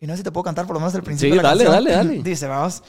[0.00, 1.48] Y no sé si te puedo cantar por lo menos el principio Sí, de la
[1.50, 1.84] dale, canción.
[1.84, 2.22] dale, dale.
[2.24, 2.82] Dice, vamos.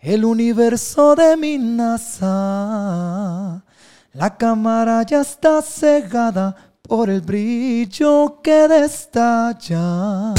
[0.00, 3.62] El universo de mi NASA,
[4.14, 10.32] la cámara ya está cegada por el brillo que destalla.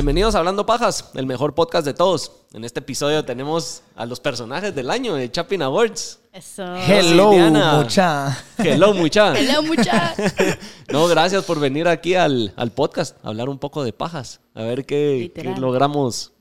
[0.00, 2.32] Bienvenidos a Hablando Pajas, el mejor podcast de todos.
[2.54, 6.20] En este episodio tenemos a los personajes del año de Chapin Awards.
[6.32, 6.64] Eso.
[6.74, 7.74] Hello, Diana.
[7.74, 8.38] mucha.
[8.56, 9.34] Hello, mucha.
[9.38, 10.14] Hello, mucha.
[10.90, 14.40] No, gracias por venir aquí al, al podcast a hablar un poco de pajas.
[14.54, 16.32] A ver qué, logramos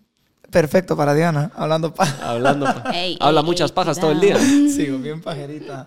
[0.49, 2.05] Perfecto para Diana, hablando pa.
[2.23, 2.65] hablando.
[2.65, 4.37] pa- Ey, Habla ey, muchas ey, pajas todo el día.
[4.39, 5.85] Sigo bien pajerita.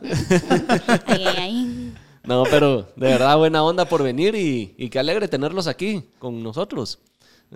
[1.06, 1.94] Ay, ay, ay.
[2.24, 6.42] No, pero de verdad buena onda por venir y, y qué alegre tenerlos aquí con
[6.42, 6.98] nosotros.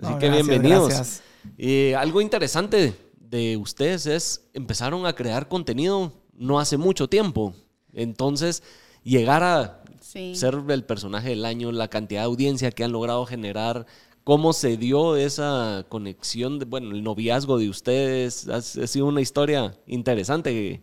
[0.01, 0.87] Así No, que gracias, bienvenidos.
[0.89, 1.23] gracias.
[1.57, 7.53] Y algo interesante de ustedes es empezaron a crear contenido no hace mucho tiempo.
[7.93, 8.63] Entonces,
[9.03, 10.35] llegar a Sí.
[10.35, 13.85] ser el personaje del año, la cantidad de audiencia que han logrado generar,
[14.23, 19.21] cómo se dio esa conexión, de, bueno, el noviazgo de ustedes, ha, ha sido una
[19.21, 20.81] historia interesante.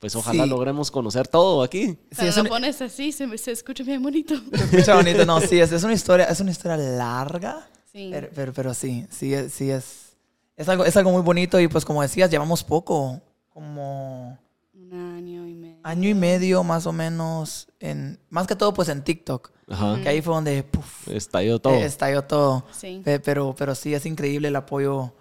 [0.00, 0.50] Pues ojalá Sí.
[0.50, 1.86] logremos conocer todo aquí.
[1.86, 4.34] Sí, Cuando es lo un- pones así, se, escucha bien bonito.
[4.52, 5.24] Se escucha bonito.
[5.24, 7.68] No, sí, es, es una historia, es una historia larga.
[7.94, 8.08] Sí.
[8.12, 10.16] Pero, pero, pero sí, sí, es- sí es,
[10.56, 14.36] es algo, es algo muy bonito y pues como decías, llevamos poco, como
[14.74, 15.78] Un año y medio.
[15.84, 20.00] año y medio más o menos, en, más que todo pues en TikTok, Ajá.
[20.02, 21.74] que ahí fue donde puf, Estalló todo.
[21.74, 22.64] eh, estalló todo.
[22.72, 23.00] Sí.
[23.04, 25.12] Pe- Pero, pero sí es increíble el apoyo,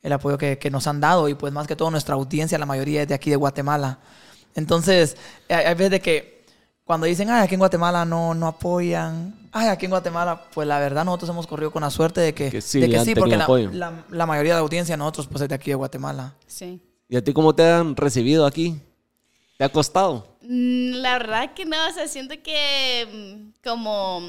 [0.00, 2.64] el apoyo que, que nos han dado y pues más que todo nuestra audiencia, la
[2.66, 3.98] mayoría es de aquí de Guatemala.
[4.54, 5.16] Entonces,
[5.50, 6.31] hay, hay veces de que
[6.92, 10.78] cuando dicen, ay, aquí en Guatemala no, no apoyan, ay, aquí en Guatemala, pues la
[10.78, 13.34] verdad nosotros hemos corrido con la suerte de que, Que sí, de que sí, porque
[13.34, 16.34] la, la- la mayoría de la audiencia nosotros pues es de aquí de Guatemala.
[16.46, 16.82] Sí.
[17.08, 18.78] ¿Y a ti cómo te han recibido aquí?
[19.56, 20.36] ¿Te ha costado?
[20.42, 23.08] Mm, La verdad que no, o sea, siento que
[23.56, 24.20] mm, como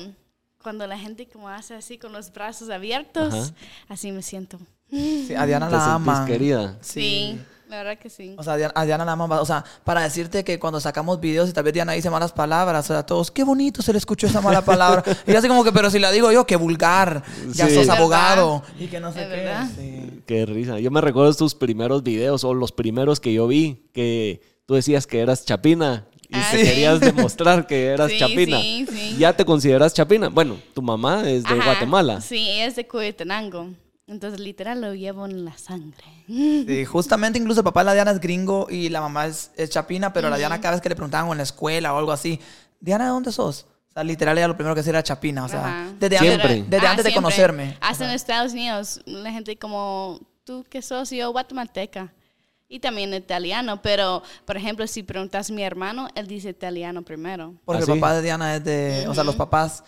[0.61, 3.53] cuando la gente como hace así con los brazos abiertos, Ajá.
[3.89, 4.57] así me siento.
[4.89, 6.25] Sí, a Diana ¿Te la aman.
[6.25, 6.77] querida?
[6.79, 7.41] Sí,
[7.73, 8.35] la verdad que sí.
[8.37, 9.31] O sea, a Diana, a Diana la aman.
[9.33, 12.85] O sea, para decirte que cuando sacamos videos y tal vez Diana dice malas palabras,
[12.89, 15.03] o sea, todos, qué bonito se le escuchó esa mala palabra.
[15.27, 17.23] y así como que, pero si la digo yo, qué vulgar.
[17.53, 17.75] Ya Sí.
[17.75, 18.63] sos abogado.
[18.79, 19.35] Y que no sé Es qué.
[19.35, 19.67] verdad.
[19.77, 20.21] sí.
[20.25, 20.79] Qué risa.
[20.79, 25.07] Yo me recuerdo tus primeros videos o los primeros que yo vi que tú decías
[25.07, 26.57] que eras chapina y Ah, sí.
[26.57, 28.59] querías demostrar que eras Sí, chapina.
[28.61, 29.15] sí, sí.
[29.19, 30.29] ¿Ya te consideras chapina?
[30.29, 31.63] Bueno, tu mamá es de Ajá.
[31.65, 32.21] Guatemala.
[32.21, 33.67] Sí, ella es de Cuetenango.
[34.07, 36.03] Entonces, literal, lo llevo en la sangre.
[36.27, 39.69] Sí, justamente incluso el papá de la Diana es gringo y la mamá es, es
[39.69, 42.11] chapina, pero la Diana cada vez que le preguntaban o en la escuela o algo
[42.11, 42.39] así,
[42.81, 43.65] Diana, ¿de dónde sos?
[43.89, 45.93] O sea, literal ella lo primero que decía era chapina, o sea, Ajá.
[45.99, 46.53] desde Siempre.
[46.53, 47.77] antes, desde Ah, antes de conocerme.
[47.79, 51.09] Hasta en Estados Unidos, la gente como, ¿tú qué sos?
[51.11, 52.13] Yo, guatemalteca.
[52.67, 57.53] Y también italiano, pero, por ejemplo, si preguntas a mi hermano, él dice italiano primero.
[57.65, 57.99] Porque ¿Ah, el sí?
[57.99, 59.83] papá de Diana es de, o sea, los papás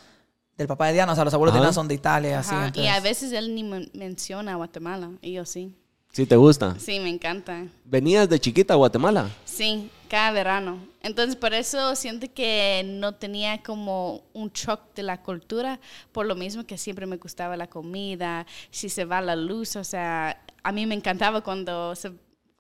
[0.58, 1.66] del papá de Diana, o sea, los abuelos de Ajá.
[1.66, 2.54] Diana son de Italia, así.
[2.56, 5.74] Ajá, Y entonces- a veces él ni men- menciona Guatemala, y yo sí.
[6.12, 6.76] ¿Sí te gusta?
[6.80, 7.66] Sí, me encanta.
[7.84, 9.30] ¿Venías de chiquita a Guatemala?
[9.44, 10.78] Sí, cada verano.
[11.02, 15.78] Entonces, por eso siento que no tenía como un shock de la cultura,
[16.14, 19.84] por lo mismo que siempre me gustaba la comida, si se va la luz, o
[19.84, 22.14] sea, a mí me encantaba cuando se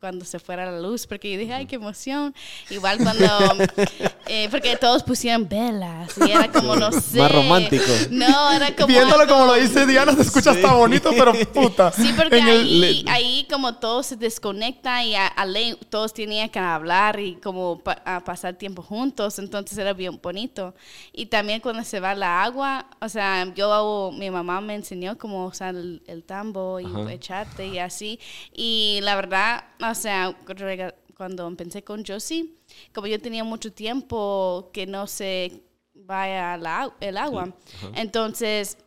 [0.06, 2.36] cuando se fuera la luz, porque yo dije, ay, qué emoción.
[2.70, 3.26] Igual cuando,
[4.28, 7.18] eh, porque todos pusieron velas, y era como, no sé.
[7.18, 7.84] Más romántico.
[8.12, 8.86] No, era como...
[8.86, 11.92] Viéndolo como lo algo- dice Diana, se escucha hasta bonito, pero puta.
[11.92, 16.14] Sí, porque En el- ahí, ahí como todo se desconecta y a, a ley todos
[16.14, 20.76] tenían que hablar y como pa- a pasar tiempo juntos, entonces era bien bonito.
[21.14, 25.18] Y también cuando se va la agua, o sea, yo, hago- mi mamá me enseñó
[25.18, 27.12] cómo usar el, el tambo y Ajá.
[27.12, 28.20] echarte y así.
[28.54, 32.54] Y la verdad, o sea, rega- cuando empecé con Josie,
[32.94, 35.62] como yo tenía mucho tiempo que no se
[35.94, 37.54] vaya la, el agua,
[37.96, 38.78] entonces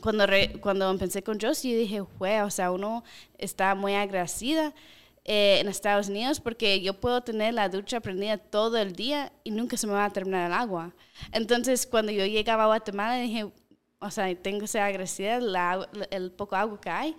[0.00, 3.04] cuando, re- cuando empecé con Josie, yo dije, güey, o sea, uno
[3.38, 4.74] está muy agradecida
[5.24, 9.52] eh, en Estados Unidos porque yo puedo tener la ducha prendida todo el día y
[9.52, 10.92] nunca se me va a terminar el agua.
[11.30, 13.46] Entonces, cuando yo llegaba a Guatemala, dije,
[14.00, 17.16] o sea, tengo que ser agradecida la el poco agua que hay.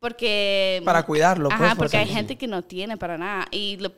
[0.00, 0.82] Porque...
[0.84, 3.46] Para cuidarlo, pues, Ajá, por porque hay gente que no tiene para nada.
[3.50, 3.92] Y lo,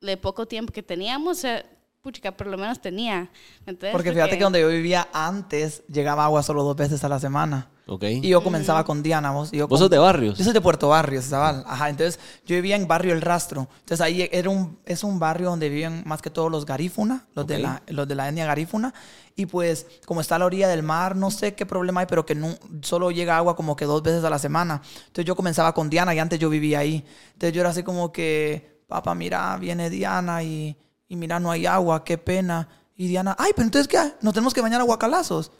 [0.00, 1.66] le poco tiempo que teníamos, eh,
[2.02, 3.30] puchica, por lo menos tenía.
[3.64, 3.92] ¿me entiendes?
[3.92, 7.68] Porque fíjate que donde yo vivía antes, llegaba agua solo dos veces a la semana.
[7.86, 8.04] Ok.
[8.04, 9.52] Y yo comenzaba con Diana, vos.
[9.52, 10.36] Y yo ¿Vos con- sos de barrios?
[10.36, 11.64] Yo soy de Puerto Barrios, Zabal.
[11.66, 13.68] Ajá, entonces yo vivía en Barrio El Rastro.
[13.80, 17.46] Entonces ahí era un, es un barrio donde viven más que todos los garífuna, los,
[17.46, 17.60] de, Ok.
[17.62, 18.92] la, los de la etnia garífuna.
[19.36, 22.26] Y pues como está a la orilla del mar, no sé qué problema hay, pero
[22.26, 24.82] que no, solo llega agua como que dos veces a la semana.
[25.06, 27.04] Entonces yo comenzaba con Diana y antes yo vivía ahí.
[27.34, 30.76] Entonces yo era así como que, papá, mira, viene Diana y,
[31.12, 32.66] y mira, no hay agua, qué pena.
[32.96, 33.98] Y Diana, ay, pero entonces, ¿qué?
[34.22, 35.50] ¿Nos tenemos que bañar a guacalazos?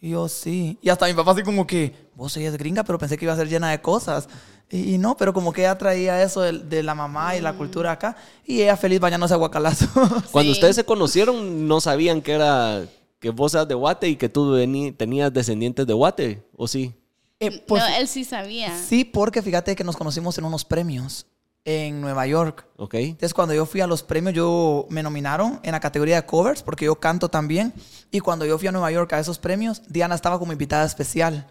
[0.00, 0.78] Y yo, sí.
[0.82, 3.32] Y hasta mi papá así como que, vos ella es gringa, pero pensé que iba
[3.32, 4.28] a ser llena de cosas.
[4.70, 7.54] Y, y no, pero como que ella traía eso de, de la mamá y la
[7.54, 8.16] cultura acá.
[8.44, 9.88] Y ella feliz bañándose a guacalazos.
[10.30, 10.58] Cuando Sí.
[10.58, 12.84] ustedes se conocieron, no sabían que era
[13.18, 16.92] que vos eras de Guate y que tú vení- tenías descendientes de Guate, ¿o sí?
[17.40, 18.76] Eh, pues, no, él sí sabía.
[18.78, 21.24] sí, porque fíjate que nos conocimos en unos premios
[21.68, 22.66] en Nueva York.
[22.76, 22.94] ¿Ok?
[22.94, 26.62] Entonces, cuando yo fui a los premios, yo me nominaron en la categoría de covers,
[26.62, 27.74] porque yo canto también.
[28.10, 31.46] Y cuando yo fui a Nueva York a esos premios, Diana estaba como invitada especial.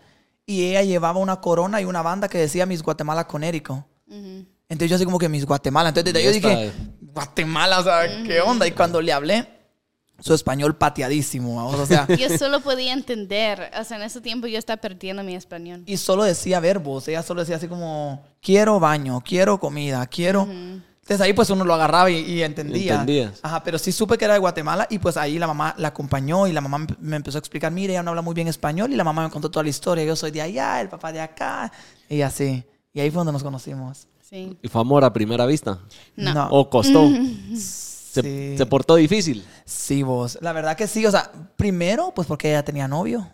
[0.47, 3.85] Y ella llevaba una corona y una banda que decía Miss Guatemala Conérico.
[4.09, 5.89] Entonces yo así como que Miss Guatemala.
[5.89, 8.65] Entonces desde ahí yo dije, Guatemala, o sea, ¿qué onda?
[8.65, 9.47] Y cuando le hablé,
[10.19, 12.07] su español pateadísimo, vamos, o sea...
[12.07, 15.83] Yo solo podía entender, o sea, en ese tiempo yo estaba perdiendo mi español.
[15.85, 20.47] Y solo decía verbos, ella solo decía así como, quiero baño, quiero comida, quiero...
[21.07, 22.95] Entonces ahí pues uno lo agarraba y, y entendía.
[22.95, 23.39] Entendías.
[23.41, 26.47] Ajá, pero sí supe que era de Guatemala y pues ahí la mamá la acompañó
[26.47, 28.97] y la mamá me- empezó a explicar, mire, ella no habla muy bien español y
[28.97, 30.03] la mamá me contó toda la historia.
[30.03, 31.71] Yo soy de allá, el papá de acá
[32.09, 32.61] y así.
[32.93, 34.09] Y ahí fue donde nos conocimos.
[34.29, 34.57] Sí.
[34.61, 35.79] ¿Y fue amor a primera vista?
[36.17, 36.49] No.
[36.51, 37.09] ¿O costó?
[38.21, 38.57] se, Sí.
[38.57, 39.45] se portó difícil?
[39.65, 40.37] Sí, vos.
[40.41, 41.05] La verdad que sí.
[41.05, 43.27] O sea, primero pues porque ella tenía novio.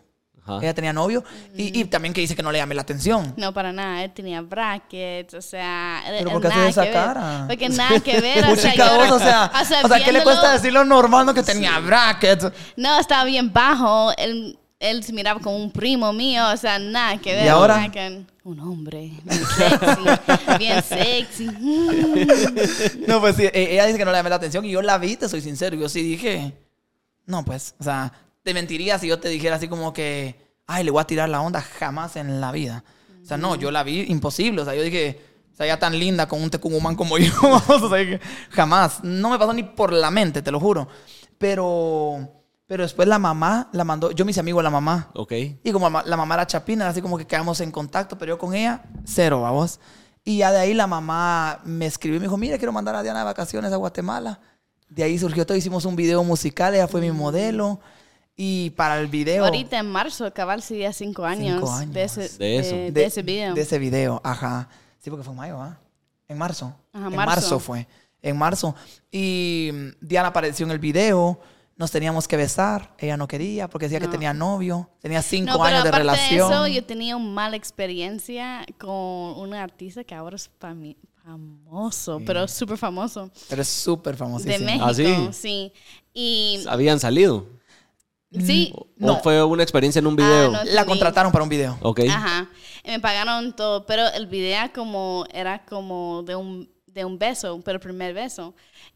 [0.45, 0.57] Ajá.
[0.61, 1.23] Ella tenía novio
[1.55, 3.33] y, y también que dice que no le llamé la atención.
[3.37, 4.03] No, para nada.
[4.03, 6.03] Él tenía brackets, o sea...
[6.05, 7.45] ¿Pero por qué nada esa cara?
[7.47, 8.39] Porque nada que ver.
[8.43, 9.49] o sea, Puchica, yo- vos, o sea,
[9.83, 12.49] o sea, ¿qué le cuesta decirlo normal no que tenía brackets?
[12.75, 14.11] No, estaba bien bajo.
[14.17, 14.59] Él,
[14.89, 17.45] él se miraba como un primo mío, o sea, nada que ver.
[17.45, 17.89] ¿Y ahora?
[17.91, 21.45] que- Un hombre, bien sexy, bien sexy.
[23.07, 24.97] No, pues sí, e- ella dice que no le llamé la atención y yo la
[24.97, 25.75] vi, te soy sincero.
[25.77, 26.53] Yo sí dije,
[27.25, 28.11] no, pues, o sea,
[28.43, 30.35] te mentiría si yo te dijera así como que,
[30.67, 32.83] ay, le voy a tirar la onda jamás en la vida.
[33.21, 34.61] O sea, no, yo la vi imposible.
[34.61, 35.21] O sea, yo dije,
[35.53, 37.31] o sea, ella tan linda con un tecumumán como yo,
[37.67, 38.19] o sea, que
[38.49, 39.01] jamás.
[39.03, 40.89] No me pasó ni por la mente, te lo juro.
[41.37, 42.42] Pero,
[42.73, 45.11] pero después la mamá la mandó, yo me hice amigo de la mamá.
[45.13, 45.31] Ok.
[45.63, 48.55] Y como la mamá era chapina, así como que quedamos en contacto, pero yo con
[48.55, 49.79] ella, cero, vamos.
[50.25, 53.03] Y ya de ahí la mamá me escribió y me dijo, mira, quiero mandar a
[53.03, 54.39] Diana de vacaciones a Guatemala.
[54.89, 57.79] De ahí surgió todo, hicimos un video musical, ella fue mi modelo.
[58.35, 59.45] Y para el video...
[59.45, 61.93] Ahorita en marzo, cabal sería cinco años, Cinco años.
[61.93, 62.75] De, ese, De eso.
[62.75, 63.53] de- de ese video.
[63.53, 64.67] De ese video, ajá.
[64.99, 65.77] Sí, porque fue en mayo, ¿ah?
[66.27, 66.75] En marzo.
[66.91, 67.35] Ajá, en marzo.
[67.35, 67.59] marzo.
[67.59, 67.85] fue.
[68.19, 68.73] En marzo.
[69.11, 71.39] Y mm, Diana apareció en el video.
[71.75, 72.93] Nos teníamos que besar.
[72.99, 74.89] Ella no quería porque decía que tenía novio.
[75.01, 76.49] Tenía cinco no, pero años de aparte relación.
[76.49, 80.51] de eso, yo tenía una mala experiencia con un artista que ahora es
[81.23, 83.31] famoso, pero súper famoso.
[83.49, 84.57] Pero es súper famosísimo.
[84.59, 85.29] De México, ¿Ah, sí?
[85.31, 85.73] sí.
[86.13, 87.47] Y ¿Habían salido?
[88.31, 89.13] sí, No.
[89.13, 90.51] ¿O fue una experiencia en un video?
[90.51, 90.63] no.
[90.65, 90.87] La Sí.
[90.87, 91.77] contrataron para un video.
[91.81, 92.01] Ok.
[92.09, 92.49] Ajá.
[92.83, 97.59] Y me pagaron todo, pero el video como era como de un de un beso,
[97.63, 98.53] pero el primer beso.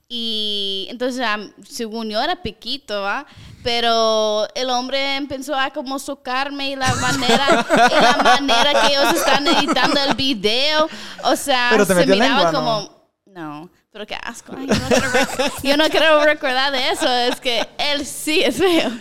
[0.07, 1.25] Y entonces,
[1.67, 3.25] según yo, era piquito, ¿va?
[3.63, 9.13] Pero el hombre empezó a como socarme y la manera, y la manera que ellos
[9.15, 10.87] están editando el video,
[11.23, 14.53] o sea, Pero te se miraba lengua, como, no, pero qué asco.
[14.57, 18.91] Ay, yo, no yo no quiero recordar de eso, es que él sí es feo.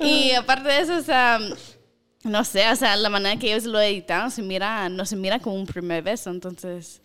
[0.00, 1.38] Y aparte de eso, o sea,
[2.24, 5.38] no sé, o sea, la manera que ellos lo editaron se mira, no se mira
[5.38, 7.00] como un primer beso, entonces,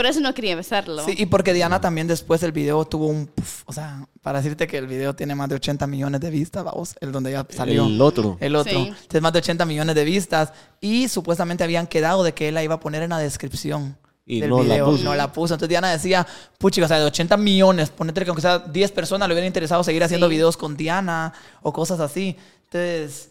[0.00, 1.04] por eso no quería besarlo.
[1.04, 3.26] Sí, y porque Diana también después del video tuvo un...
[3.26, 6.64] puf, o sea, para decirte que el video tiene más de 80 millones de vistas,
[6.64, 7.84] vamos, el donde ella salió.
[7.84, 8.38] El otro.
[8.40, 8.72] El otro.
[8.72, 8.94] Sí.
[9.08, 10.54] Tiene más de 80 millones de vistas.
[10.80, 13.98] Y supuestamente habían quedado de que él la iba a poner en la descripción.
[14.24, 14.86] Y del no la video.
[14.86, 15.04] puso.
[15.04, 15.52] No la puso.
[15.52, 16.26] Entonces Diana decía,
[16.56, 19.84] puchi, o sea, de 80 millones, ponete que aunque sea 10 personas le hubieran interesado
[19.84, 20.34] seguir haciendo Sí.
[20.34, 22.38] videos con Diana o cosas así.
[22.64, 23.29] Entonces,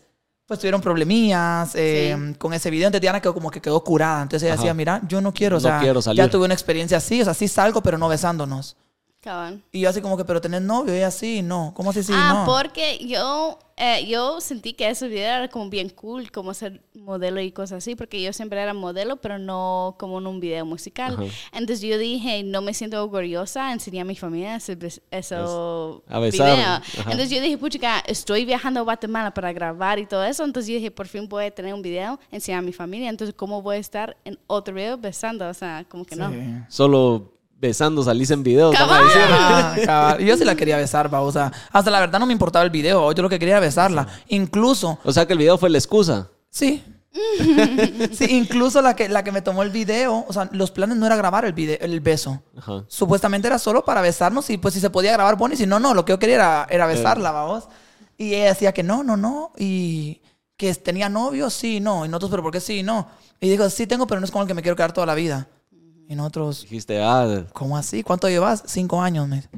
[0.49, 2.33] pues tuvieron problemillas eh, Sí.
[2.39, 2.87] con ese video.
[2.87, 4.23] Entonces Diana quedó como que quedó curada.
[4.23, 4.63] Entonces ella Ajá.
[4.63, 6.17] decía, mira, yo no quiero, o No sea, quiero salir.
[6.17, 8.75] ya tuve una experiencia así, o sea, sí salgo, pero no besándonos.
[9.21, 9.61] Cabal.
[9.73, 11.73] Y yo así como que, pero tenés novio, y ella sí, no.
[11.75, 12.53] ¿Cómo así sí, ah, no?
[12.53, 17.41] porque yo, eh, yo sentí que ese video era como bien cool, como ser modelo
[17.41, 21.15] y cosas así, porque yo siempre era modelo, pero no como en un video musical.
[21.15, 21.23] Ajá.
[21.51, 24.77] Entonces yo dije, no me siento orgullosa de enseñar a mi familia ese,
[25.11, 26.67] eso a besar, video.
[26.67, 27.11] ajá.
[27.11, 30.75] Entonces yo dije, puchica, estoy viajando a Guatemala para grabar y todo eso, entonces yo
[30.75, 33.75] dije, por fin voy a tener un video, enseñar a mi familia, entonces ¿cómo voy
[33.75, 35.49] a estar en otro video besando?
[35.49, 36.31] O sea, como que no.
[36.31, 36.39] Sí.
[36.69, 38.71] Solo besando salís en video.
[38.71, 39.05] Cabal.
[39.15, 40.19] Ah, cabal.
[40.19, 42.71] Yo sí la quería besar, va, o sea, hasta la verdad no me importaba el
[42.71, 44.07] video, yo lo que quería era besarla.
[44.27, 46.29] Incluso, O sea que el video fue la excusa.
[46.49, 46.83] sí.
[48.11, 51.07] sí, incluso la que, la que me tomó el video, o sea, los planes no
[51.07, 52.43] era grabar el, video, el beso.
[52.55, 52.85] Ajá.
[52.87, 55.79] Supuestamente era solo para besarnos y pues si se podía grabar, bueno, y si no,
[55.79, 57.67] no, lo que yo quería era, era besarla, vamos.
[58.15, 60.21] Y ella decía que no, no, no, y
[60.55, 62.05] que tenía novio, sí, no.
[62.05, 63.07] Y nosotros, pero ¿por qué sí, no?
[63.41, 65.15] Y dijo, sí tengo, pero no es con el que me quiero quedar toda la
[65.15, 65.47] vida.
[66.09, 68.01] Y nosotros, Dijiste, ah, ¿cómo así?
[68.01, 68.63] ¿Cuánto llevas?
[68.65, 69.49] Cinco años, me dice.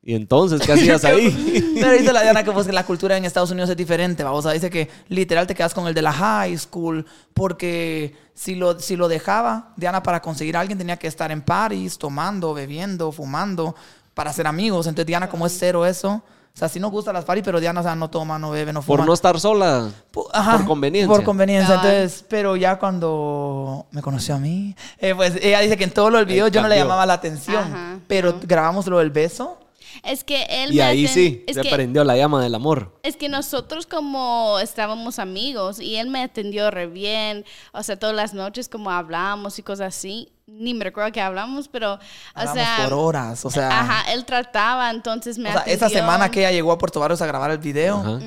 [0.00, 1.74] ¿Y entonces qué hacías ahí?
[1.80, 4.38] Pero dice la Diana que pues, que la cultura en Estados Unidos es diferente, vamos.
[4.38, 8.54] O sea, dice que literal te quedas con el de la high school porque si
[8.54, 12.54] lo, si lo dejaba, Diana para conseguir a alguien tenía que estar en parties, tomando,
[12.54, 13.74] bebiendo, fumando,
[14.14, 14.86] para ser amigos.
[14.86, 16.22] Entonces Diana como es cero eso.
[16.54, 18.72] O sea, sí nos gustan las parties, pero Diana o sea, no toma, no bebe,
[18.74, 18.98] no fuma.
[18.98, 19.90] Por no estar sola.
[20.12, 21.08] Pu- ajá, por conveniencia.
[21.08, 21.76] Por conveniencia.
[21.76, 21.90] Cabal.
[21.94, 26.12] Entonces, pero ya cuando me conoció a mí, eh, pues ella dice que en todos
[26.12, 28.40] los videos yo no le llamaba la atención, Ajá, pero no.
[28.42, 29.58] grabamos lo del beso.
[30.04, 32.98] Es que él Y me ahí sí, es se que, prendió la llama del amor.
[33.02, 38.14] es que nosotros como estábamos amigos y él me atendió re bien, o sea, todas
[38.16, 41.98] las noches como hablamos y cosas así, ni me recuerdo que hablamos, pero, o
[42.34, 46.30] Hablamos sea, por horas, o sea, ajá, él trataba, entonces me o sea, esa semana
[46.30, 48.20] que ella llegó a Puerto Barrios a grabar el video,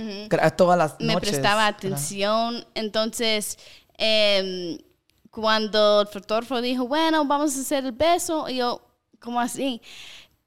[0.58, 1.29] todas las me noches.
[1.29, 3.58] prestaba atención, entonces
[3.98, 4.77] em,
[5.32, 8.82] cuando el fotógrafo dijo, bueno, vamos a hacer el beso, y yo,
[9.20, 9.82] ¿cómo así?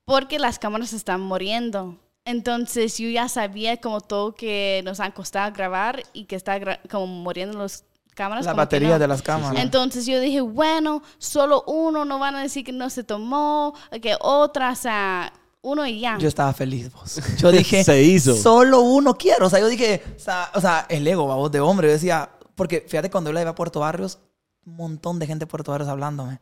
[0.04, 1.96] Porque las cámaras están muriendo.
[2.24, 7.06] Entonces yo ya sabía como todo que nos han costado grabar y que está como
[7.06, 7.84] muriendo las
[8.18, 8.44] cámaras.
[8.44, 8.98] La batería no.
[8.98, 9.62] de las cámaras.
[9.62, 14.16] Entonces yo dije, bueno, solo uno, no van a decir que no se tomó, que
[14.20, 15.32] otra, o sea,
[15.62, 16.18] uno y ya.
[16.18, 17.20] Yo estaba feliz, vos.
[17.38, 18.34] Yo dije, Se hizo.
[18.34, 19.46] Solo uno quiero.
[19.46, 21.86] O sea, yo dije, o sea, o sea, el ego, vos, de hombre.
[21.86, 24.18] Yo decía, porque fíjate, cuando yo la iba a Puerto Barrios,
[24.66, 26.40] un montón de gente de Puerto Barrios hablándome.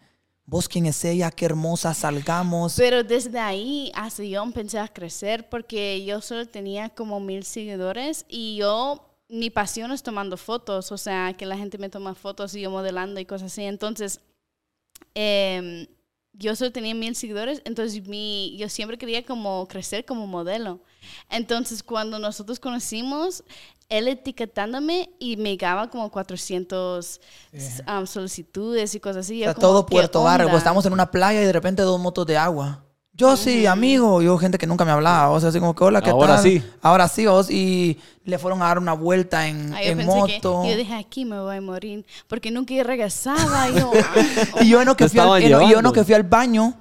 [0.49, 1.30] Vos, ¿quién es ella?
[1.33, 2.76] Qué hermosa, salgamos.
[2.76, 8.25] Pero desde ahí hasta yo empecé a crecer porque yo solo tenía como mil seguidores
[8.28, 12.54] y yo, mi pasión es tomando fotos, o sea, que la gente me toma fotos
[12.54, 13.64] y yo modelando y cosas así.
[13.64, 14.21] Entonces,
[15.14, 15.87] em,
[16.33, 20.80] yo solo tenía mil seguidores, entonces mi, yo siempre quería como crecer como modelo.
[21.30, 23.42] Entonces, cuando nosotros conocimos,
[23.88, 27.21] él etiquetándome y me llegaba como 400
[27.87, 29.42] um, solicitudes y cosas así.
[29.42, 30.56] O sea, todo ¿qué Puerto onda?
[30.56, 32.86] Estamos en una playa y de repente dos motos de agua.
[33.16, 34.20] Yo sí, amigo.
[34.20, 35.30] Yo, gente que nunca me hablaba.
[35.30, 36.42] O sea, así como que, hola, ¿qué Ahora tal?
[36.42, 36.62] sí.
[36.82, 37.50] Ahora sí, vos.
[37.50, 40.62] Y le fueron a dar una vuelta en, Ah, yo en pensé moto.
[40.62, 42.04] Que, yo dije, aquí me voy a morir.
[42.28, 43.70] Porque nunca regresaba.
[43.70, 43.90] Y yo,
[44.61, 45.92] Y yo en lo que Te fui al, estaban yo llevando.
[45.92, 46.75] que fui al baño,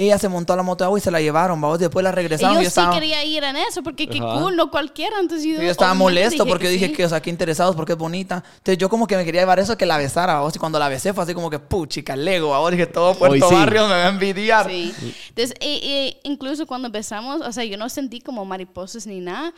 [0.00, 1.78] ella se montó a la moto de agua y se la llevaron, vamos.
[1.78, 2.54] Después la regresaron.
[2.54, 4.40] yo y sí estaba, quería ir en eso, porque qué Ajá.
[4.40, 5.16] cool, no cualquiera.
[5.20, 6.92] Entonces yo, yo estaba molesto porque yo dije sí.
[6.92, 8.42] que, o sea, que interesados porque es bonita.
[8.58, 10.54] Entonces yo como que me quería llevar eso que la besara, vamos.
[10.56, 13.54] Y cuando la besé fue así como que, puchica, Lego, ahora dije todo Puerto sí.
[13.54, 14.68] Barrio me va a envidiar.
[14.70, 14.94] Sí.
[15.28, 19.52] Entonces, y- y incluso cuando empezamos, o sea, yo no sentí como mariposas ni nada,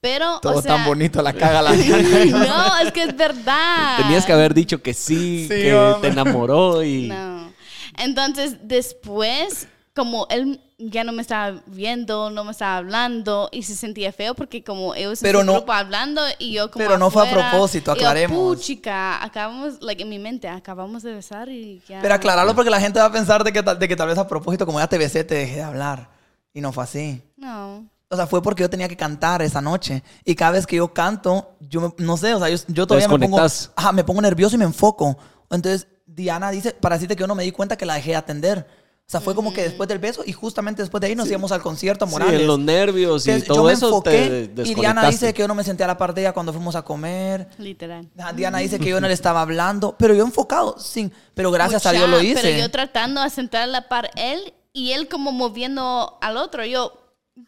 [0.00, 0.38] pero.
[0.40, 3.96] Todo o sea, tan bonito, la caga la no, es que es verdad.
[3.98, 6.00] Tenías que haber dicho que sí, Sí, que hombre.
[6.10, 7.08] te enamoró y...
[7.08, 7.52] No.
[7.96, 9.66] Entonces, después,
[9.98, 14.34] como él ya no me estaba viendo, no me estaba hablando y se sentía feo
[14.34, 17.22] porque como ellos Pero en su no- grupo hablando y yo como pero no fue
[17.22, 18.56] a afuera, propósito, y yo, aclaremos.
[18.56, 22.00] Puchica, acabamos, like, en mi mente, acabamos de besar y ya.
[22.00, 24.18] Pero aclararlo porque la gente va a pensar de que, tal- de que tal vez
[24.18, 26.08] a propósito, como ya te besé, te dejé de hablar.
[26.54, 27.22] Y no fue así.
[27.36, 27.84] No.
[28.10, 30.02] O sea, fue porque yo tenía que cantar esa noche.
[30.24, 33.08] Y cada vez que yo canto, yo me- no sé, o sea, yo, yo todavía
[33.08, 33.38] me pongo,
[33.76, 35.18] ajá, me pongo nervioso y me enfoco.
[35.50, 38.16] Entonces, Diana dice, para decirte que yo no me di cuenta que la dejé de
[38.16, 38.66] atender.
[39.08, 41.50] O sea, fue como que después del beso y justamente después de ahí nos íbamos
[41.50, 42.42] al concierto a Sí, Morales.
[42.42, 45.40] en los nervios y Entonces, yo todo me eso te enfoqué y Diana dice que
[45.40, 47.48] yo no me senté a la par de ella cuando fuimos a comer.
[47.56, 48.06] Literal.
[48.18, 51.86] Ajá, Diana dice que yo no le estaba hablando, pero yo enfocado, sin, pero gracias
[51.86, 52.42] a Dios lo hice.
[52.42, 56.66] Pero yo tratando de sentar a la par él y él como moviendo al otro.
[56.66, 56.92] Yo,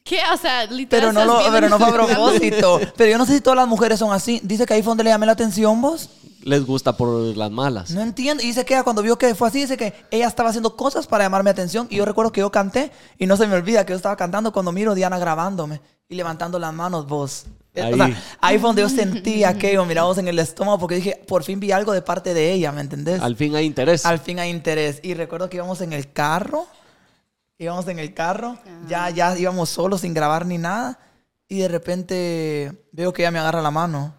[0.02, 0.20] ¿qué?
[0.32, 1.10] O sea, literal.
[1.10, 2.80] Pero no, lo, pero no fue a propósito.
[2.96, 4.40] Pero yo no sé si todas las mujeres son así.
[4.42, 6.08] Dice que ahí fue donde le llamé la atención, vos.
[6.42, 7.90] Les gusta por las malas.
[7.90, 8.42] No entiendo.
[8.42, 11.06] Y dice que ella cuando vio que fue así, dice que ella estaba haciendo cosas
[11.06, 11.86] para llamar mi atención.
[11.90, 14.52] Y yo recuerdo que yo canté y no se me olvida que yo estaba cantando
[14.52, 17.44] cuando miro a Diana grabándome y levantando las manos, vos.
[17.74, 17.92] Eh, Ahí.
[17.92, 21.22] O sea, ahí fue donde yo sentí aquello, mira vos en el estómago, porque dije,
[21.28, 23.20] por fin vi algo de parte de ella, ¿me entendés?
[23.20, 24.04] Al fin hay interés.
[24.04, 24.98] Al fin hay interés.
[25.04, 26.66] Y recuerdo que íbamos en el carro.
[27.58, 28.58] Íbamos en el carro.
[28.88, 30.98] Ya, ya íbamos solos sin grabar ni nada.
[31.46, 34.14] Y de repente veo que ella me agarra la mano.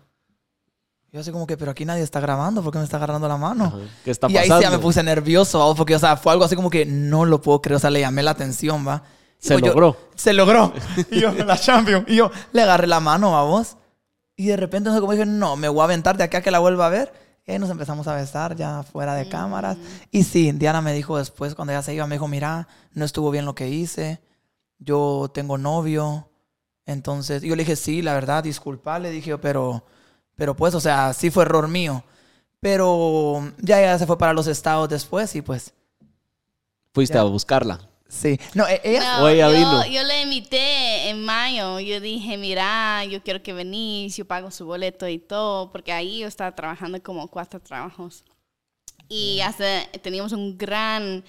[1.11, 2.63] Yo así como que, pero aquí nadie está grabando.
[2.63, 3.65] ¿Por qué me está agarrando la mano?
[3.65, 3.77] Ajá.
[4.05, 4.77] ¿Qué está y ahí sí ya pasando?
[4.77, 5.75] me puse nervioso, ¿va?
[5.75, 7.75] porque, o sea, fue algo así como que no lo puedo creer.
[7.75, 9.03] O sea, le llamé la atención, ¿va?
[9.41, 9.97] Y Se pues yo- logró.
[10.15, 10.71] se logró.
[11.11, 12.05] Y yo, la champion.
[12.07, 13.75] Y yo le agarré la mano a vos.
[14.37, 16.41] Y de repente, no sé cómo dije, no, me voy a aventar de aquí a
[16.41, 17.11] que la vuelva a ver.
[17.45, 19.77] Y ahí nos empezamos a besar ya fuera de cámaras.
[20.11, 23.31] Y sí, Diana me dijo después, cuando ella se iba, me dijo, mira, no estuvo
[23.31, 24.21] bien lo que hice.
[24.79, 26.29] Yo tengo novio.
[26.85, 29.83] Entonces, yo le dije, sí, la verdad, disculpa, le dije, pero,
[30.41, 32.03] pero pues, o sea, sí fue error mío.
[32.59, 35.71] Pero ya ella se fue para los estados después y pues,
[36.95, 37.21] Fuiste Ya.
[37.21, 37.79] a buscarla.
[38.07, 38.39] sí.
[38.55, 39.19] No, e- ella...
[39.19, 39.85] No, O ella yo, vino.
[39.85, 41.79] yo le invité en mayo.
[41.79, 46.21] Yo dije, mira, yo quiero que venís, yo pago su boleto y todo, porque ahí
[46.21, 48.23] yo estaba trabajando como cuatro trabajos.
[49.07, 51.23] Y hace, teníamos un gran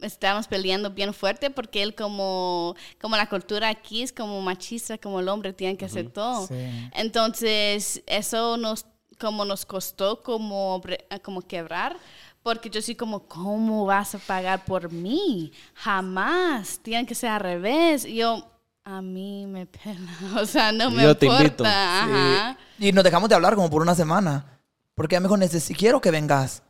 [0.00, 5.20] estábamos peleando bien fuerte porque él como, como la cultura aquí es como machista, como
[5.20, 6.46] el hombre tiene que hacer todo.
[6.46, 6.54] Sí.
[6.94, 8.86] Entonces, eso nos,
[9.18, 11.96] como nos costó como, bre- como quebrar.
[12.42, 15.50] Porque yo soy como, ¿cómo vas a pagar por mí?
[15.74, 16.78] Jamás.
[16.80, 18.04] Tiene que ser al revés.
[18.04, 18.48] Y yo,
[18.84, 19.98] a mí me pela.
[20.40, 21.44] O sea, no me Yo te importa.
[21.48, 21.64] invito.
[21.66, 22.58] Ajá.
[22.78, 24.60] Y nos dejamos de hablar como por una semana.
[24.94, 26.62] Porque ella me dijo, necesito, quiero que vengas.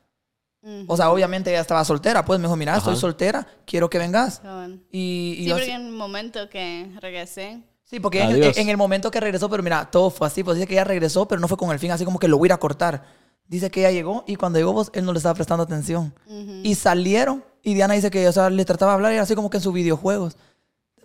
[0.87, 2.25] O sea, obviamente ella estaba soltera.
[2.25, 4.41] Pues me dijo, mira, estoy soltera, quiero que vengas.
[4.91, 8.77] Y, y Sí, yo porque así- en el momento que regresé, Sí, porque en, el
[8.77, 10.43] momento que regresó, pero mira, todo fue así.
[10.43, 12.37] Pues dice que ella regresó, pero no fue con el fin, así como que lo
[12.37, 13.05] voy a ir a cortar.
[13.47, 16.13] Dice que ella llegó y cuando llegó, pues, él no le estaba prestando atención.
[16.65, 19.37] Y salieron y Diana dice que, o sea, le trataba de hablar y era así
[19.37, 20.37] como que en sus videojuegos.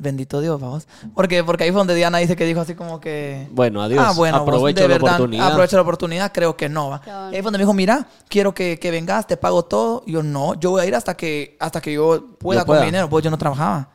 [0.02, 0.88] Bendito Dios, vamos.
[1.14, 3.48] Porque, porque ahí fue donde Diana dice que dijo así como que...
[3.52, 4.04] Bueno, adiós.
[4.04, 5.48] Ah, bueno, vos Aprovecho de la verdad, oportunidad.
[5.48, 6.90] Aprovecho la oportunidad, creo que no.
[6.90, 7.02] ¿va?
[7.06, 10.02] Y ahí fue donde me dijo, mira, quiero que, que vengas, te pago todo.
[10.08, 12.74] Y yo, no, yo voy a ir hasta que, hasta que yo pueda Yo con
[12.74, 12.82] pueda.
[12.82, 13.90] mi dinero, pues yo no trabajaba.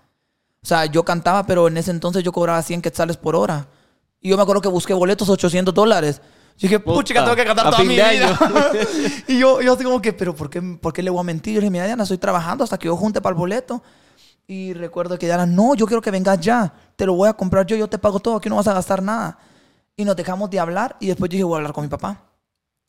[0.62, 3.66] O sea, yo cantaba, pero en ese entonces yo cobraba 100 quetzales por hora.
[4.20, 6.20] Y yo me acuerdo que busqué boletos 800 dólares.
[6.56, 8.38] Yo dije, pucha, tengo que cantar a toda mi vida.
[9.26, 11.54] y yo, yo así como que, pero ¿por qué, ¿por qué le voy a mentir?
[11.54, 13.82] Yo le dije, mira, Diana, estoy trabajando hasta que yo junte para el boleto.
[14.46, 16.72] Y recuerdo que Diana, no, yo quiero que vengas ya.
[16.96, 19.02] Te lo voy a comprar yo, yo te pago todo, aquí no vas a gastar
[19.02, 19.38] nada.
[19.96, 22.22] Y nos dejamos de hablar y después yo dije, voy a hablar con mi papá.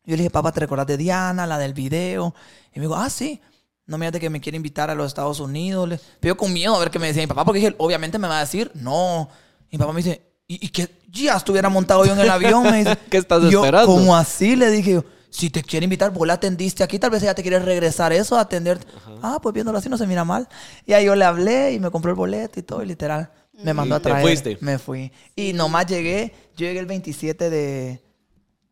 [0.04, 2.34] Yo le dije, papá, ¿te recuerdas de Diana, la del video?
[2.74, 3.42] Y me dijo, ah, sí.
[3.86, 5.88] No me de que me quiere invitar a los Estados Unidos.
[5.88, 8.20] Le- Pero yo con miedo a ver qué me decía mi papá, porque dije, obviamente
[8.20, 9.30] me va a decir, no.
[9.70, 12.64] Y mi papá me dice, ¿y, y que ya estuviera montado yo en el avión?
[12.64, 13.88] Me dice, ¿Qué estás yo, esperando?
[13.94, 14.56] ¿Cómo así?
[14.58, 17.42] Le dije yo, si te quiere invitar, vos la atendiste aquí, tal vez ella te
[17.42, 18.88] quiere regresar eso, a atenderte.
[19.22, 20.48] Ah, pues viéndolo así no se mira mal.
[20.86, 23.30] Y ahí yo le hablé y me compró el boleto y todo, y literal.
[23.54, 24.22] Me mandó Y a te traer.
[24.26, 24.58] fuiste.
[24.62, 25.12] Me fui.
[25.36, 28.04] Y nomás llegué, yo llegué el 27 de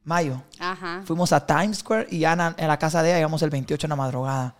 [0.03, 0.41] mayo.
[0.59, 1.01] ajá.
[1.05, 3.87] Fuimos a Times Square y ya en, en la casa de ella llegamos el 28
[3.87, 4.55] en la madrugada.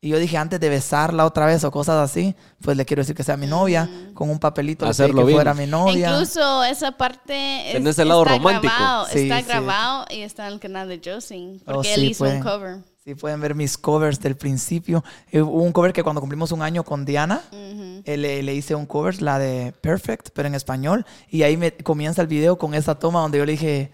[0.00, 3.16] Y yo dije, antes de besarla otra vez o cosas así, pues le quiero decir
[3.16, 5.36] que sea mi novia, con un papelito le Hacerlo que bien.
[5.38, 6.10] fuera mi novia.
[6.10, 8.72] Incluso esa parte es- ese lado está romántico.
[8.76, 9.44] grabado, Sí, está sí.
[9.48, 12.42] grabado y está en el canal de Josie, porque Oh, él sí, hizo un pueden-
[12.44, 12.76] cover.
[13.04, 15.02] Sí, pueden ver mis covers del principio.
[15.32, 18.02] Eh, Hubo un cover que cuando cumplimos un año con Diana, Ujú.
[18.04, 21.06] eh, le, le hice un cover, la de Perfect, pero en español.
[21.28, 23.90] Y ahí me comienza el video con esa toma donde yo le dije...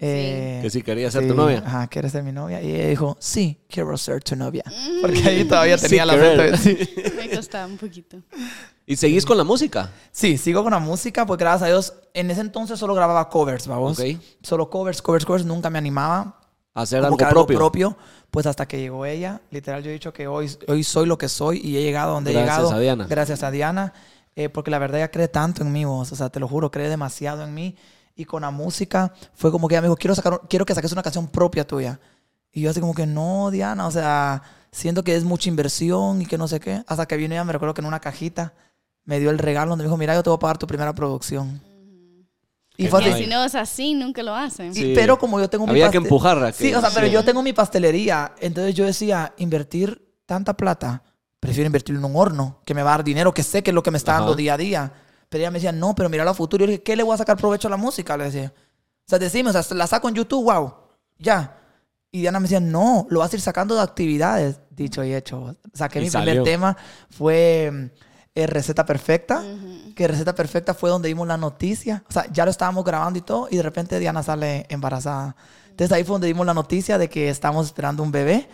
[0.00, 1.62] eh, Que sí quería ser sí, tu novia.
[1.64, 2.62] Ajá, ¿quieres ser mi novia?
[2.62, 4.64] Y ella dijo, sí, quiero ser tu novia.
[5.00, 6.56] Porque ahí todavía Sí, tenía la querer.
[6.58, 6.78] Sí.
[7.16, 8.18] Me costaba un poquito.
[8.86, 9.90] ¿Y seguís con la música?
[10.12, 11.92] Sí, sigo con la música, pues gracias a Dios.
[12.14, 13.98] En ese entonces solo grababa covers, vamos.
[13.98, 14.06] Ok.
[14.42, 15.44] Solo covers, covers, covers.
[15.44, 16.40] Nunca me animaba.
[16.74, 17.96] Hacer como algo que propio.
[18.30, 19.40] Pues hasta que llegó ella.
[19.50, 22.14] Literal, yo he dicho que hoy, hoy soy lo que soy y he llegado a
[22.14, 22.76] donde he Gracias llegado.
[22.76, 23.06] a Diana.
[23.08, 23.92] Gracias a Diana.
[24.36, 26.12] eh, porque la verdad ella cree tanto en mí, vos.
[26.12, 27.74] O sea, te lo juro, cree demasiado en mí.
[28.18, 30.90] Y con la música fue como que ella me dijo, quiero, sacar, quiero que saques
[30.90, 32.00] una canción propia tuya.
[32.52, 36.26] Y yo así como que, no, Diana, o sea, siento que es mucha inversión y
[36.26, 36.82] que no sé qué.
[36.88, 38.54] Hasta que vino ella, me recuerdo que en una cajita
[39.04, 40.92] me dio el regalo donde me dijo, mira, yo te voy a pagar tu primera
[40.96, 41.62] producción.
[42.76, 44.72] Y fue así, Porque si no es así, nunca lo hacen.
[44.72, 44.92] y- Sí.
[44.96, 47.06] pero como yo tengo mi Había que pastel- empujar a que- Sí, o sea, pero
[47.06, 47.12] sí.
[47.12, 48.32] yo tengo mi pastelería.
[48.40, 51.04] Entonces yo decía, invertir tanta plata,
[51.38, 53.74] prefiero invertirlo en un horno que me va a dar dinero, que sé que es
[53.76, 54.20] lo que me está Ajá.
[54.22, 54.92] dando día a día.
[55.28, 56.62] Pero ella me decía, no, pero mira a futuro.
[56.62, 58.16] Yo le dije, ¿qué le voy a sacar provecho a la música?
[58.16, 58.52] Le decía.
[58.56, 60.74] O sea, decime, o sea, la saco en YouTube, wow.
[61.18, 61.56] Ya.
[62.10, 64.60] Y Diana me decía, no, lo vas a ir sacando de actividades.
[64.70, 65.56] Dicho y hecho.
[65.74, 66.32] Saqué Y mi salió.
[66.32, 66.76] primer tema.
[67.10, 67.90] Fue
[68.34, 69.42] eh, Receta Perfecta.
[69.94, 72.04] Que Receta Perfecta fue donde dimos la noticia.
[72.08, 73.48] O sea, ya lo estábamos grabando y todo.
[73.50, 75.36] Y de repente Diana sale embarazada.
[75.68, 78.48] Entonces ahí fue donde dimos la noticia de que estábamos esperando un bebé.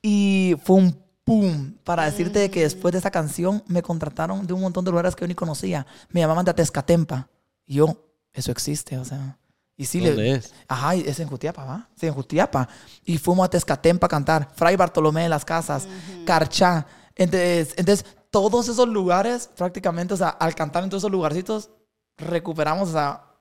[0.00, 4.52] Y fue un pum para decirte de que después de esa canción me contrataron de
[4.52, 5.86] un montón de lugares que yo ni conocía.
[6.10, 7.28] Me llamaban de Atezcatempa.
[7.66, 7.96] Y yo,
[8.32, 9.38] eso existe, o sea.
[9.76, 10.52] Y sí, ¿Dónde le, es?
[10.68, 11.88] Ajá, es en Jutiapa, ¿va?
[11.96, 12.68] Sí, en Jutiapa.
[13.04, 14.48] Y fuimos a Tezcatempa a cantar.
[14.54, 15.88] Fray Bartolomé de las Casas,
[16.26, 16.86] Carchá.
[17.14, 21.70] Entonces, entonces, todos esos lugares, prácticamente, o sea, al cantar en todos esos lugarcitos,
[22.16, 23.31] recuperamos, o sea...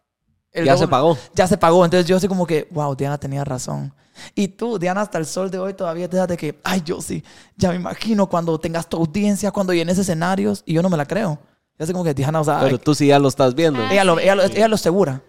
[0.51, 0.91] el Ya se doble.
[0.91, 1.17] pagó.
[1.35, 1.85] Ya se pagó.
[1.85, 3.93] Entonces yo así como que, wow, Diana tenía razón.
[4.35, 7.01] Y tú, Diana, hasta el sol de hoy todavía te das de que, ay, yo
[7.01, 7.23] sí,
[7.57, 11.05] ya me imagino cuando tengas tu audiencia, cuando llenes escenarios, y yo no me la
[11.05, 11.39] creo.
[11.79, 13.81] Yo así como que, Diana, o sea, Pero tú sí ya lo estás viendo.
[13.89, 14.53] Ella, lo, sí, ella, lo, sí.
[14.57, 15.21] ella lo asegura.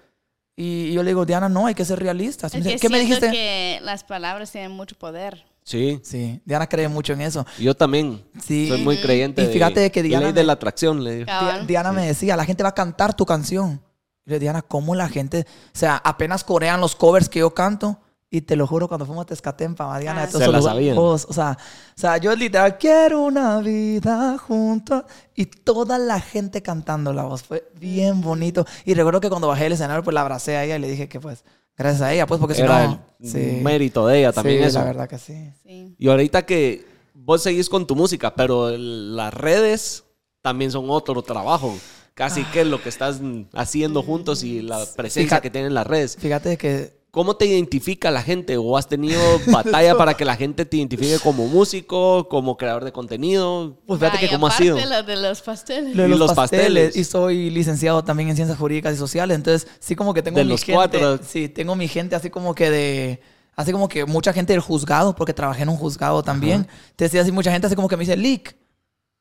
[0.54, 2.54] Y yo le digo, Diana, no, hay que ser realistas.
[2.54, 3.30] Es que ¿Qué me dijiste?
[3.30, 5.46] que las palabras tienen mucho poder.
[5.64, 6.00] Sí.
[6.02, 7.46] Sí, Diana cree mucho en eso.
[7.58, 8.22] Yo también.
[8.44, 8.68] Sí.
[8.68, 9.42] Soy muy creyente.
[9.42, 11.30] Y fíjate de, que la Diana ley me- de la atracción, le digo.
[11.66, 13.80] Diana me decía, la gente va a cantar tu canción.
[14.24, 15.46] Y yo le Diana, ¿cómo la gente?
[15.74, 17.98] O sea, apenas corean los covers que yo canto.
[18.34, 20.96] Y te lo juro, cuando fuimos a Tezcatempa, ¿va, Diana, Ah, Se la sabían.
[20.98, 24.94] o, sea, o sea, yo literal, quiero una vida junto.
[24.94, 25.06] a-".
[25.34, 27.42] Y toda la gente cantando la voz.
[27.42, 28.64] Fue bien bonito.
[28.86, 31.10] Y recuerdo que cuando bajé del escenario, pues la abracé a ella y le dije
[31.10, 31.44] que, pues,
[31.76, 33.00] gracias a ella, pues, porque si Era no.
[33.20, 33.60] el sí.
[33.62, 34.78] mérito de ella también sí, eso.
[34.78, 35.52] la verdad que sí.
[35.62, 35.94] Sí.
[35.98, 40.04] Y ahorita que vos seguís con tu música, pero las redes
[40.40, 41.76] también son otro trabajo.
[42.14, 43.20] Casi que lo que estás
[43.54, 46.16] haciendo juntos y la presencia Fíjate- que tienen las redes.
[46.18, 48.56] Fíjate que ¿Cómo te identifica la gente?
[48.56, 52.92] ¿O has tenido batalla para que la gente te identifique como músico, como creador de
[52.92, 53.76] contenido?
[53.86, 54.78] Pues fíjate Ay, que cómo ha sido.
[54.80, 55.94] lo de los pasteles.
[55.94, 56.96] lo de Y los, los pasteles, pasteles.
[56.96, 60.44] y soy licenciado también en ciencias jurídicas y sociales, entonces sí como que tengo De
[60.44, 61.18] mi los gente, cuatro.
[61.22, 63.20] sí, tengo mi gente así como que de
[63.56, 66.66] así como que mucha gente del juzgado porque trabajé en un juzgado también.
[66.92, 68.56] Entonces sí, así mucha gente así como que me dice, "Lick,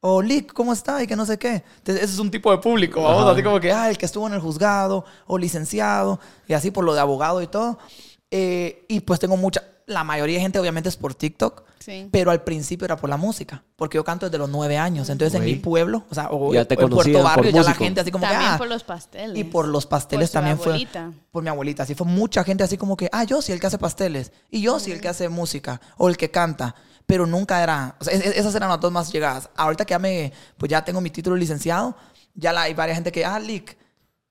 [0.03, 1.01] o Lick, ¿cómo está?
[1.03, 1.63] Y que no sé qué.
[1.77, 3.31] Entonces, ese es un tipo de público, vamos, Ajá.
[3.31, 6.83] así como que, ah, el que estuvo en el juzgado, o licenciado, y así por
[6.83, 7.77] lo de abogado y todo.
[8.31, 12.07] Eh, y pues tengo mucha, la mayoría de gente obviamente es por TikTok, Sí.
[12.11, 15.09] pero al principio era por la música, porque yo canto desde los nueve años.
[15.09, 17.99] Entonces en mi pueblo, o sea, o Ya te en Puerto Barrio, ya la gente
[18.01, 19.37] así como También que, ah, por los pasteles.
[19.37, 21.11] y por los pasteles Por también fue abuelita.
[21.31, 21.83] por mi abuelita.
[21.83, 24.31] Así fue mucha gente así como que, ah, yo sí el que hace pasteles.
[24.51, 25.81] Y yo sí el que hace música.
[25.97, 26.75] O el que canta.
[27.11, 29.49] Pero nunca era, o sea, es- es- esas eran las dos más llegadas.
[29.57, 31.93] Ahorita que ya me, pues ya tengo mi título licenciado,
[32.35, 33.77] ya la, hay varias gente que, ah, Lick.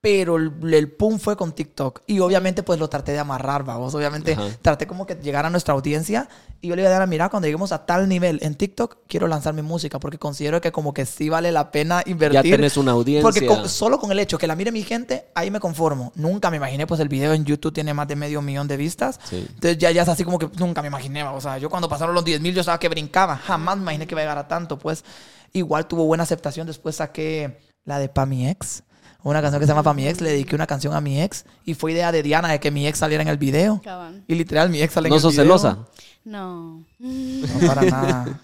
[0.03, 2.01] Pero el, el pum fue con TikTok.
[2.07, 3.95] Y obviamente pues lo traté de amarrar, vamos.
[3.95, 4.49] Obviamente Ajá.
[4.63, 6.27] traté como que llegar a nuestra audiencia.
[6.63, 8.99] Y yo le iba a dar a mirar, cuando lleguemos a tal nivel en TikTok,
[9.07, 9.99] quiero lanzar mi música.
[10.01, 12.43] Porque considero que como que sí vale la pena invertir.
[12.51, 13.23] Ya tenés una audiencia.
[13.23, 16.13] Porque con- solo con el hecho que la mire mi gente, ahí me conformo.
[16.15, 19.21] Nunca me imaginé, pues el video en YouTube tiene más de medio millón de vistas.
[19.25, 19.47] Sí.
[19.55, 21.25] Entonces ya, ya es así como que nunca me imaginé.
[21.25, 23.37] O sea, yo cuando pasaron los 10 mil yo estaba que brincaba.
[23.37, 24.79] Jamás me imaginé que iba a llegar a tanto.
[24.79, 25.05] Pues
[25.53, 26.67] igual tuvo buena aceptación.
[26.67, 28.83] Después saqué la de Pa' mi ex.
[29.23, 30.21] Una canción que se llama Pa' mi ex.
[30.21, 31.45] Le dediqué una canción a mi ex.
[31.65, 33.81] Y fue idea de Diana de que mi ex saliera en el video.
[33.83, 34.25] Cabal.
[34.27, 35.45] Y literal, mi ex sale en ¿No el sos video.
[35.45, 35.79] celosa?
[36.25, 36.85] No.
[36.99, 38.41] No, para nada.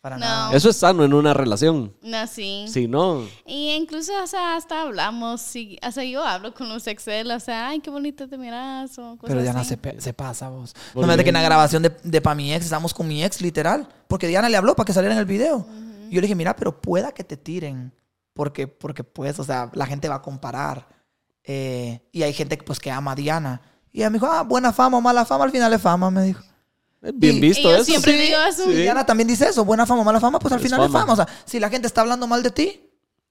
[0.00, 0.20] Para No.
[0.26, 0.54] nada.
[0.56, 1.94] Eso es sano en una relación.
[2.02, 2.66] No, sí.
[2.68, 6.86] Si no, Y incluso, o sea, hasta hablamos, sí, o sea, yo hablo con los
[6.86, 9.76] ex de él, o sea, ay, qué bonito te miras, o cosas Pero Diana así.
[9.82, 10.74] se, se pasa, vos.
[10.92, 13.24] ¿Por No me que en la grabación de, de Pa' mi ex, estamos con mi
[13.24, 13.88] ex, literal.
[14.06, 15.66] Porque Diana le habló para que saliera en el video.
[16.10, 17.90] Y yo le dije, mira, pero pueda que te tiren.
[18.34, 20.86] Porque, porque pues, o sea, la gente va a comparar.
[21.44, 23.60] Eh, y hay gente pues, que ama a Diana.
[23.92, 26.22] Y ella me dijo, ah, buena fama o mala fama, al final es fama, me
[26.24, 26.42] dijo.
[27.14, 27.84] bien Y- visto y yo eso.
[27.84, 28.70] siempre digo eso.
[28.70, 30.86] Y Diana también dice eso, buena fama o mala fama, pues al Es final es
[30.88, 31.00] fama.
[31.00, 31.12] fama.
[31.12, 32.80] O sea, si la gente está hablando mal de ti,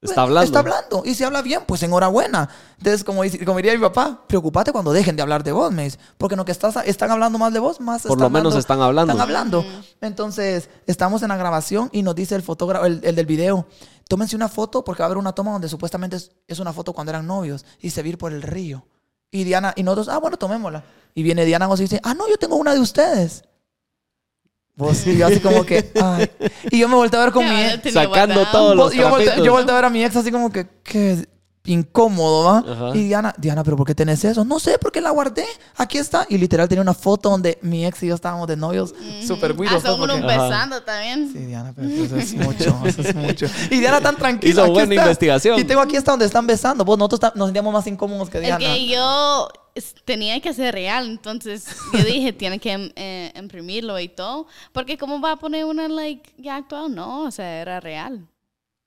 [0.02, 0.44] Está hablando.
[0.44, 1.04] Está hablando.
[1.06, 2.50] Y si habla bien, pues enhorabuena.
[2.78, 5.86] Entonces, como, dice- como diría mi papá, preocupate cuando dejen de hablar de vos, me
[5.86, 5.98] dice.
[6.18, 8.82] Porque no que estás, están hablando más de vos, más Por lo menos dando- están
[8.82, 9.14] hablando.
[9.14, 9.66] Están hablando.
[10.02, 13.66] Entonces, estamos en la grabación y nos dice el fotógrafo, el, el del video,
[14.08, 16.94] tómense una foto porque va a haber una toma donde supuestamente es, es una foto
[16.94, 18.86] cuando eran novios y se vir por el río.
[19.32, 20.84] Y Diana, y nosotros, ah, bueno, tomémosla.
[21.16, 23.44] Y viene Diana y dice, ah, no, yo tengo una de ustedes.
[24.76, 26.30] Vos y yo así como que, ay.
[26.72, 27.94] Y yo me volteé a ver con Ya, mi ex.
[27.94, 30.68] Sacando todos los Yo volteé, yo volteé a ver a mi ex así como que,
[30.84, 31.28] que
[31.66, 32.58] incómodo, ¿va?
[32.60, 32.98] Ajá.
[32.98, 34.44] Y Diana, Diana, ¿pero por qué tenés eso?
[34.44, 35.46] No sé, porque la guardé.
[35.78, 36.26] Aquí está.
[36.30, 38.94] Y literal tenía una foto donde mi ex y yo estábamos de novios.
[39.26, 39.76] Súper güiros.
[39.78, 40.44] Hasta pues, uno porque- Ajá.
[40.50, 41.32] besando también.
[41.32, 43.46] Sí, Diana, pero eso es mucho, eso es mucho.
[43.72, 44.52] Y Diana tan tranquila.
[44.52, 45.04] Hizo aquí buena está.
[45.06, 45.60] investigación.
[45.60, 46.84] Y tengo aquí hasta donde están besando.
[46.84, 48.60] Vos, nosotros nos sentíamos más incómodos que Es Diana.
[48.60, 54.10] que yo es- tenía que ser real, entonces yo dije, tiene que eh, imprimirlo y
[54.10, 58.28] todo, porque cómo va a poner una, like, ya actual, no, o sea, era real.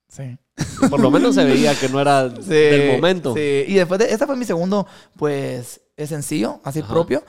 [0.09, 0.39] Sí.
[0.91, 3.35] Por lo menos se veía que no era Sí, del momento.
[3.35, 6.93] Sí, y después de, este fue mi segundo, pues, es sencillo, así Ajá.
[6.93, 7.25] propio.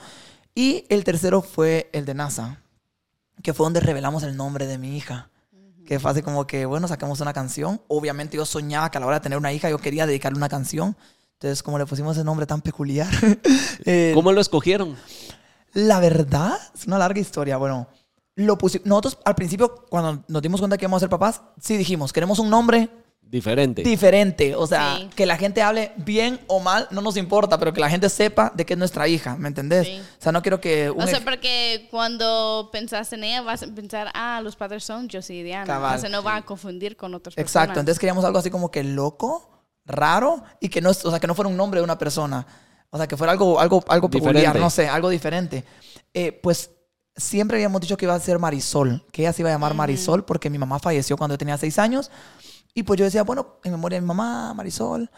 [0.54, 2.60] Y el tercero fue el de NASA,
[3.42, 5.30] que fue donde revelamos el nombre de mi hija.
[5.86, 7.80] Que fue así como que, bueno, sacamos una canción.
[7.88, 10.48] Obviamente yo soñaba que a la hora de tener una hija yo quería dedicarle una
[10.48, 10.96] canción.
[11.34, 13.08] Entonces, como le pusimos ese nombre tan peculiar.
[13.86, 14.96] eh, ¿Cómo lo escogieron?
[15.74, 17.56] la verdad, es una larga historia.
[17.56, 17.88] Bueno,
[18.38, 21.76] lo pusi- nosotros al principio, cuando nos dimos cuenta que íbamos a ser papás, sí
[21.76, 22.88] dijimos, queremos un nombre
[23.20, 23.82] Diferente.
[23.82, 24.54] diferente.
[24.54, 25.10] O sea, Sí.
[25.14, 28.52] que la gente hable bien o mal, no nos importa, pero que la gente sepa
[28.54, 29.86] de que es nuestra hija, ¿me entendés?
[29.86, 30.00] Sí.
[30.00, 30.88] O sea, no quiero que...
[30.88, 35.08] un O sea, porque cuando pensás en ella vas a pensar, ah, los padres son
[35.08, 35.66] yo y Diana.
[35.66, 35.98] Cabal.
[35.98, 38.82] O sea, no va a confundir con otros Exacto, entonces queríamos algo así como que
[38.84, 39.50] loco,
[39.84, 42.46] raro, y que no, o sea, que no fuera un nombre de una persona.
[42.90, 44.60] O sea, que fuera algo, algo, algo peculiar, Diferente.
[44.60, 45.64] no sé, algo diferente.
[46.14, 46.70] Eh, pues
[47.18, 50.24] siempre habíamos dicho que iba a ser Marisol, que ella se iba a llamar Marisol
[50.24, 52.10] porque mi mamá falleció cuando yo tenía seis años.
[52.74, 55.10] Y pues yo decía, bueno, en memoria de mi mamá, Marisol.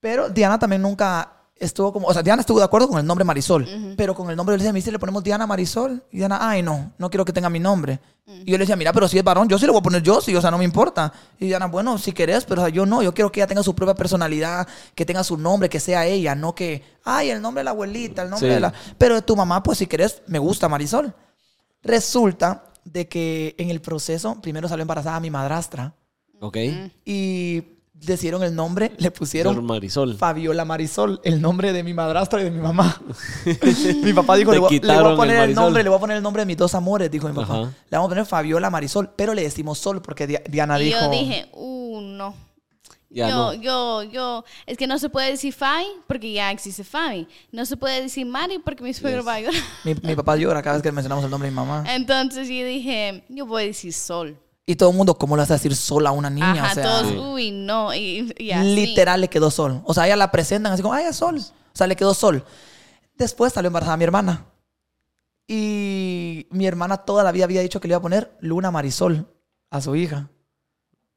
[0.00, 3.24] Pero Diana también nunca estuvo como, o sea, Diana estuvo de acuerdo con el nombre
[3.24, 6.02] Marisol, pero con el nombre de Luis me dice, le ponemos Diana Marisol.
[6.10, 8.00] Y Diana, ay, no, no quiero que tenga mi nombre.
[8.26, 10.02] Y yo le decía, mira, pero si es varón, yo sí le voy a poner
[10.02, 11.12] yo, sí, o sea, no me importa.
[11.38, 13.62] Y Diana, bueno, si querés, pero o sea, yo no, yo quiero que ella tenga
[13.62, 17.60] su propia personalidad, que tenga su nombre, que sea ella, no que, ay, el nombre
[17.60, 18.54] de la abuelita, el nombre Sí.
[18.54, 18.72] de la...
[18.98, 21.14] Pero de tu mamá, pues si querés, me gusta Marisol.
[21.82, 25.94] Resulta de que en el proceso, primero salió embarazada mi madrastra.
[26.40, 26.56] Ok.
[27.04, 27.60] Y
[28.06, 30.16] decidieron el nombre, le pusieron Marisol.
[30.16, 33.00] Fabiola Marisol, el nombre de mi madrastra y de mi mamá.
[34.02, 35.64] mi papá dijo, le voy, le voy a el poner el, Marisol.
[35.64, 37.52] nombre, le voy a poner el nombre de mis dos amores, dijo mi papá.
[37.54, 37.62] Ajá.
[37.90, 40.98] Le vamos a poner Fabiola Marisol, pero le decimos Sol porque Di- Diana Y dijo...
[41.00, 42.34] yo dije, uh, no.
[43.10, 43.54] Ya yo, no.
[43.54, 47.28] yo, yo, es que no se puede decir Fabi porque ya existe Fabi.
[47.52, 49.28] No se puede decir Mari porque mi suegro Yes.
[49.28, 49.60] va a llorar.
[49.84, 51.84] Mi, mi papá llora cada vez que mencionamos el nombre de mi mamá.
[51.94, 54.36] Entonces yo dije, yo voy a decir Sol.
[54.66, 56.52] Y todo el mundo, ¿cómo le vas a decir Sol a una niña?
[56.52, 57.16] Ajá, o sea, todos, Sí.
[57.18, 57.94] uy, no.
[57.94, 58.74] Y, y así.
[58.74, 59.82] literal le quedó Sol.
[59.84, 61.36] O sea, ella la presentan así como, ay, es Sol.
[61.38, 62.44] O sea, le quedó Sol.
[63.16, 64.46] Después salió embarazada mi hermana.
[65.46, 69.26] Y mi hermana toda la vida había dicho que le iba a poner Luna Marisol
[69.70, 70.30] a su hija.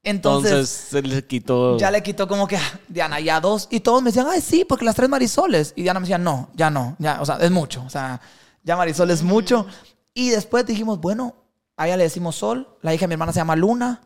[0.04, 1.78] Entonces, Entonces, se le quitó.
[1.78, 3.68] ya le quitó como que, "Ah, Diana, ya dos.
[3.72, 5.74] Y todos me decían, ay, sí, porque las tres Marisoles.
[5.76, 7.84] Y Diana me decía, no, ya no, ya, o sea, es mucho.
[7.86, 8.20] O sea,
[8.64, 9.66] ya Marisol es mucho.
[10.14, 11.36] Y después dijimos, bueno,
[11.78, 14.02] a ella le decimos Sol, la hija de mi hermana se llama Luna.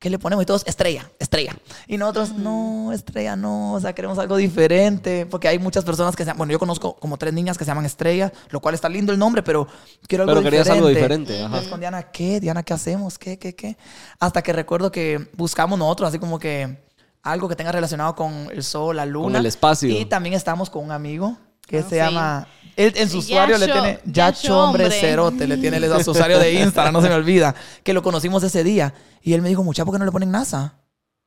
[0.00, 0.44] ¿Qué le ponemos?
[0.44, 1.56] Y todos, estrella, estrella.
[1.88, 6.22] Y nosotros, no, estrella no, o sea, queremos algo diferente, porque hay muchas personas que
[6.22, 8.88] se llaman, bueno, yo conozco como tres niñas que se llaman estrella, lo cual está
[8.88, 9.66] lindo el nombre, pero
[10.06, 10.86] quiero algo Pero querías diferente.
[10.86, 11.68] algo diferente, ajá.
[11.68, 12.38] Con Diana, ¿qué?
[12.38, 13.18] Diana, ¿qué hacemos?
[13.18, 13.76] ¿Qué, qué, qué?
[14.20, 16.78] Hasta que recuerdo que buscamos nosotros, así como que
[17.24, 19.40] algo que tenga relacionado con el sol, la luna.
[19.40, 19.88] el espacio.
[19.88, 21.36] Y también estamos con un amigo
[21.68, 21.96] que se sí.
[21.96, 22.48] llama...
[22.76, 26.54] Él en su usuario le tiene Yacho hombre cerote, le tiene a su usuario de
[26.54, 27.52] Instagram, no se me olvida,
[27.82, 28.94] que lo conocimos ese día.
[29.20, 30.74] Y él me dijo, mucha, ¿por qué no le ponen NASA?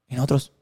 [0.08, 0.54] Y nosotros,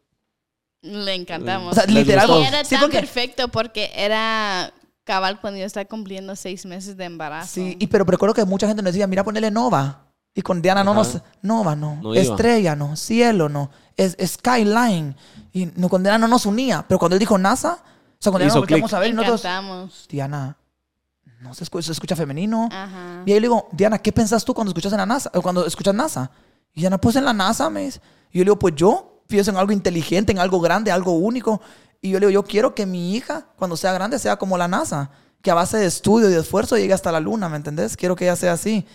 [0.82, 1.74] Le encantamos.
[1.74, 5.86] o sea, literal, y era sí, tan porque, perfecto porque era cabal cuando yo estaba
[5.86, 7.54] cumpliendo seis meses de embarazo.
[7.54, 10.06] sí, y pero recuerdo que mucha gente nos decía, mira, ponele Nova.
[10.34, 11.00] Y con Diana no Ajá.
[11.00, 12.14] nos, Nova no, No.
[12.14, 15.16] Estrella no, Cielo no, es, Skyline.
[15.52, 17.84] Y no, con Diana no nos unía, pero cuando él dijo NASA,
[18.20, 20.06] o sea, cuando Diana Hizo nos volteamos a ver y nosotros, encantamos.
[20.10, 20.58] Diana,
[21.42, 22.68] no se escucha, se escucha femenino.
[22.72, 23.24] Ajá.
[23.26, 25.32] Y ahí le digo, Diana, ¿qué pensás tú cuando escuchas en la NASA?
[25.34, 26.30] O cuando escuchas NASA.
[26.74, 28.02] Y Diana, pues en la NASA, me dice.
[28.32, 31.62] Y yo le digo, pues yo pienso en algo inteligente, en algo grande, algo único.
[32.02, 34.68] Y yo le digo, yo quiero que mi hija, cuando sea grande, sea como la
[34.68, 35.10] NASA.
[35.42, 37.96] Que a base de estudio y de esfuerzo llegue hasta la luna, ¿me entendés?
[37.96, 38.86] Quiero que ella sea así.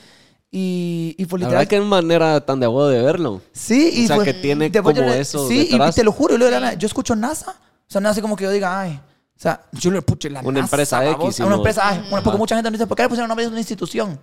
[0.50, 1.58] Y, y pues La literal.
[1.66, 3.40] verdad que es manera tan de abuelo de verlo.
[3.52, 5.94] Sí, y O sea, pues, que tiene yo como le- eso Sí, y detrás.
[5.94, 7.52] te lo juro, yo, le digo yo escucho NASA.
[7.52, 9.00] O sea, no es así como que yo diga, ay.
[9.36, 12.22] O sea, yo le puche la Una NASA, empresa X, Una no- empresa, ay, bueno,
[12.22, 14.18] porque mucha gente me dice, ¿por qué le pusieron nombre de una institución?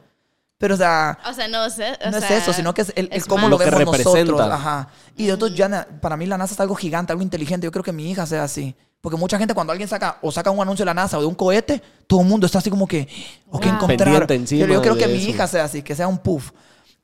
[0.58, 1.98] Pero, o sea, O sea, no sé.
[2.06, 3.66] o no es sea, eso, sino que es el, el es cómo lo Lo que
[3.66, 4.14] vemos nosotros.
[4.28, 4.56] representa.
[4.56, 4.88] Ajá.
[5.18, 7.66] Y nosotros ya, para mí la NASA es algo gigante, algo inteligente.
[7.66, 8.76] Yo creo que mi hija sea así.
[9.02, 11.26] Porque mucha gente cuando alguien saca o saca un anuncio de la NASA o de
[11.26, 13.08] un cohete, todo el mundo está así como que,
[13.50, 14.28] o que encontrar.
[14.28, 15.30] Pero yo creo que de mi eso.
[15.32, 16.52] hija sea así, que sea un puff.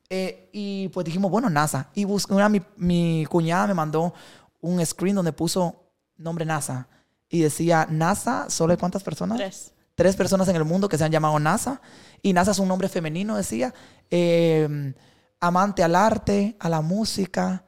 [0.08, 1.88] Eh, y pues dijimos, bueno, NASA.
[1.94, 4.14] Y busqué una, mi, mi cuñada me mandó
[4.60, 5.74] un screen donde puso
[6.16, 6.86] nombre NASA.
[7.28, 9.36] Y decía, NASA, ¿solo hay cuántas personas?
[9.38, 9.72] Tres.
[9.94, 11.80] tres personas en el mundo que se han llamado NASA.
[12.22, 13.74] Y NASA es un nombre femenino, decía.
[14.10, 14.94] Eh,
[15.40, 17.64] amante al arte, a la música,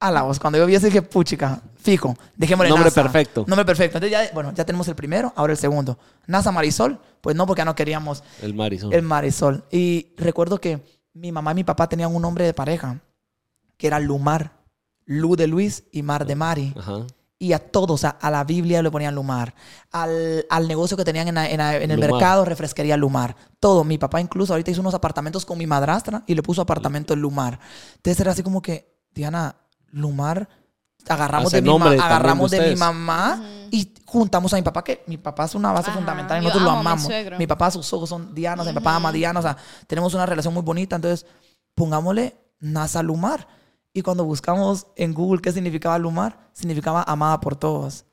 [0.00, 0.38] a la voz.
[0.38, 3.02] Cuando yo vi eso dije, puchica, fijo, dejémosle Nombre NASA.
[3.02, 3.44] perfecto.
[3.48, 3.98] Nombre perfecto.
[3.98, 5.98] Entonces ya, bueno, ya tenemos el primero, ahora el segundo.
[6.26, 8.92] NASA Marisol, pues no, porque ya no queríamos El Marisol.
[8.92, 9.64] el Marisol.
[9.70, 13.00] Y recuerdo que mi mamá y mi papá tenían un nombre de pareja,
[13.76, 14.52] que era Lumar.
[15.06, 16.74] Lu de Luis y Mar de Mari.
[16.78, 17.06] Ajá.
[17.38, 19.54] Y a todos, o sea, a la Biblia le ponían Lumar.
[19.90, 22.12] Al, al negocio que tenían en, la- en la- en el Lumar.
[22.12, 23.34] mercado, refresquería Lumar.
[23.60, 23.82] Todo.
[23.84, 27.20] Mi papá incluso ahorita hizo unos apartamentos con mi madrastra y le puso apartamento en
[27.20, 27.58] Lumar.
[27.96, 29.56] Entonces era así como que, Diana,
[29.90, 30.48] Lumar,
[31.08, 34.56] agarramos, Hace de mi, ma- nombre también agarramos de de mi mamá y juntamos a
[34.56, 35.98] mi papá, que mi papá es una base Ajá.
[35.98, 37.04] fundamental y Yo nosotros lo amo a mi amamos.
[37.06, 37.36] suegro.
[37.38, 40.24] Mi papá, sus ojos son Dianas, mi papá ama a Diana, o sea, tenemos una
[40.24, 40.96] relación muy bonita.
[40.96, 41.26] Entonces,
[41.74, 43.46] pongámosle NASA Lumar.
[43.94, 48.04] Y cuando buscamos en Google qué significaba Lumar, significaba amada por todos.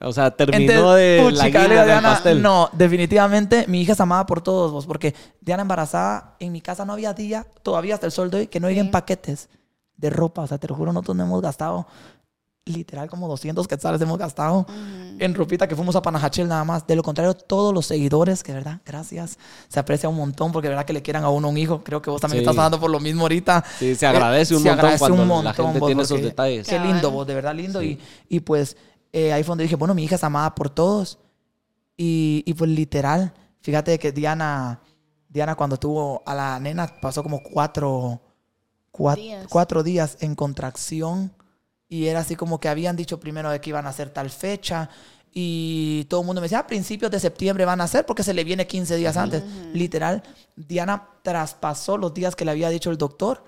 [0.00, 2.42] O sea, terminó Entonces, de la puchica, le guinda digo a del Diana, pastel.
[2.42, 6.84] No, definitivamente mi hija es amada por todos vos, porque Diana embarazada, en mi casa
[6.84, 8.90] no había día, todavía hasta el sol de hoy, que no lleguen Sí.
[8.92, 9.48] paquetes
[9.96, 10.42] de ropa.
[10.42, 11.86] O sea, te lo juro, nosotros no hemos gastado
[12.64, 14.72] literal como 200 quetzales hemos gastado Ujú.
[15.18, 16.86] en ropita que fuimos a Panajachel nada más.
[16.86, 19.36] De lo contrario, todos los seguidores, que verdad, gracias,
[19.68, 21.82] se aprecia un montón porque de verdad que le quieran a uno un hijo.
[21.82, 22.44] Creo que vos también Sí.
[22.44, 23.64] estás pasando por lo mismo ahorita.
[23.78, 26.02] Sí, se agradece Eh, un se montón agradece cuando un la montón, gente vos, tiene
[26.02, 26.68] esos detalles.
[26.68, 27.80] Qué lindo vos, de verdad lindo.
[27.80, 27.98] Sí.
[28.28, 28.76] Y, y pues
[29.12, 31.18] eh, ahí fue donde dije, bueno, mi hija es amada por todos.
[31.96, 34.80] Y, y pues literal, fíjate que Diana,
[35.28, 38.20] Diana cuando tuvo a la nena pasó como cuatro,
[38.92, 39.46] cua- Días.
[39.50, 41.32] cuatro días en contracción.
[41.92, 44.88] Y era así como que habían dicho primero de que iban a hacer tal fecha.
[45.34, 48.32] Y todo el mundo me decía, a principios de septiembre van a hacer porque se
[48.32, 49.42] le viene 15 días antes.
[49.74, 50.22] Literal,
[50.56, 53.44] Diana traspasó los días que le había dicho el doctor.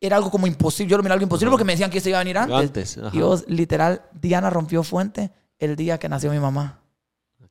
[0.00, 0.90] Era algo como imposible.
[0.90, 1.52] Yo lo miraba algo imposible Ajá.
[1.52, 2.96] porque me decían que se iba a venir antes.
[2.96, 2.98] Antes.
[3.12, 5.30] Y vos, literal, Diana rompió fuente
[5.60, 6.80] el día que nació mi mamá.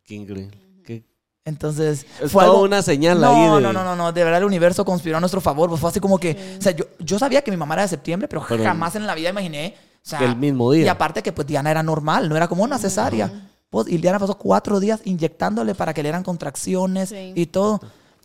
[0.03, 0.57] Qué increíble.
[0.83, 1.05] Qué-
[1.45, 2.63] Entonces, Es fue algo...
[2.63, 3.61] una señal no, ahí de...
[3.61, 5.69] no, no, no, no, de verdad el universo conspiró a nuestro favor.
[5.69, 7.87] Pues fue así como que, o sea, yo, yo sabía que mi mamá era de
[7.89, 10.85] septiembre, pero, Pero- jamás en la vida imaginé sea, El mismo día.
[10.85, 13.31] Y aparte que pues Diana era normal, no era como una cesárea.
[13.69, 17.33] Pues, y Diana pasó cuatro días inyectándole para que le dieran contracciones Sí.
[17.35, 17.79] y todo.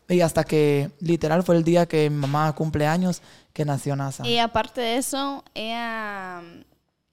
[0.09, 3.21] Y hasta que literal fue el día que mi mamá cumple años
[3.53, 4.27] que nació NASA.
[4.27, 6.43] Y aparte de eso, ella,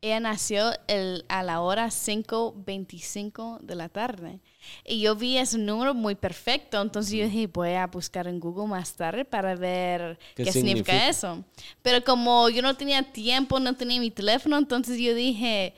[0.01, 4.39] ella nació el, a la hora 5.25 de la tarde.
[4.85, 8.67] Y yo vi ese número muy perfecto, entonces yo dije, voy a buscar en Google
[8.67, 10.91] más tarde para ver ¿Qué qué, significa?
[10.91, 11.09] significa?
[11.09, 11.43] eso.
[11.81, 15.73] Pero como yo no tenía tiempo, no tenía mi teléfono, entonces yo dije,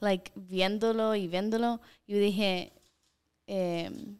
[0.00, 2.72] like, viéndolo y viéndolo, yo dije,
[3.46, 4.18] em,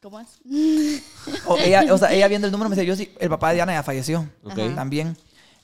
[0.00, 0.40] ¿cómo es?
[1.46, 3.56] O, ella, o sea, ella viendo el número me dice, yo sí, el papá de
[3.56, 4.58] Diana ya falleció Ok.
[4.58, 4.74] Ajá.
[4.74, 5.16] también.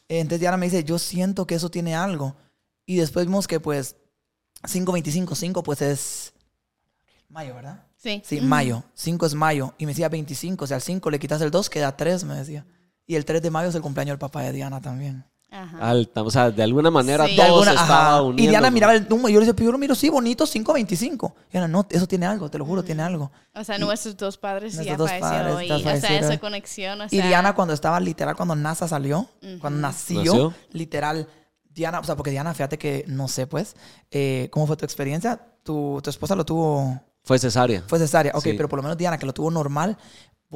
[0.08, 2.36] Entonces Diana me dice, yo siento que eso tiene algo.
[2.86, 3.96] Y después vimos que pues
[4.62, 6.32] 5.25, 5 pues es
[7.28, 7.84] mayo, ¿verdad?
[7.96, 8.22] Sí.
[8.24, 8.84] Sí, mayo.
[8.94, 9.74] 5 es mayo.
[9.78, 10.64] Y me decía 25.
[10.64, 12.64] O sea, al 5 le quitas el 2, queda 3, me decía.
[13.06, 15.24] Y el 3 de mayo es el cumpleaños del papá de Diana también.
[15.48, 15.78] Ajá.
[15.90, 17.36] Alta, o sea, de alguna manera Sí.
[17.36, 18.42] Todo alguna- se estaba uniendo.
[18.42, 19.28] Y Diana miraba el número.
[19.28, 21.34] Y yo le decía, pero yo lo miro, sí, bonito, 5.25.
[21.48, 23.30] Y Diana, no, eso tiene algo, te lo juro, tiene algo.
[23.54, 27.00] O sea, nuestros dos padres Nuestros ya dos padres y, ya o sea, esa conexión.
[27.00, 29.28] O Y sea, Diana cuando estaba literal, cuando NASA salió,
[29.60, 30.54] cuando nació, ¿Nació?
[30.72, 31.28] literal,
[31.70, 33.76] Diana, o sea, porque Diana, fíjate que no sé, pues,
[34.10, 35.40] eh, ¿cómo fue tu experiencia?
[35.62, 37.82] Tu, tu esposa lo tuvo, Fue cesárea.
[37.86, 38.52] fue cesárea, ok, Sí.
[38.56, 39.98] pero por lo menos Diana, que lo tuvo normal,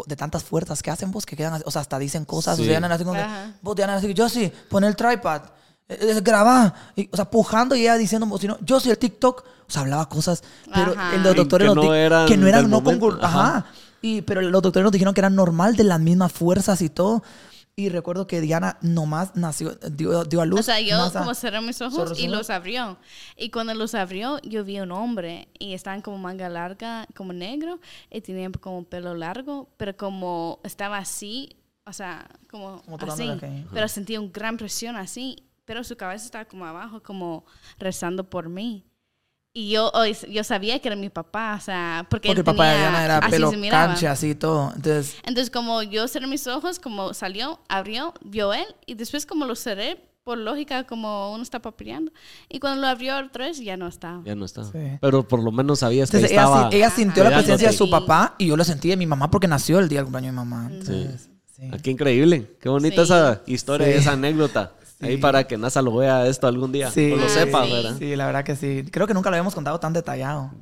[0.06, 2.62] de tantas fuerzas que hacen vos, que quedan, así, o sea, hasta dicen cosas, Sí.
[2.62, 3.26] o sea, Diana así como, que,
[3.60, 5.40] vos Diana así, yo sí, pon el tripod,
[5.88, 8.88] eh, eh, grabá, y, o sea, pujando y ella diciendo, o si no, yo sí,
[8.88, 11.16] el TikTok, o sea, hablaba cosas, pero Ajá.
[11.16, 12.78] el- los doctores que no di- eran que no eran, no
[13.20, 13.26] ajá.
[13.56, 13.66] ajá.
[14.02, 17.22] Y, pero los doctores nos dijeron que era normal de las mismas fuerzas y todo.
[17.80, 20.60] Y recuerdo que Diana nomás nació, dio, dio a luz.
[20.60, 22.98] O sea, yo como cerré mis ojos Cerró y los abrió.
[23.38, 27.80] Y cuando los abrió, yo vi un hombre y estaban como manga larga, como negro,
[28.10, 33.30] y tenían como pelo largo, pero como estaba así, o sea, como, Como así.
[33.72, 37.46] Pero sentía una gran presión así, pero su cabeza estaba como abajo, como
[37.78, 38.84] rezando por mí.
[39.52, 39.90] Y yo,
[40.28, 43.18] yo sabía que era mi papá, o sea, porque, Porque él papá de Diana era
[43.18, 44.72] así pelo cancha, así y todo.
[44.76, 49.46] Entonces, Entonces, como yo cerré mis ojos, como salió, abrió, vio él, y después como
[49.46, 52.12] lo cerré, por lógica, como uno está papireando.
[52.48, 54.22] Y cuando lo abrió otra vez, ya no estaba.
[54.24, 54.62] Ya no está.
[54.64, 54.78] Sí.
[55.00, 56.70] Pero por lo menos sabías que entonces ella, estaba.
[56.70, 57.90] sí- ella sintió la presencia de su Sí.
[57.90, 60.40] papá y yo lo sentí de mi mamá porque nació el día del cumpleaños de
[60.42, 60.68] mi mamá.
[60.70, 61.62] Entonces, sí.
[61.72, 62.54] Ah, qué increíble.
[62.60, 63.02] Qué bonita Sí.
[63.02, 63.94] esa historia, Sí.
[63.94, 64.74] esa anécdota.
[65.00, 66.90] Ahí para que NASA lo vea esto algún día.
[66.90, 67.64] Sí, O lo sepa.
[67.64, 67.96] ¿verdad?
[67.98, 68.84] Sí, la verdad que sí.
[68.90, 70.52] Creo que nunca lo habíamos contado tan detallado.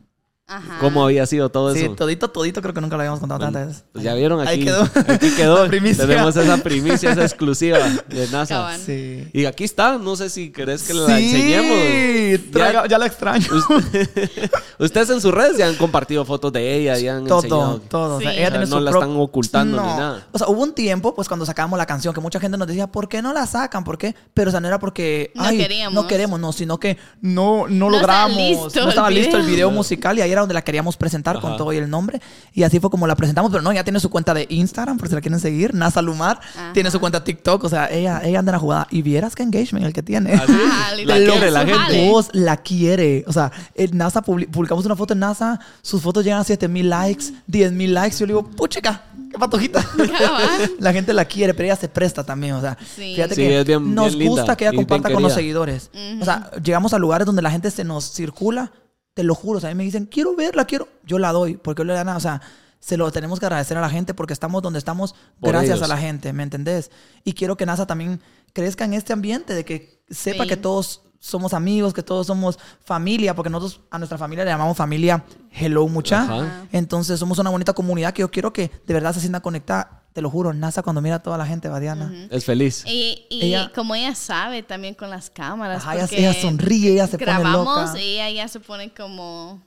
[0.50, 0.78] Ajá.
[0.80, 1.94] ¿Cómo había sido todo Sí, eso?
[1.94, 3.84] todito, todito creo que nunca lo habíamos contado Bueno, tantas veces.
[3.92, 4.48] Pues ya vieron aquí.
[4.50, 4.82] Ahí quedó.
[5.06, 5.62] Aquí quedó.
[5.64, 6.06] La primicia.
[6.06, 8.76] Tenemos esa primicia, esa exclusiva de NASA.
[8.78, 9.28] Sí.
[9.34, 9.98] Y aquí está.
[9.98, 11.76] No sé si querés que la enseñemos.
[11.76, 12.50] Sí,
[12.88, 13.46] ya, la extraño.
[14.78, 17.80] Ustedes en sus redes ya han compartido fotos de ella, ya han Todo, enseñado.
[17.80, 18.16] todo.
[18.16, 18.38] O sea, Sí.
[18.38, 20.26] ella O sea, no la pro- están ocultando ni nada.
[20.32, 22.86] O sea, hubo un tiempo, pues, cuando sacábamos la canción, que mucha gente nos decía,
[22.86, 23.84] ¿por qué no la sacan?
[23.84, 24.14] ¿Por qué?
[24.34, 25.94] Pero, o sea, no era porque, No ay, queríamos.
[25.94, 28.36] no queremos, no, sino que no, no, No estaba logramos.
[28.66, 29.54] listo no el estaba listo el video.
[29.68, 31.56] video musical y ahí era donde la queríamos presentar con Ajá.
[31.58, 32.20] todo y el nombre.
[32.52, 35.08] Y así fue como la presentamos, pero no, ya tiene su cuenta de Instagram, por
[35.08, 36.40] si la quieren seguir, NASA Lumar.
[36.56, 36.72] Ajá.
[36.72, 38.86] Tiene su cuenta TikTok, o sea, ella, ella anda en la jugada.
[38.90, 40.32] Y vieras qué engagement el que tiene.
[40.34, 42.08] Así, Ah, la quiere la gente.
[42.10, 43.24] Vos la quiere.
[43.26, 46.88] O sea, en NASA publi- publicamos una foto en NASA, sus fotos llegan a 7000
[46.90, 48.16] likes, 10000 likes.
[48.18, 49.84] Yo le digo, puchica, qué patojita.
[50.80, 52.54] La gente la quiere, pero ella se presta también.
[52.54, 53.14] O sea, Sí.
[53.14, 55.32] fíjate Sí, que es bien- nos bien linda gusta que ella y comparta con los
[55.32, 55.90] seguidores.
[56.20, 58.72] O sea, llegamos a lugares donde la gente se nos circula,
[59.18, 59.58] te lo juro.
[59.58, 60.86] O sea, a mí me dicen, quiero verla, quiero.
[61.04, 62.40] Yo la doy, porque yo le dan, o sea,
[62.78, 65.90] se lo tenemos que agradecer a la gente porque estamos donde estamos Por gracias ellos.
[65.90, 66.92] a la gente, ¿me entendés?
[67.24, 68.20] Y quiero que NASA también
[68.52, 70.50] crezca en este ambiente de que sepa Sí.
[70.50, 74.76] que todos somos amigos, que todos somos familia, porque nosotros a nuestra familia le llamamos
[74.76, 76.22] familia Hello Mucha.
[76.22, 76.66] Ajá.
[76.70, 79.97] Entonces somos una bonita comunidad que yo quiero que de verdad se sienta conectada.
[80.12, 82.12] Te lo juro, NASA cuando mira a toda la gente, Badiana.
[82.30, 82.82] Es feliz.
[82.86, 85.82] Y, y Ella- como ella sabe también con las cámaras.
[85.82, 88.00] Ajá, ella, sonríe, ella se pone grabamos loca.
[88.02, 89.62] y ella ya se pone como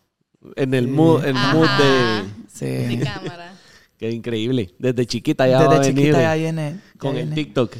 [0.55, 1.53] En el mood, en Ajá.
[1.53, 2.23] mood de.
[2.51, 2.65] Sí.
[2.97, 3.53] de cámara.
[3.97, 4.73] Qué increíble.
[4.79, 6.81] Desde chiquita ya va a Desde venir chiquita ya viene.
[6.93, 7.35] ya con el viene.
[7.35, 7.75] TikTok.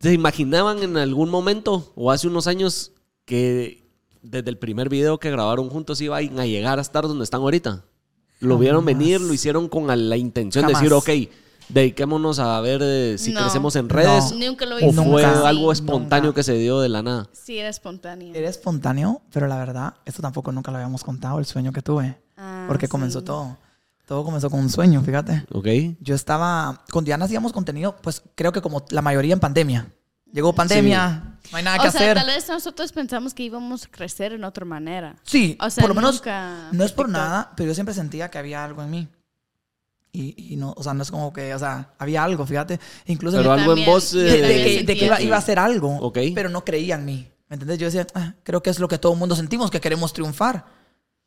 [0.00, 2.92] ¿Se imaginaban en algún momento o hace unos años
[3.24, 3.82] que
[4.20, 7.84] desde el primer video que grabaron juntos iban a llegar a estar donde están ahorita?
[8.40, 8.98] ¿Lo vieron Jamás.
[8.98, 9.20] venir?
[9.20, 10.82] ¿Lo hicieron con la intención de Jamás.
[11.02, 11.30] decir, ok,
[11.68, 13.40] dediquémonos a ver eh, si No.
[13.40, 14.32] crecemos en redes?
[14.32, 14.46] No.
[14.46, 14.92] Nunca lo ¿O hice.
[14.92, 15.48] fue Nunca.
[15.48, 16.36] algo espontáneo nunca.
[16.36, 17.28] que se dio de la nada?
[17.32, 18.34] Sí, era espontáneo.
[18.34, 22.18] Era espontáneo, pero la verdad, esto tampoco nunca lo habíamos contado, el sueño que tuve.
[22.36, 23.24] Ah, Porque comenzó sí.
[23.26, 23.56] todo.
[24.06, 25.46] Todo comenzó con un sueño, fíjate.
[25.52, 25.66] ¿Ok?
[26.00, 29.88] Yo estaba, con Diana hacíamos contenido, pues creo que como la mayoría en pandemia.
[30.34, 32.16] Llegó pandemia, no hay nada que o sea, hacer.
[32.16, 35.14] tal vez nosotros pensamos que íbamos a crecer en otra manera.
[35.22, 38.28] Sí, O sea, por lo menos nunca no es por nada, pero yo siempre sentía
[38.30, 39.08] que había algo en mí.
[40.12, 42.78] Y, y no, o sea, no es como que, o sea, había algo, fíjate.
[43.06, 44.12] Incluso Pero en- algo en vos...
[44.12, 46.18] de, eh, de que, de que iba, iba a hacer algo, Ok.
[46.34, 47.28] pero no creía en mí.
[47.48, 47.78] ¿Me entendés?
[47.78, 50.66] Yo decía, "Ah, creo que es lo que todo el mundo sentimos, que queremos triunfar.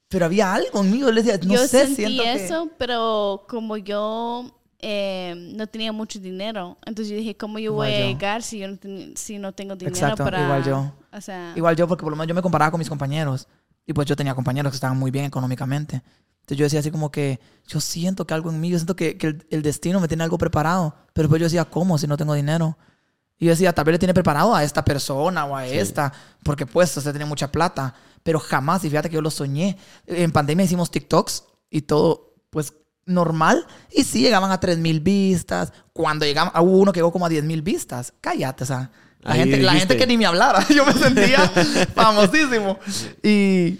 [0.10, 2.46] Pero había algo en mí, yo le decía, no yo sé, sentí siento que...
[2.46, 7.88] eso, pero como yo eh, no tenía mucho dinero, entonces yo dije, ¿cómo yo voy
[7.88, 10.44] a llegar si yo no, ten- si no tengo dinero Exacto, para...
[10.44, 10.94] igual yo.
[11.12, 13.48] O sea, Igual yo, porque por lo menos yo me comparaba con mis compañeros.
[13.86, 16.04] Y pues yo tenía compañeros que estaban muy bien económicamente.
[16.42, 19.18] Entonces yo decía así como que yo siento que algo en mí, yo siento que,
[19.18, 20.94] que el, el destino me tiene algo preparado.
[21.14, 22.78] Pero pues yo decía, ¿cómo si no tengo dinero?
[23.40, 26.12] Y yo decía, tal vez le tiene preparado a esta persona o a esta,
[26.44, 27.96] porque pues usted tiene mucha plata.
[28.24, 29.78] Pero jamás, y fíjate que yo lo soñé.
[30.06, 32.74] En pandemia hicimos TikToks y todo, pues
[33.08, 33.66] normal.
[33.92, 35.74] Y sí, llegaban a 3 mil vistas.
[35.94, 38.14] Cuando llegaban, hubo uno que llegó como a 10 mil vistas.
[38.22, 38.92] Cállate, o sea.
[39.22, 40.64] La Ahí gente, la gente que ni me hablara.
[40.70, 41.40] Yo me sentía
[41.96, 42.78] famosísimo.
[43.24, 43.80] Y.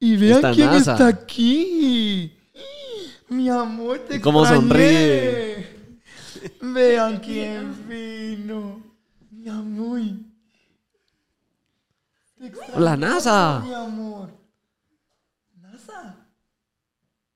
[0.00, 0.92] Y vean Esta quién NASA.
[0.92, 2.36] está aquí.
[3.28, 4.62] Mi amor, te ¿Cómo extrañé.
[4.68, 6.00] sonríe?
[6.60, 8.82] Vean quién vino.
[9.30, 10.00] Mi amor.
[12.38, 13.60] Te extrañé, Hola, NASA.
[13.64, 14.28] Mi amor.
[15.62, 16.16] NASA.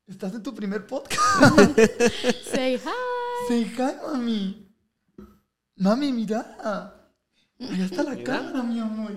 [0.09, 1.21] Estás en tu primer podcast.
[2.51, 3.47] say hi.
[3.47, 4.67] Say hi, mami.
[5.77, 6.57] Mami, mira.
[7.61, 9.13] Ahí está la cámara, mi amor.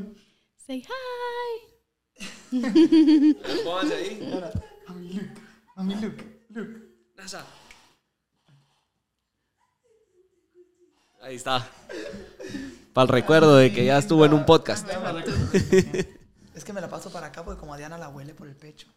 [0.57, 1.61] Say hi.
[3.63, 4.19] Póngase ahí.
[4.85, 5.29] Mami, look.
[5.77, 6.17] Mami, look.
[6.49, 6.67] Look.
[11.21, 11.69] Ahí está.
[12.91, 14.85] Para el recuerdo de que ya estuvo en un podcast.
[16.53, 18.57] Es que me la paso para acá porque como a Diana la huele por el
[18.57, 18.89] pecho.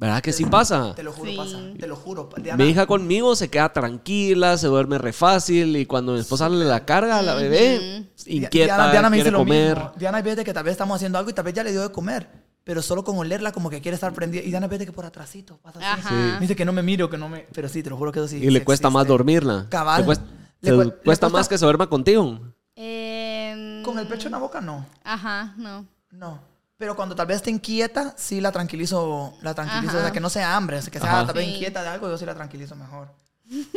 [0.00, 0.94] ¿Verdad que sí pasa?
[0.94, 1.36] Te lo juro, Sí.
[1.36, 1.58] pasa.
[1.78, 2.28] Te lo juro.
[2.42, 6.48] Diana, Mi hija conmigo se queda tranquila, se duerme re fácil y cuando mi esposa
[6.48, 9.76] le la carga a la bebé, inquieta, Diana, Diana me dice quiere lo comer.
[9.76, 9.92] mismo.
[9.96, 12.26] Diana que tal vez estamos haciendo algo y tal vez ya le dio de comer.
[12.64, 14.42] Pero solo con olerla como que quiere estar prendida.
[14.42, 16.00] Y Diana ve de que por atrásito pasa así.
[16.06, 16.14] Ajá.
[16.34, 17.46] Me dice que no me miro, que no me...
[17.52, 19.66] Pero sí, te lo juro que eso sí Y le cuesta más dormirla.
[19.68, 20.00] Cabal.
[20.00, 20.24] Le cuesta,
[20.62, 22.38] Le cuesta- más que se duerma contigo.
[22.74, 24.86] Em, Con el pecho en la boca, no.
[25.04, 25.86] Ajá, no.
[26.10, 26.40] No.
[26.80, 29.34] Pero cuando tal vez esté inquieta, sí la tranquilizo.
[29.42, 29.88] La tranquilizo.
[29.88, 30.12] O sea, Ajá.
[30.12, 30.78] que no sea hambre.
[30.78, 31.26] o sea, que sea Ajá.
[31.26, 31.52] tal vez Sí.
[31.52, 33.08] inquieta de algo, yo sí la tranquilizo mejor.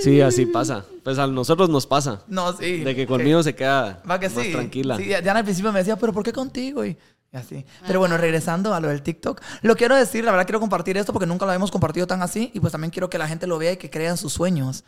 [0.01, 0.85] Sí, así pasa.
[1.03, 2.21] Pues a nosotros nos pasa.
[2.27, 2.77] No, sí.
[2.81, 4.53] De que conmigo se queda Va que más sí.
[4.53, 4.95] tranquila.
[4.95, 6.85] Sí, Diana al principio me decía, pero ¿por qué contigo?
[6.85, 6.97] Y,
[7.33, 7.65] y así.
[7.85, 11.11] Pero bueno, regresando a lo del TikTok, lo quiero decir, la verdad quiero compartir esto
[11.11, 13.57] porque nunca lo habíamos compartido tan así y pues también quiero que la gente lo
[13.57, 14.85] vea y que crea en sus sueños.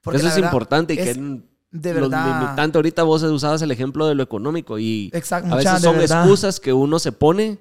[0.00, 2.40] Porque Eso es verdad importante y que es n- de los verdad.
[2.42, 5.96] limitantes ahorita vos usabas el ejemplo de lo económico y Exacto, a veces de son
[5.98, 6.20] verdad.
[6.22, 7.58] excusas que uno se pone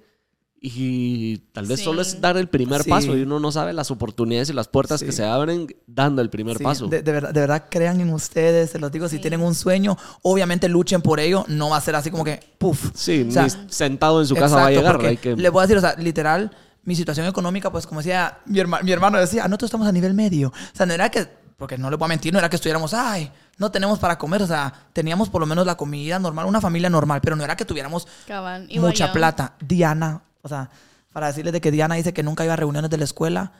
[0.61, 1.85] y tal vez Sí.
[1.85, 2.89] solo es dar el primer Sí.
[2.89, 5.17] paso y uno no sabe las oportunidades y las puertas que Sí.
[5.17, 6.87] se abren dando el primer Sí, paso.
[6.87, 9.97] De, de verdad, de verdad, crean en ustedes, se los digo, si tienen un sueño,
[10.21, 12.91] obviamente luchen por ello, no va a ser así como que, puff.
[12.93, 15.09] Sí, O sea, ni sentado en su casa va a Exacto, llegar.
[15.09, 16.51] hay que- Le voy a decir, o sea, literal,
[16.83, 19.91] mi situación económica, pues como decía mi, herma- mi hermano, decía, ah, nosotros estamos a
[19.93, 20.49] nivel medio.
[20.49, 21.25] O sea, no era que,
[21.57, 24.41] porque no le voy a mentir, no era que estuviéramos, ay, no tenemos para comer.
[24.41, 27.55] O sea, teníamos por lo menos la comida normal, una familia normal, pero no era
[27.55, 28.07] que tuviéramos
[28.75, 29.13] mucha yo.
[29.13, 29.53] plata.
[29.59, 30.71] Diana, o sea,
[31.13, 33.51] para decirles de que Diana dice que nunca iba a reuniones de la escuela.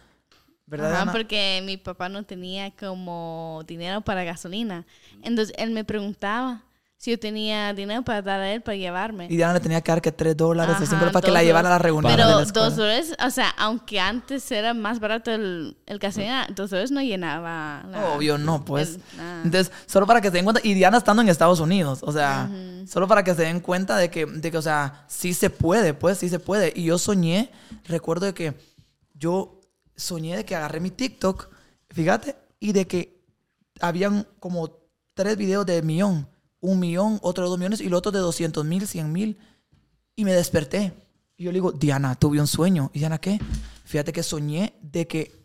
[0.66, 1.12] ¿Verdad, Ajá, Diana?
[1.12, 4.86] porque mi papá no tenía como dinero para gasolina.
[5.24, 6.62] Entonces él me preguntaba
[7.02, 9.28] si yo tenía dinero para dar a él para llevarme.
[9.30, 11.32] Y Diana le tenía que dar que 3 dólares o Ajá, 5 dólares para que
[11.32, 15.32] la llevara a la reunión Pero dos dólares, o sea, aunque antes era más barato
[15.32, 18.96] el, el gasolina, dos dólares no llenaba la- Obvio, no, pues.
[18.96, 19.42] el- ah.
[19.46, 22.50] Entonces, solo para que se den cuenta, y Diana estando en Estados Unidos, o sea,
[22.86, 25.94] solo para que se den cuenta de que, de que, o sea, sí se puede,
[25.94, 26.74] pues, sí se puede.
[26.76, 27.50] Y yo soñé,
[27.86, 28.54] recuerdo de que
[29.14, 29.62] yo
[29.96, 31.48] soñé de que agarré mi TikTok,
[31.92, 33.22] fíjate, y de que
[33.80, 34.70] habían como
[35.14, 36.28] tres videos de millón,
[36.62, 39.38] un millón, otro de dos millones, y el otro de 200 mil, 100 mil.
[40.16, 40.94] Y me desperté.
[41.38, 42.92] Y yo le digo, Diana, tuve un sueño.
[42.94, 43.40] ¿Y Diana qué?
[43.86, 45.40] Fíjate que soñé de que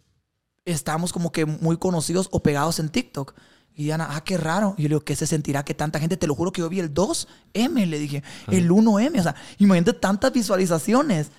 [0.65, 3.35] estábamos como que muy conocidos o pegados en TikTok.
[3.77, 4.75] Y Diana, ah, qué raro.
[4.77, 6.17] Y yo le digo, ¿qué se sentirá que tanta gente?
[6.17, 9.19] Te lo juro que yo vi el 2M, le dije, el 1M.
[9.19, 11.31] O sea, imagínate tantas visualizaciones.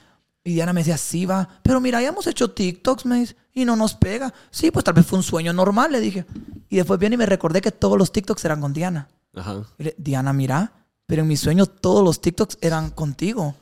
[0.43, 1.49] Y Diana me decía, sí, va.
[1.63, 4.34] Pero mira, ya hemos hecho TikToks, me dice, y no nos pega.
[4.51, 6.26] Sí, pues tal vez fue un sueño normal, le dije.
[6.69, 9.07] Y después viene y me recordé que todos los TikToks eran con Diana.
[9.36, 9.63] Ajá.
[9.77, 10.71] Y le, Diana, mira,
[11.05, 13.55] pero en mis sueños todos los TikToks eran contigo.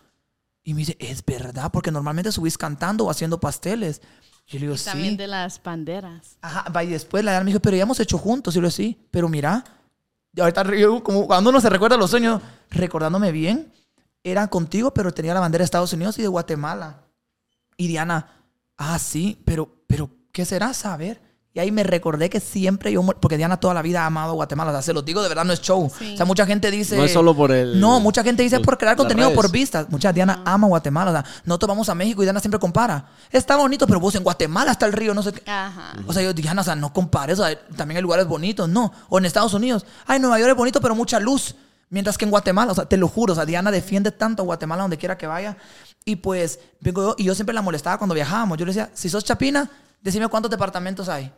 [0.64, 4.02] Y me dice, es verdad, porque normalmente subís cantando o haciendo pasteles.
[4.48, 5.18] Y yo le digo, Y también sí.
[5.18, 6.38] de las banderas.
[6.42, 8.54] Ajá, va, y después la Diana me dijo, pero ya hemos hecho juntos.
[8.54, 9.64] Y yo le digo, sí, pero mira,
[10.36, 13.72] y ahorita yo, como cuando uno se recuerda los sueños, recordándome bien,
[14.24, 17.04] era contigo, pero tenía la bandera de Estados Unidos y de Guatemala.
[17.78, 18.32] Y Diana,
[18.78, 21.22] ah, sí, pero, pero, ¿qué será saber?
[21.56, 24.72] Y ahí me recordé que siempre yo, porque Diana toda la vida ha amado Guatemala,
[24.72, 25.92] o sea, se los digo, de verdad no es show.
[26.00, 26.14] Sí.
[26.16, 26.98] O sea, mucha gente dice...
[26.98, 29.88] No es solo por el- No, mucha gente dice el- por crear contenido, por vistas.
[29.92, 33.06] Mucha Diana ama Guatemala, o sea, nosotros vamos a México y Diana siempre compara.
[33.32, 35.44] Está bonito, pero vos en Guatemala está el río, no sé qué.
[35.50, 35.94] Ajá.
[36.08, 38.92] O sea, yo, Diana, o sea, no compares, o sea, también hay lugares bonitos, no.
[39.10, 41.54] O en Estados Unidos, ay, Nueva York es bonito, pero mucha luz.
[41.92, 44.46] Mientras que en Guatemala, o sea, te lo juro, o sea, Diana defiende tanto a
[44.46, 45.56] Guatemala donde quiera que vaya.
[46.04, 48.58] Y pues, vengo yo, y yo siempre la molestaba cuando viajábamos.
[48.58, 49.70] Yo le decía, si sos chapina,
[50.02, 51.32] decime cuántos departamentos hay.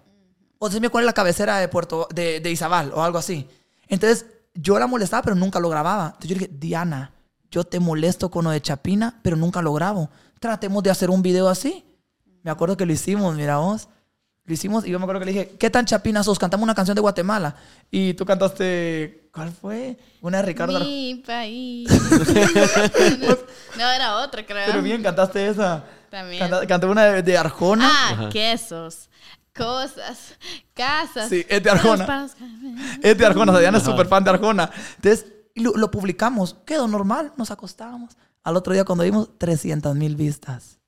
[0.60, 3.48] O decime cuál es la cabecera de Puerto, de, de Izabal, o algo así.
[3.88, 6.06] Entonces, yo la molestaba, pero nunca lo grababa.
[6.08, 7.12] Entonces yo le dije, Diana,
[7.52, 10.10] yo te molesto con lo de Chapina, pero nunca lo grabo.
[10.40, 11.84] Tratemos de hacer un video así.
[12.44, 13.88] Me acuerdo que lo hicimos, mira vos.
[14.46, 16.38] Lo hicimos y yo me acuerdo que le dije, ¿qué tan chapina sos?
[16.38, 17.56] Cantamos una canción de Guatemala.
[17.90, 19.98] Y tú cantaste, ¿cuál fue?
[20.22, 20.78] Una de Ricardo.
[20.78, 21.90] Ar- Mi país.
[23.78, 24.66] no, era otra, creo.
[24.68, 25.84] Pero bien, cantaste esa.
[26.10, 26.48] También.
[26.68, 27.90] Canté una de, de Arjona.
[27.92, 29.10] Ah, quesos,
[29.56, 30.36] cosas,
[30.74, 31.30] casas.
[31.30, 32.28] Sí, es de Arjona.
[33.02, 34.70] Es de Arjona, Diana es súper fan de Arjona.
[34.98, 35.26] Entonces,
[35.56, 36.56] lo publicamos.
[36.66, 38.18] Quedó normal, nos acostábamos.
[38.44, 40.80] Al otro día cuando vimos 300 mil vistas.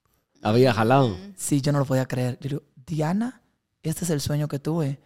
[0.43, 1.17] Había jalado.
[1.35, 2.37] Sí, yo no lo podía creer.
[2.39, 3.41] Yo digo, Diana,
[3.81, 4.99] este es el sueño que tuve.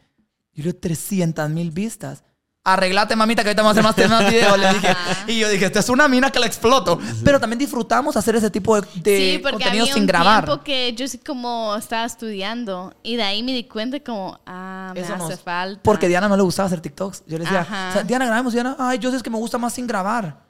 [0.54, 2.24] Yo digo, 300 mil vistas.
[2.64, 4.56] Arreglate, mamita, que ahorita vamos a hacer más, más videos.
[4.60, 4.96] Le dije.
[5.28, 7.00] Y yo dije, esta es una mina que la exploto.
[7.24, 10.46] Pero también disfrutamos hacer ese tipo de, de Sí, porque contenido había sin un grabar.
[10.46, 14.92] tiempo que yo sí como estaba estudiando y de ahí me di cuenta como, ah,
[14.94, 15.82] me Eso hace nos- falta.
[15.82, 17.24] Porque Diana no le gustaba hacer TikToks.
[17.26, 17.90] Yo le decía, Ajá.
[17.90, 18.54] o sea, Diana, grabemos.
[18.54, 20.44] Diana, ay, yo sé es que me gusta más sin grabar.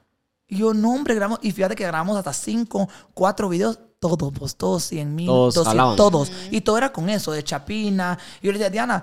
[0.46, 1.38] Y yo, no, hombre, grabamos.
[1.40, 3.78] Y fíjate que grabamos hasta cinco, cuatro videos.
[4.02, 5.54] Todos, pues todos 100 mil, Todos
[5.96, 6.32] todos.
[6.50, 8.18] Y todo era con eso, de Chapina.
[8.40, 9.00] Y yo le decía, Diana,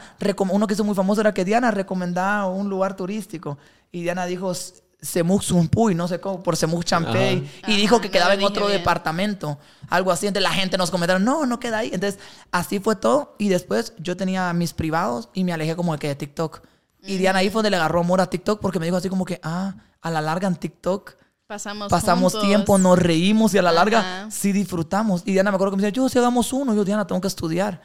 [0.50, 3.58] uno que hizo muy famoso era que Diana recomendaba un lugar turístico.
[3.94, 4.54] Y Diana dijo,
[5.02, 7.50] Semuc Sumpuy, no sé cómo, por Semuc Champey.
[7.62, 8.80] Y Ajá, dijo que quedaba en otro bien.
[8.80, 9.58] departamento.
[9.88, 10.28] Algo así.
[10.28, 11.92] Entonces la gente nos comentaron, no, no queda ahí.
[11.94, 12.20] Entonces
[12.52, 13.36] así fue todo.
[13.38, 16.62] Y después yo tenía mis privados y me alejé como de que de TikTok.
[17.04, 19.24] Y Diana ahí fue donde le agarró amor a TikTok porque me dijo así como
[19.24, 21.16] que, ah, a la larga en TikTok
[21.50, 22.48] pasamos, pasamos juntos.
[22.48, 24.32] tiempo, nos reímos y a la larga Ajá.
[24.32, 25.24] sí disfrutamos.
[25.26, 27.28] Y Diana me acuerdo que me decía, yo si hagamos uno, yo Diana tengo que
[27.28, 27.82] estudiar.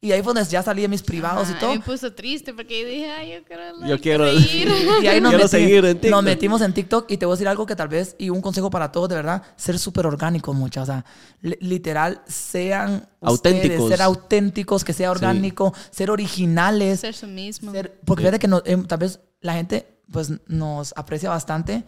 [0.00, 1.72] Y ahí fue donde ya salí de mis privados y Ajá, todo.
[1.74, 4.68] Me puso triste porque dije, ay, yo quiero, Yo quiero- seguir".
[5.02, 6.10] Y ahí nos, Quiero meti- seguir en TikTok.
[6.10, 8.40] nos metimos en TikTok y te voy a decir algo que tal vez, y un
[8.40, 10.84] consejo para todos, de verdad, ser súper orgánicos, muchas.
[10.84, 11.04] O sea,
[11.40, 13.70] li- literal, sean Auténticos.
[13.78, 17.00] ustedes, ser auténticos, que sea orgánico, ser originales.
[17.00, 17.72] Ser su mismo.
[17.72, 21.82] ser- porque fíjate que no- eh, tal vez la gente pues nos aprecia bastante,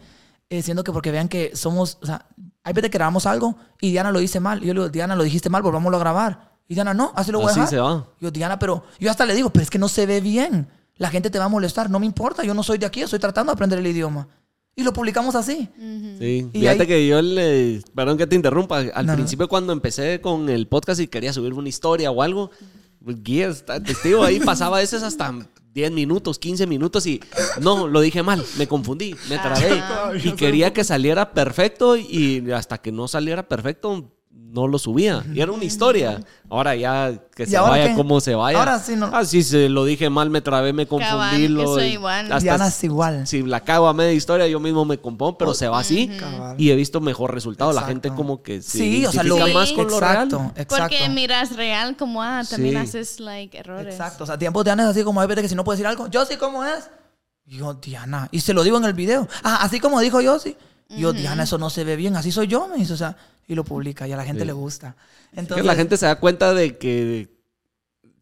[0.51, 2.25] eh, siendo que porque vean que somos, o sea,
[2.63, 4.61] hay veces que grabamos algo y Diana lo dice mal.
[4.63, 6.51] Y yo le digo, Diana, lo dijiste mal, volvámoslo a grabar.
[6.67, 7.69] Y Diana, no, así lo voy a Así dejar.
[7.69, 8.07] se va.
[8.19, 10.67] Yo, Diana, pero yo hasta le digo, pero es que no se ve bien.
[10.97, 11.89] La gente te va a molestar.
[11.89, 14.27] No me importa, yo no soy de aquí, estoy tratando de aprender el idioma.
[14.75, 15.69] Y lo publicamos así.
[16.19, 17.81] Sí, Y fíjate ahí- que yo le.
[17.95, 18.79] Perdón que te interrumpa.
[18.79, 19.15] Al No, no.
[19.15, 22.51] principio, cuando empecé con el podcast y quería subir una historia o algo,
[23.01, 25.33] Guía está testigo ahí, pasaba a veces hasta
[25.73, 27.21] 10 minutos, 15 minutos y
[27.61, 29.81] no, lo dije mal, me confundí, me trabé.
[30.23, 34.11] Y quería que saliera perfecto y hasta que no saliera perfecto,
[34.51, 35.23] no lo subía.
[35.33, 36.19] Y era una historia.
[36.49, 37.95] Ahora ya que ¿Y se vaya qué?
[37.95, 38.59] como se vaya.
[38.59, 41.09] Ahora sí no- Ah, sí, se lo dije mal, me trabé, me confundí.
[41.11, 42.25] Cabal, lo- eso igual.
[42.25, 43.25] hasta Diana es igual.
[43.27, 46.07] si la cago a media historia, yo mismo me compongo, pero se va así.
[46.19, 46.59] Cabal.
[46.59, 47.71] Y he visto mejor resultado.
[47.71, 47.91] La Exacto.
[48.09, 50.25] gente como que se Sí, o sea, lo más con lo real.
[50.25, 50.95] exacto, exacto.
[50.97, 52.81] Porque miras real como, ah, también Sí.
[52.81, 53.93] haces, like, errores.
[53.93, 54.25] Exacto.
[54.25, 55.87] O sea, tiempos de Ana es así como hay veces que si no puede decir
[55.87, 56.89] algo, yo sí, ¿cómo es?
[57.45, 58.27] Yo, Diana.
[58.31, 59.27] Y se lo digo en el video.
[59.43, 60.55] Ah, así como dijo yo, sí.
[60.89, 62.17] Yo, Diana, eso no se ve bien.
[62.17, 62.91] Así soy yo, me dice.
[62.91, 63.15] O sea,
[63.51, 64.47] y lo publica y a la gente Sí.
[64.47, 64.95] le gusta.
[65.31, 67.29] Es Entonces, que la gente se da cuenta de que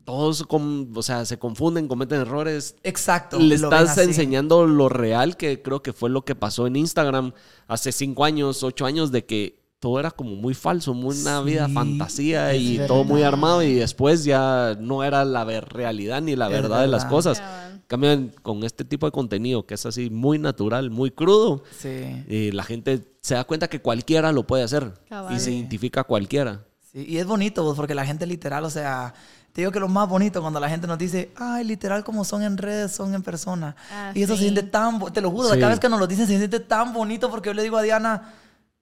[0.06, 2.76] todos o sea, se confunden, cometen errores.
[2.84, 3.38] Exacto.
[3.40, 7.34] Le estás enseñando lo real, que creo que fue lo que pasó en Instagram
[7.68, 11.46] hace cinco años, ocho años, de que todo era como muy falso, muy una Sí,
[11.46, 12.88] vida fantasía y verdad.
[12.88, 16.88] todo muy armado y después ya no era la ver- realidad ni la verdad de
[16.88, 17.40] las cosas.
[17.40, 17.69] Cabal.
[17.90, 21.64] Cambian con este tipo de contenido que es así muy natural, muy crudo.
[21.76, 22.24] Sí.
[22.30, 25.36] Y la gente se da cuenta que cualquiera lo puede hacer Cabal.
[25.36, 26.62] y se identifica a cualquiera.
[26.92, 29.16] Sí, y es bonito, pues, porque la gente literal, o sea,
[29.54, 32.44] te digo que lo más bonito cuando la gente nos dice, ay, literal como son
[32.44, 33.76] en redes, son en persona.
[33.92, 34.44] Ah, y eso se sí.
[34.50, 35.56] siente tan, te lo juro, Sí.
[35.60, 37.82] cada vez que nos lo dicen se siente tan bonito porque yo le digo a
[37.82, 38.34] Diana,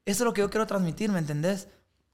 [0.06, 1.70] eso es lo que yo quiero transmitir, ¿me entendés?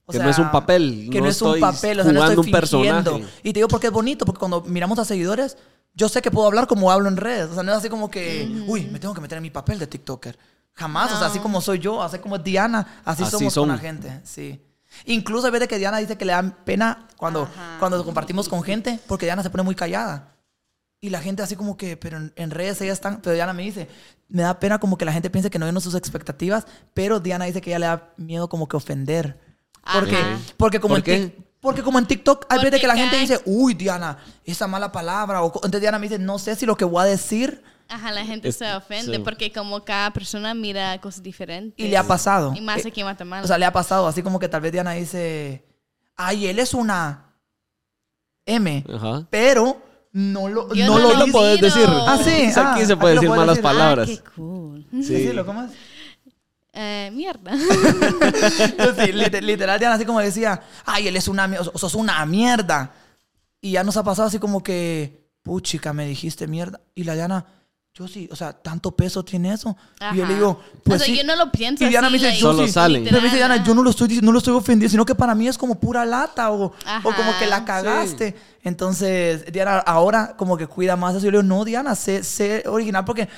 [0.06, 2.20] O Que no es un papel, Que no no, es un papel, o sea, no
[2.20, 3.02] jugando estoy un personaje.
[3.10, 3.28] fingiendo.
[3.42, 5.56] Y te digo porque es bonito, porque cuando miramos a seguidores,
[5.94, 7.50] yo sé que puedo hablar como hablo en redes.
[7.50, 9.78] O sea, no es así como que, uy, me tengo que meter en mi papel
[9.78, 10.38] de TikToker.
[10.74, 13.68] Jamás, o sea, así como soy yo, así como es Diana, así, Así somos son.
[13.68, 14.20] con la gente.
[14.24, 14.60] Sí.
[15.06, 17.76] Incluso hay veces que Diana dice que le da pena cuando, Ajá.
[17.78, 20.32] cuando compartimos con gente, porque Diana se pone muy callada.
[21.00, 23.62] Y la gente así como que, pero en, en redes ella están, pero Diana me
[23.62, 23.88] dice,
[24.28, 27.44] me da pena como que la gente piense que no vino sus expectativas, pero Diana
[27.44, 29.38] dice que ella le da miedo como que ofender.
[29.92, 30.38] Porque, Ajá.
[30.56, 31.34] porque como ¿Por en
[31.64, 35.42] porque como en TikTok hay veces que la gente dice, uy, Diana, esa mala palabra.
[35.42, 37.62] O, entonces Diana me dice, no sé si lo que voy a decir.
[37.88, 39.22] Ajá, la gente Es- se ofende sí.
[39.22, 41.84] porque como cada persona mira cosas diferentes.
[41.84, 42.52] Y le ha pasado.
[42.54, 43.42] Y más Eh, aquí en Guatemala.
[43.42, 44.06] O sea, le ha pasado.
[44.06, 45.64] Así como que tal vez Diana dice,
[46.16, 47.34] ay, él es una
[48.46, 48.84] M.
[48.94, 49.26] Ajá.
[49.30, 51.86] Pero no lo, Yo no no lo puedes decir.
[51.88, 52.46] Ah, sí.
[52.54, 53.62] Aquí ah, se puede aquí decir malas decir.
[53.62, 54.08] palabras.
[54.10, 54.86] Ah, qué cool.
[54.92, 55.70] Sí, sí, ¿lo cómo es?
[56.74, 57.52] Eh, mierda.
[57.56, 62.92] Sí, lit- literal, Diana así como decía, ay, él es una mierda, sos una mierda.
[63.60, 66.80] Y ya nos ha pasado así como que, puchica, me dijiste mierda.
[66.94, 67.46] Y la Diana,
[67.94, 69.76] yo sí, o sea, tanto peso tiene eso.
[70.12, 71.18] Y yo le digo, pues O sea, sí.
[71.20, 72.72] yo no lo pienso Y Diana me dice, like, yo Solo sí.
[72.72, 73.00] sale.
[73.04, 75.34] Pero me dice Diana, yo no lo estoy no lo estoy ofendiendo, sino que para
[75.34, 76.72] mí es como pura lata o, o
[77.14, 78.34] como que la cagaste.
[78.62, 81.24] Entonces, Diana ahora como que cuida más eso.
[81.24, 83.28] Yo le digo, no, Diana, sé, sé original porque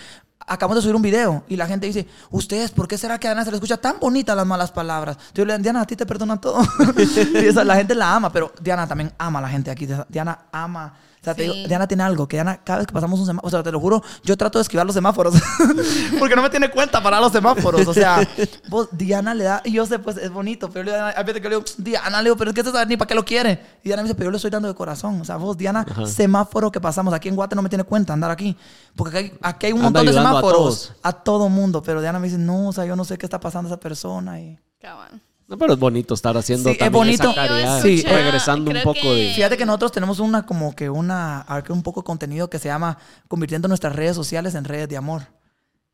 [0.46, 3.30] acabamos de subir un video y la gente dice, ustedes, ¿por qué será que a
[3.30, 5.18] Diana se le escucha tan bonita las malas palabras?
[5.34, 6.60] Yo le digo, Diana, a ti te perdonan todo.
[7.34, 9.88] y la gente la ama, pero Diana también ama a la gente aquí.
[10.08, 10.94] Diana ama.
[11.26, 13.48] O sea, te digo, Diana tiene algo, que Diana, cada vez que pasamos un semáforo,
[13.48, 15.34] o sea, te lo juro, yo trato de esquivar los semáforos,
[16.20, 18.20] porque no me tiene cuenta para los semáforos, o sea,
[18.68, 21.42] vos, Diana le da, y yo sé, pues, es bonito, pero yo le, hay veces
[21.42, 23.24] que le digo, Diana, le digo, pero es que usted sabe ni para qué lo
[23.24, 25.56] quiere, y Diana me dice, pero yo le estoy dando de corazón, o sea, vos,
[25.56, 28.56] Diana, semáforo que pasamos, aquí en Guate no me tiene cuenta andar aquí,
[28.94, 30.92] porque aquí hay, aquí hay un Anda montón de ayudando a semáforos, todos.
[31.02, 33.40] a, todo mundo, pero Diana me dice, no, o sea, yo no sé qué está
[33.40, 34.56] pasando a esa persona, y...
[34.80, 35.20] Cabal.
[35.48, 37.22] No, pero es bonito estar haciendo Sí, es también bonito.
[37.30, 37.80] esa caridad.
[37.82, 39.32] Sí, regresando un poco que- de...
[39.34, 42.58] Fíjate que nosotros tenemos una como que una a ver, un poco de contenido que
[42.58, 45.22] se llama convirtiendo nuestras redes sociales en redes de amor.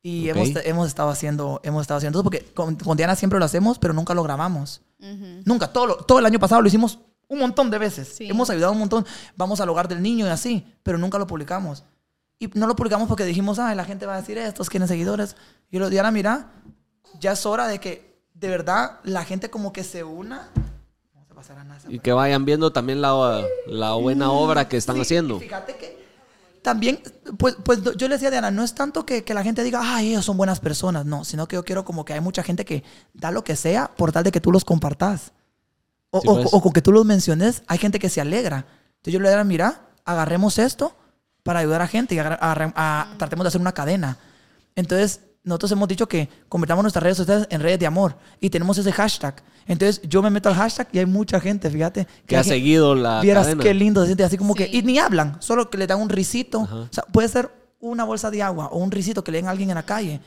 [0.01, 0.35] Y Ok.
[0.37, 3.77] hemos, hemos estado haciendo hemos estado haciendo eso porque con, con Diana siempre lo hacemos,
[3.79, 4.81] pero nunca lo grabamos.
[4.99, 5.41] Ujú.
[5.45, 8.07] Nunca, todo, lo- todo el año pasado lo hicimos un montón de veces.
[8.17, 8.27] Sí.
[8.29, 9.05] Hemos ayudado un montón.
[9.37, 11.83] Vamos al hogar del niño y así, pero nunca lo publicamos.
[12.39, 15.35] Y no lo publicamos porque dijimos, ay, la gente va a decir, estos quieren seguidores.
[15.71, 16.49] Y yo Diana, mira,
[17.19, 18.12] ya es hora de que
[18.43, 20.49] de verdad la gente como que se una.
[21.89, 25.37] Y que vayan viendo también la, la buena obra que están Sí, haciendo.
[25.37, 26.03] y Fíjate que
[26.61, 27.01] también,
[27.37, 29.79] pues, pues yo le decía a Diana, no es tanto que, que la gente diga,
[29.81, 32.63] ay, ellos son buenas personas, no, sino que yo quiero como que hay mucha gente
[32.63, 32.83] que
[33.13, 35.31] da lo que sea por tal de que tú los compartas.
[36.11, 36.47] O, Sí, o- pues.
[36.53, 38.65] o con que tú los menciones, hay gente que se alegra.
[38.97, 40.95] Entonces yo le diría, mira, agarremos esto
[41.43, 44.17] para ayudar a gente y agarra- agarre- a- tratemos de hacer una cadena.
[44.75, 48.77] Entonces, nosotros hemos dicho que convertamos nuestras redes sociales en redes de amor y tenemos
[48.77, 49.43] ese hashtag.
[49.65, 52.07] Entonces, yo me meto al hashtag y hay mucha gente, fíjate.
[52.25, 53.63] Que ha hay gen- seguido la Vieras cadena.
[53.63, 54.69] qué lindo se siente así como que.
[54.71, 56.61] Y ni hablan, solo que le dan un risito.
[56.61, 59.51] O sea, puede ser una bolsa de agua o un risito que le den a
[59.51, 60.21] alguien en la calle.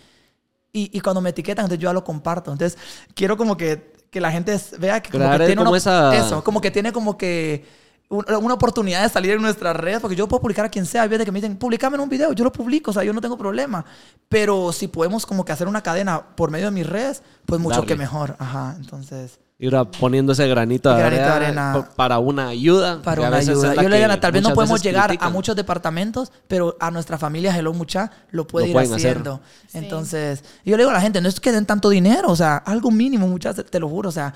[0.73, 2.53] Y, y cuando me etiquetan, entonces yo ya lo comparto.
[2.53, 2.79] Entonces,
[3.14, 6.45] quiero como que, que la gente vea que como que tiene como una- esa- eso,
[6.45, 7.64] como que tiene como que
[8.09, 11.02] un- una oportunidad de salir en nuestras redes, porque yo puedo publicar a quien sea,
[11.02, 13.12] hay veces que me dicen, publicame en un video, yo lo publico, o sea, yo
[13.12, 13.84] no tengo problema.
[14.28, 17.76] Pero si podemos como que hacer una cadena por medio de mis redes, pues mucho
[17.76, 17.88] Darle.
[17.88, 18.36] que mejor.
[18.38, 19.40] Ajá, entonces...
[19.59, 21.86] Ir poniendo ese granito de, Granito de arena, arena.
[21.88, 23.00] pa- para una ayuda.
[23.00, 23.74] para una ayuda.
[23.74, 27.57] Yo le digo, tal vez no podemos llegar a muchos departamentos, pero a nuestra familia
[27.57, 28.96] Hello Mucha lo puede Lo ir hacer.
[29.12, 29.40] haciendo.
[29.66, 29.78] Sí.
[29.78, 32.59] Entonces, yo le digo a la gente, no es que den tanto dinero, o sea,
[32.59, 34.11] algo mínimo, muchas, te lo juro.
[34.11, 34.34] O sea,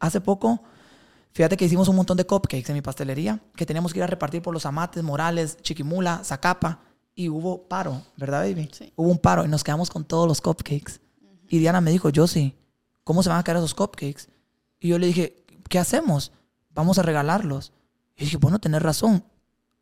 [0.00, 0.62] hace poco,
[1.32, 4.06] fíjate que hicimos un montón de cupcakes en mi pastelería, que teníamos que ir a
[4.06, 6.80] repartir por los amates, Morales, Chiquimula, Zacapa,
[7.14, 8.70] y hubo paro, ¿verdad, baby?
[8.72, 8.92] Sí.
[8.96, 11.00] Hubo un paro y nos quedamos con todos los cupcakes.
[11.48, 12.56] Y Diana me dijo, yo sí,
[13.04, 14.28] ¿cómo se van a quedar esos cupcakes?
[14.80, 16.32] Y yo le dije, ¿qué hacemos?
[16.70, 17.72] Vamos a regalarlos.
[18.16, 19.24] Y dije, bueno, tenés razón.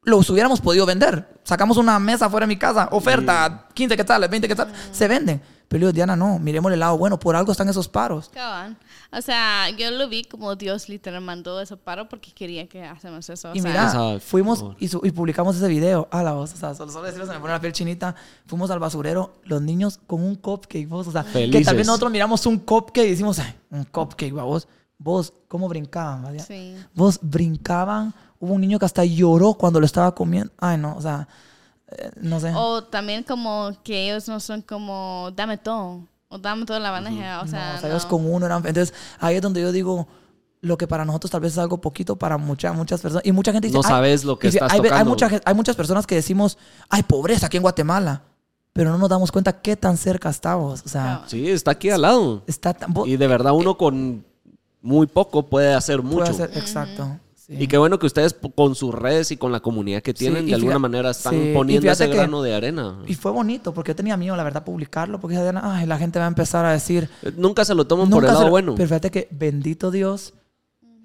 [0.02, 1.40] Los hubiéramos podido vender.
[1.44, 5.42] Sacamos una mesa fuera de mi casa, oferta, 15 quetzales, 20 quetzales, se venden.
[5.70, 8.28] Pero yo Diana, no, miremos el lado bueno, por algo están esos paros.
[8.30, 8.76] Cabal.
[9.12, 13.30] O sea, yo lo vi como Dios literal mandó eso paro porque quería que hacemos
[13.30, 13.52] eso.
[13.52, 16.08] O Y sea, mira, Esa- fuimos y, su- y publicamos ese video.
[16.10, 18.16] A la voz, o sea, solo, solo decirlo, se me pone la piel chinita.
[18.46, 21.66] Fuimos al basurero, los niños con un cupcake, vos, o sea, que Felices.
[21.66, 24.66] también nosotros miramos un cupcake y decimos, ay, un cupcake, va, vos.
[24.98, 26.36] Vos, ¿cómo brincaban?
[26.40, 26.74] Sí.
[26.94, 28.12] Vos brincaban.
[28.40, 30.52] Hubo un niño que hasta lloró cuando lo estaba comiendo.
[30.58, 31.28] Ay, no, o sea,
[32.20, 32.52] no sé.
[32.54, 36.00] O también como que ellos no son como, dame todo.
[36.28, 37.40] O dame toda la bandeja.
[37.42, 38.08] O sea, no, o sea, ellos no.
[38.10, 38.58] con uno eran.
[38.66, 40.06] Entonces, ahí es donde yo digo.
[40.62, 43.24] Lo que para nosotros tal vez es algo poquito, para muchas muchas personas.
[43.24, 43.78] Y mucha gente dice.
[43.78, 45.10] No sabes lo que dice, estás hay, ve- hay, tocando.
[45.10, 46.58] mucha hay muchas personas que decimos,
[46.90, 48.22] hay pobreza aquí en Guatemala.
[48.74, 50.82] Pero no nos damos cuenta qué tan cerca estamos.
[50.84, 51.22] O sea.
[51.28, 52.42] Sí, está aquí al lado.
[52.46, 52.92] está tan.
[52.92, 54.22] vos- Y de verdad uno con
[54.82, 56.30] muy poco puede hacer puede mucho.
[56.30, 57.18] hacer- exacto.
[57.50, 57.64] Sí.
[57.64, 60.50] Y qué bueno que ustedes con sus redes y con la comunidad que tienen, y
[60.50, 62.98] de alguna manera están sí, poniendo ese que- grano de arena.
[63.06, 65.18] Y fue bonito, porque yo tenía miedo, la verdad, publicarlo.
[65.20, 67.10] Porque ay, la gente va a empezar a decir.
[67.22, 68.74] Eh, Nunca se lo toman por el lado lo- bueno.
[68.76, 70.32] Pero fíjate que, bendito Dios,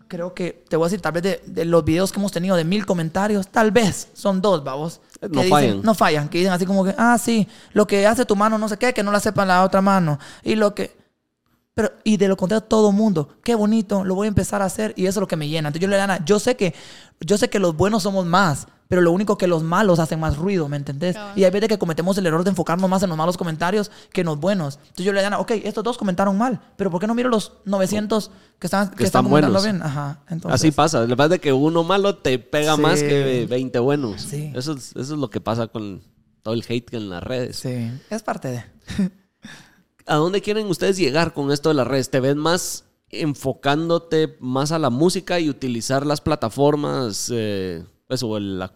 [0.08, 2.56] creo que, te voy a decir, tal vez de, de los videos que hemos tenido
[2.56, 5.02] de mil comentarios, tal vez son dos, vamos.
[5.22, 5.82] Eh, que no dicen- fallan.
[5.82, 8.70] No fallan, que dicen así como que, ah, sí, lo que hace tu mano no
[8.70, 10.20] sé qué, que no la sepa la otra mano.
[10.44, 10.96] Y lo que...
[11.76, 14.94] Pero, y de lo contrario, todo mundo, qué bonito, lo voy a empezar a hacer
[14.96, 15.68] y eso es lo que me llena.
[15.68, 16.74] Entonces yo le digo, Ana, yo sé que,
[17.20, 20.38] yo sé que los buenos somos más, Pero lo único que los malos hacen más
[20.38, 21.16] ruido, ¿me entendés?
[21.16, 21.38] Cabal.
[21.40, 24.22] Y hay veces que cometemos el error de enfocarnos más en los malos comentarios que
[24.22, 24.76] en los buenos.
[24.76, 27.54] Entonces yo le digo, ok, estos dos comentaron mal, pero ¿por qué no miro los
[27.66, 29.64] 900 que están, que Que están están comentando buenos.
[29.64, 29.82] bien?
[29.82, 30.20] Ajá.
[30.30, 31.02] Entonces, Así pasa.
[31.02, 32.82] Lo que pasa es que uno malo te pega Sí.
[32.84, 34.22] más que 20 buenos.
[34.22, 34.54] Sí.
[34.56, 36.04] Eso, es, eso es lo que pasa con
[36.44, 37.56] todo el hate en las redes.
[37.58, 38.64] Sí, es parte de.
[40.08, 42.10] ¿A dónde quieren ustedes llegar con esto de las redes?
[42.10, 48.40] ¿Te ves más enfocándote más a la música y utilizar las plataformas, eh, pues, o
[48.40, 48.68] la,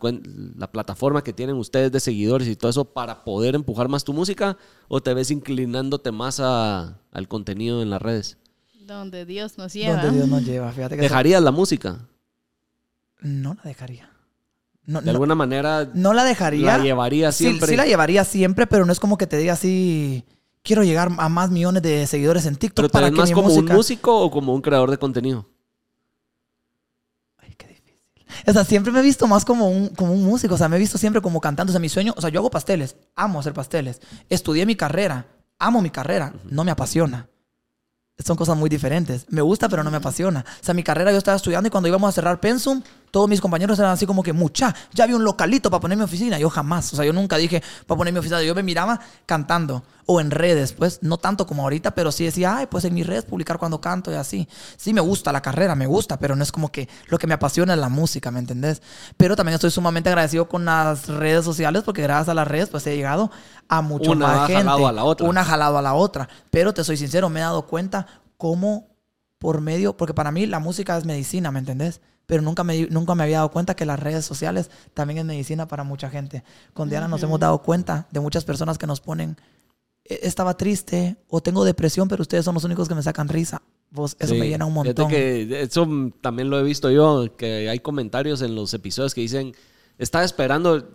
[0.72, 4.58] plataforma que tienen ustedes de seguidores y todo eso para poder empujar más tu música?
[4.88, 8.38] ¿O te ves inclinándote más a- al contenido en las redes?
[8.86, 10.02] Donde Dios nos lleva.
[10.02, 10.72] Donde Dios nos lleva.
[10.72, 12.00] Fíjate que ¿Dejarías la música?
[13.22, 14.10] no la dejaría.
[14.86, 16.78] No, De no- alguna manera no la dejaría.
[16.78, 17.68] la llevaría Sí- siempre.
[17.68, 20.24] Sí, la llevaría siempre, pero no es como que te diga así.
[20.62, 23.36] Quiero llegar a más millones de seguidores en TikTok ¿Pero te para que más mi
[23.36, 23.72] como música...
[23.72, 25.48] un músico o como un creador de contenido?
[27.38, 27.98] Ay, qué difícil.
[28.46, 30.56] O sea, siempre me he visto más como un, como un músico.
[30.56, 31.72] O sea, me he visto siempre como cantando.
[31.72, 32.14] O sea, mi sueño...
[32.18, 32.98] O sea, yo hago pasteles.
[33.16, 34.02] Amo hacer pasteles.
[34.30, 35.28] Estudié mi carrera.
[35.58, 36.34] Amo mi carrera.
[36.50, 37.30] No me apasiona.
[38.26, 39.26] Son cosas muy diferentes.
[39.30, 40.44] Me gusta, pero no me apasiona.
[40.62, 42.82] O sea, mi carrera yo estaba estudiando y cuando íbamos a cerrar Pensum,
[43.12, 46.04] todos mis compañeros eran así como que, mucha, ya había un localito para poner mi
[46.04, 46.38] oficina.
[46.40, 46.94] Yo jamás.
[46.94, 48.42] O sea, yo nunca dije para poner mi oficina.
[48.44, 52.58] Yo me miraba cantando o en redes, pues, no tanto como ahorita, pero sí decía,
[52.58, 54.50] ay, pues en mis redes publicar cuando canto y así.
[54.76, 57.36] Sí me gusta la carrera, me gusta, pero no es como que lo que me
[57.36, 58.82] apasiona es la música, ¿me entendés?
[59.18, 62.88] Pero también estoy sumamente agradecido con las redes sociales porque gracias a las redes, pues
[62.88, 63.30] he llegado
[63.68, 64.64] a mucho Una más gente.
[64.64, 65.30] jalado a la otra.
[65.30, 66.28] Una jalado a la otra.
[66.50, 68.08] Pero te soy sincero, me he dado cuenta
[68.38, 68.88] cómo
[69.38, 72.02] por medio, porque para mí la música es medicina, ¿me entendés?
[72.30, 75.68] Pero nunca me, nunca me había dado cuenta que las redes sociales también es medicina
[75.68, 76.44] para mucha gente.
[76.76, 79.36] Con Diana nos hemos dado cuenta de muchas personas que nos ponen,
[80.06, 83.64] "E- estaba triste o tengo depresión, pero ustedes son los únicos que me sacan risa.
[83.90, 84.40] Vos, eso Sí.
[84.40, 85.08] me llena un montón.
[85.10, 89.22] que eso mm, también lo he visto yo, que hay comentarios en los episodios que
[89.22, 89.56] dicen,
[89.98, 90.88] estaba esperando,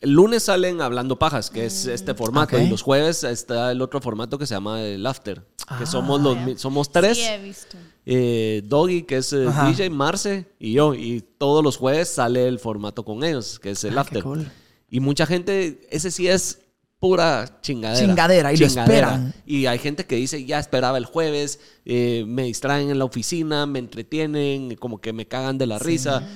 [0.00, 2.62] el lunes salen hablando pajas, que es este formato, Ok.
[2.62, 5.42] y los jueves está el otro formato que se llama el after,
[5.76, 7.76] que Ah, somos los mi- somos tres, Sí, he visto.
[8.06, 9.46] Eh, Doggy, que es eh.
[9.66, 13.84] DJ, Marce y yo, y todos los jueves sale el formato con ellos, que es
[13.84, 14.22] el Ah, after.
[14.22, 14.50] cool.
[14.88, 16.60] Y mucha gente, ese sí es
[16.98, 18.06] pura chingadera.
[18.06, 19.32] Chingadera, y lo esperan.
[19.46, 23.66] Y hay gente que dice, ya esperaba el jueves, eh, me distraen en la oficina,
[23.66, 26.28] me entretienen, como que me cagan de la risa.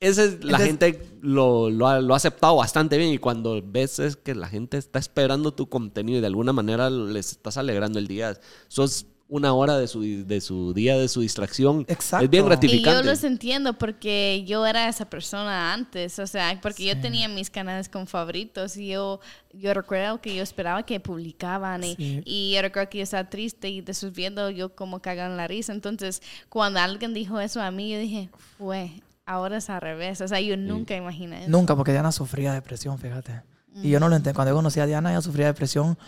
[0.00, 3.98] Esa es, la gente lo, lo ha, lo ha aceptado bastante bien y cuando ves
[4.00, 7.98] es que la gente está esperando tu contenido y de alguna manera les estás alegrando
[7.98, 8.38] el día.
[8.68, 11.86] Sos una hora de su, de su día, de su distracción.
[11.88, 12.24] Exacto.
[12.24, 13.02] Es bien Y Y gratificante.
[13.04, 17.48] yo los entiendo porque yo era esa persona antes, o sea, porque yo tenía mis
[17.50, 19.20] canales con favoritos y yo,
[19.52, 22.22] yo recuerdo que yo esperaba que publicaban y, Sí.
[22.26, 25.72] y yo recuerdo que yo estaba triste y después viendo yo como cagan la risa.
[25.72, 28.90] Entonces, cuando alguien dijo eso a mí, yo dije, fue,
[29.26, 30.20] ahora es al revés.
[30.20, 31.50] O sea, yo nunca imaginé eso.
[31.50, 33.42] Nunca, porque Diana sufría depresión, fíjate.
[33.82, 34.34] Y yo no lo entendía.
[34.34, 35.98] Cuando yo conocí a Diana, ella sufría depresión.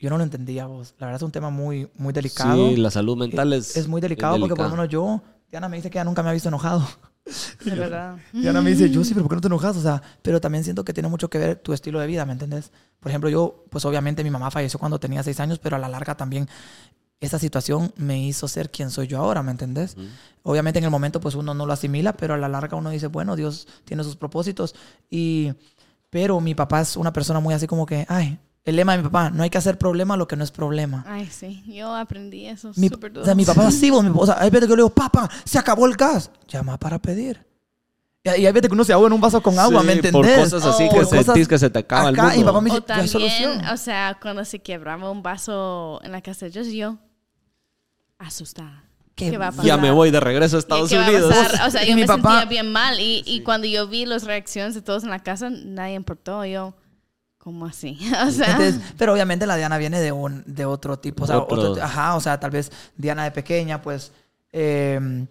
[0.00, 0.94] Yo no lo entendía, vos.
[0.98, 2.70] La verdad es un tema muy, muy delicado.
[2.70, 3.76] Sí, la salud mental es.
[3.76, 6.30] Es muy delicado porque por lo menos yo, Diana me dice que ella nunca me
[6.30, 6.88] ha visto enojado.
[7.64, 8.16] De verdad.
[8.32, 9.76] Diana me dice, yo sí, pero ¿por qué no te enojas?
[9.76, 12.32] O sea, pero también siento que tiene mucho que ver tu estilo de vida, ¿me
[12.32, 12.72] entiendes?
[12.98, 15.88] Por ejemplo, yo, pues obviamente mi mamá falleció cuando tenía seis años, pero a la
[15.90, 16.48] larga también
[17.20, 19.96] esa situación me hizo ser quien soy yo ahora, ¿me entendés?
[20.42, 23.08] Obviamente en el momento pues uno no lo asimila, pero a la larga uno dice,
[23.08, 24.74] bueno, Dios tiene sus propósitos.
[25.10, 25.52] Y,
[26.08, 29.04] pero mi papá es una persona muy así como que, ay, el lema de mi
[29.04, 31.04] papá, no hay que hacer problema lo que no es problema.
[31.08, 34.10] Ay, sí, yo aprendí eso Mi, súper o sea, mi papá es así, vos, mi-
[34.14, 36.30] o sea, hay veces que yo le digo, papá, se acabó el gas.
[36.48, 37.44] Llama para pedir.
[38.22, 39.92] Y y hay veces que uno se ahoga en un vaso con agua, Sí, ¿me
[39.94, 40.12] entendés?
[40.38, 40.94] Por cosas así Oh.
[40.94, 42.52] que sentís que se te acaba acá, el y mi mundo.
[42.52, 43.64] papá me dice, O "Ya hay también, solución".
[43.72, 46.98] o sea, cuando se quebraba un vaso en la casa de ellos, yo
[48.18, 48.84] asustada.
[49.14, 49.64] ¿Qué ¿Qué, va a pasar?
[49.66, 51.34] Ya me voy de regreso a ¿Qué- Estados a Unidos.
[51.34, 51.66] pasar?
[51.66, 52.98] O sea, Y yo mi me papá- sentía bien mal.
[53.00, 56.44] Y, y cuando yo vi las reacciones de todos en la casa, nadie importó.
[56.44, 56.74] Yo,
[57.42, 57.98] ¿cómo así?
[58.26, 61.38] O sea, Entonces, pero obviamente la Diana viene de un de otro tipo, o sea,
[61.38, 64.12] Otro- otro- ajá, o sea, tal vez Diana de pequeña, pues,
[64.52, 65.26] eh,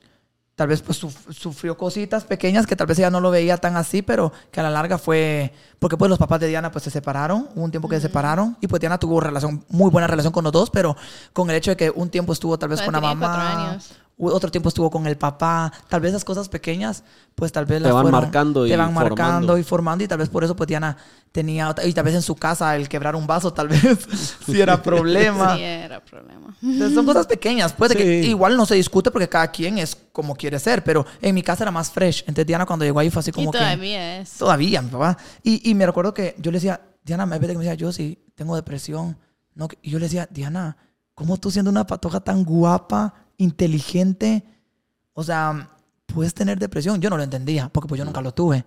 [0.56, 3.78] tal vez pues suf- sufrió cositas pequeñas que tal vez ella no lo veía tan
[3.78, 6.90] así, pero que a la larga fue, porque pues los papás de Diana pues se
[6.92, 10.34] separaron, hubo un tiempo que se separaron y pues Diana tuvo relación, muy buena relación
[10.34, 10.98] con los dos, pero
[11.32, 13.92] con el hecho de que un tiempo estuvo tal vez con la mamá, años.
[14.20, 17.04] Otro tiempo estuvo con el papá, tal vez esas cosas pequeñas,
[17.36, 19.58] pues tal vez Te las van fueron- marcando y te van marcando formando.
[19.58, 20.98] y formando y tal vez por eso pues Diana
[21.32, 23.80] tenía y tal vez en su casa el quebrar un vaso tal vez
[24.46, 25.56] sí era problema.
[25.56, 26.56] sí era problema.
[26.62, 28.30] Entonces, son cosas pequeñas, pues de que Sí.
[28.30, 31.64] igual no se discute porque cada quien es como quiere ser, pero en mi casa
[31.64, 32.22] era más fresh.
[32.22, 34.32] Entonces Diana cuando llegó ahí fue así Y como que todavía es.
[34.38, 37.58] todavía mi papá y, y me recuerdo que yo le decía Diana me veces que
[37.58, 39.18] me decía yo sí tengo depresión
[39.56, 40.76] no que- y yo le decía Diana
[41.16, 44.44] cómo tú siendo una patoja tan guapa inteligente
[45.14, 45.70] o sea
[46.06, 48.64] puedes tener depresión yo no lo entendía porque pues yo nunca lo tuve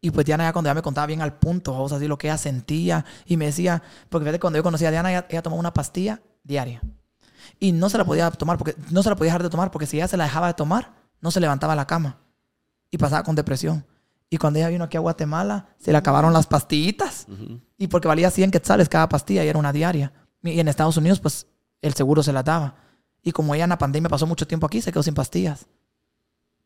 [0.00, 2.16] Y pues Diana ya cuando ya me contaba bien al punto, o sea, así lo
[2.16, 3.04] que ella sentía.
[3.24, 6.20] Y me decía, porque fíjate, cuando yo conocí a Diana, ella, ella tomaba una pastilla
[6.44, 6.80] diaria.
[7.58, 9.86] Y no se la podía tomar, porque no se la podía dejar de tomar, porque
[9.86, 12.18] si ella se la dejaba de tomar, no se levantaba de la cama.
[12.90, 13.84] Y pasaba con depresión.
[14.30, 17.26] Y cuando ella vino aquí a Guatemala, se le acabaron las pastillitas.
[17.78, 20.12] Y porque valía 100 quetzales cada pastilla y era una diaria.
[20.42, 21.46] Y en Estados Unidos, pues,
[21.82, 22.76] el seguro se la daba.
[23.26, 25.66] Y como ella en la pandemia pasó mucho tiempo aquí, se quedó sin pastillas.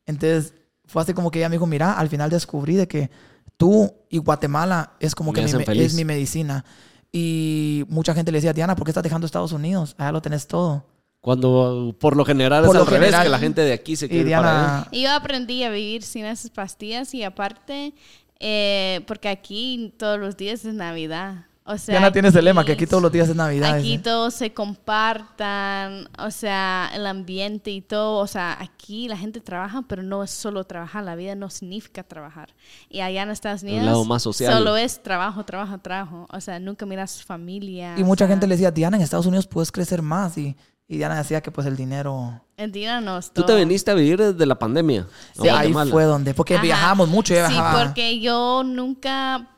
[0.04, 0.52] Entonces,
[0.84, 3.10] fue así como que ella me dijo, mira, al final descubrí de que
[3.56, 6.66] tú y Guatemala es como Me que mi, es mi medicina.
[7.10, 9.94] Y mucha gente le decía, Diana, ¿por qué estás dejando Estados Unidos?
[9.96, 10.84] Allá lo tenés todo.
[11.22, 13.24] Cuando por lo general Por es lo al revés, general.
[13.24, 14.66] que la gente de aquí se quiere para allá.
[14.66, 17.94] Diana, Y yo aprendí a vivir sin esas pastillas y aparte,
[18.38, 21.46] eh, porque aquí todos los días es Navidad.
[21.64, 23.74] O sea, Diana tienes el lema que aquí todos los días es Navidad.
[23.76, 24.02] Aquí dice.
[24.02, 29.82] todos se compartan, o sea, el ambiente y todo, o sea, aquí la gente trabaja,
[29.86, 32.54] pero no es solo trabajar, la vida no significa trabajar.
[32.88, 34.52] Y allá en Estados Unidos lado más social.
[34.52, 37.94] solo es trabajo, trabajo, trabajo, o sea, nunca miras familia.
[37.96, 40.36] Y mucha sea, gente le decía, Diana, en Estados Unidos puedes crecer más.
[40.38, 40.56] Y,
[40.88, 42.42] y Diana decía que pues el dinero...
[42.56, 45.06] Entiéndanos Tú te viniste a vivir desde la pandemia.
[45.40, 46.34] Sí, ahí fue donde...
[46.34, 46.62] Porque Ajá.
[46.62, 47.32] viajábamos mucho.
[47.32, 47.84] Yo Sí, viajaba...
[47.84, 49.48] porque yo nunca,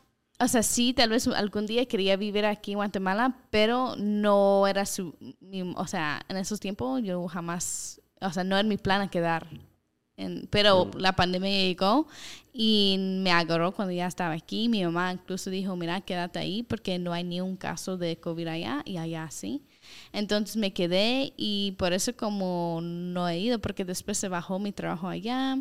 [0.43, 4.85] o sea, sí, tal vez algún día quería vivir aquí en Guatemala, pero no era
[4.87, 9.01] su, mi- o sea, en esos tiempos yo jamás, o sea, no era mi plan
[9.03, 9.47] a quedar.
[10.17, 12.07] En- pero la pandemia llegó
[12.53, 14.69] y me agarró cuando ya estaba aquí.
[14.69, 18.47] Mi mamá incluso dijo, mira, quédate ahí porque no hay ni un caso de COVID
[18.49, 19.63] allá y allá sí.
[20.13, 24.71] Entonces me quedé y por eso como no he ido, porque después se bajó mi
[24.73, 25.59] trabajo allá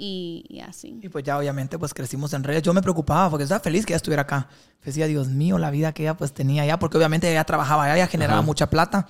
[0.00, 0.98] y, y así.
[1.02, 2.62] Y pues ya obviamente pues crecimos en redes.
[2.62, 4.48] Yo me preocupaba porque estaba feliz que ella estuviera acá.
[4.82, 6.78] Decía, Dios mío, la vida que ella pues tenía allá.
[6.78, 8.46] Porque obviamente ella trabajaba allá, ella generaba Ajá.
[8.46, 9.06] mucha plata.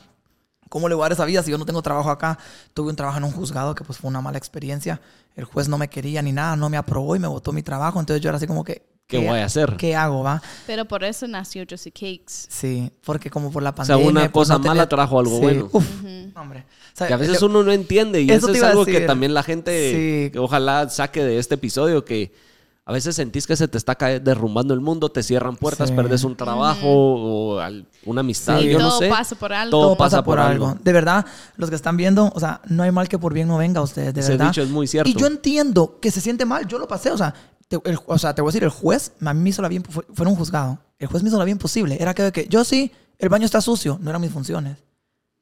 [0.68, 2.38] ¿Cómo le voy a dar esa vida si yo no tengo trabajo acá?
[2.74, 5.00] Tuve un trabajo en un juzgado que pues fue una mala experiencia.
[5.36, 8.00] El juez no me quería ni nada, no me aprobó y me botó mi trabajo.
[8.00, 8.89] Entonces yo era así como que...
[9.10, 9.76] ¿Qué voy a hacer?
[9.76, 10.40] ¿Qué hago, va?
[10.66, 12.46] Pero por eso nació Josie Cakes.
[12.48, 14.06] Sí, porque como por la sea, pandemia...
[14.08, 15.68] una pues, cosa no tenía- mala trajo algo Sí, bueno.
[15.72, 15.84] Uf,
[16.36, 16.60] hombre.
[16.60, 19.42] O sea, Que a veces uno no entiende y Eso es algo que también la
[19.42, 19.90] gente
[20.26, 20.32] Sí.
[20.32, 22.32] que ojalá saque de este episodio que
[22.86, 25.94] a veces sentís que se te está derrumbando el mundo, te cierran puertas, Sí.
[25.94, 28.68] perdes un trabajo o al- una amistad, Sí.
[28.70, 29.08] yo todo no sé.
[29.08, 29.70] pasa por algo.
[29.70, 30.66] Todo todo pasa, pasa por, por algo.
[30.70, 30.80] algo.
[30.82, 31.24] De verdad,
[31.56, 33.84] los que están viendo, o sea, no hay mal que por bien no venga a
[33.84, 34.46] ustedes, de Ese verdad.
[34.48, 35.08] dicho es muy cierto.
[35.08, 37.32] Y yo entiendo que se siente mal, yo lo pasé, o sea,
[37.70, 39.68] te, el- o sea, te voy a decir, el juez a mí me hizo la
[39.68, 40.78] bien, fue, fue un juzgado.
[40.98, 41.96] El juez me hizo la bien posible.
[42.00, 44.76] Era que, que yo sí, el baño está sucio, no eran mis funciones.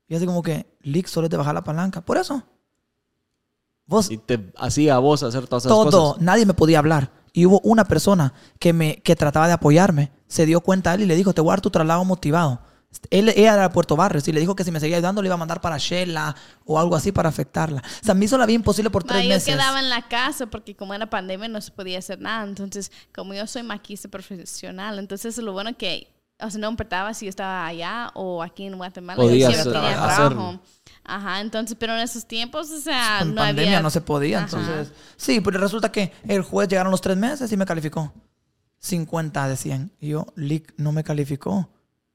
[0.06, 2.02] Y así como que, Lick, solo es de bajar la palanca.
[2.02, 2.42] Por eso.
[3.86, 6.22] Vos, Y te hacía a vos hacer todas esas todo, cosas.
[6.22, 7.10] nadie me podía hablar.
[7.32, 10.12] Y hubo una persona que, me, que trataba de apoyarme.
[10.26, 12.60] Se dio cuenta él y le dijo, te voy a dar tu traslado motivado.
[13.10, 15.28] Él, ella era de Puerto Barrios y le dijo que si me seguía ayudando le
[15.28, 16.34] iba a mandar para Shela
[16.64, 17.82] o algo así para afectarla.
[18.02, 19.54] O sea, me hizo la vida imposible por Ma, tres yo meses.
[19.54, 22.44] quedaba en la casa porque como era pandemia no se podía hacer nada.
[22.44, 26.08] Entonces, como yo soy maquista profesional, entonces lo bueno que,
[26.40, 29.78] o sea, no importaba si yo estaba allá o aquí en Guatemala, Podías, yo siempre
[29.78, 30.60] eh, tenía hacer- trabajo.
[31.04, 33.82] Ajá, entonces, pero en esos tiempos, o sea, Con no pandemia había...
[33.82, 34.44] no se podía.
[34.44, 34.58] Ajá.
[34.58, 38.12] Entonces, sí, pero resulta que el juez llegaron los tres meses y me calificó.
[38.78, 39.92] 50 de 100.
[40.00, 41.68] Y yo, Lick, no me calificó.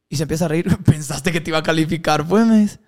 [0.10, 0.78] Y se empieza a reír.
[0.86, 2.26] ¿Pensaste que te iba a calificar?
[2.28, 2.80] Pues me dice.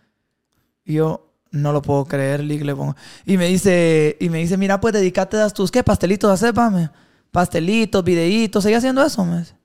[0.84, 2.96] Y yo, no lo puedo creer, Lick, le pongo.
[3.26, 5.84] Y me dice, y me dice, mira, pues dedícate a tus, ¿qué?
[5.84, 6.90] Pastelitos a hacer, pame.
[7.32, 9.56] Pastelitos, videitos, sigue haciendo eso, me dice.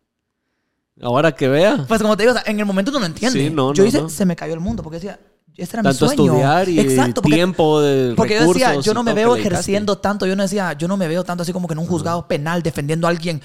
[1.02, 1.84] Ahora que vea.
[1.88, 3.42] Pues como te digo, o sea, en el momento tú no entiendes.
[3.42, 4.08] Sí, no, yo no, hice, no.
[4.08, 5.18] se me cayó el mundo porque decía,
[5.56, 6.24] este era Tanto mi sueño.
[6.32, 10.26] estudiar y Exacto, porque- tiempo de porque yo decía, yo no me veo ejerciendo tanto,
[10.26, 12.62] yo no decía, yo no me veo tanto así como que en un juzgado penal
[12.62, 13.40] defendiendo a alguien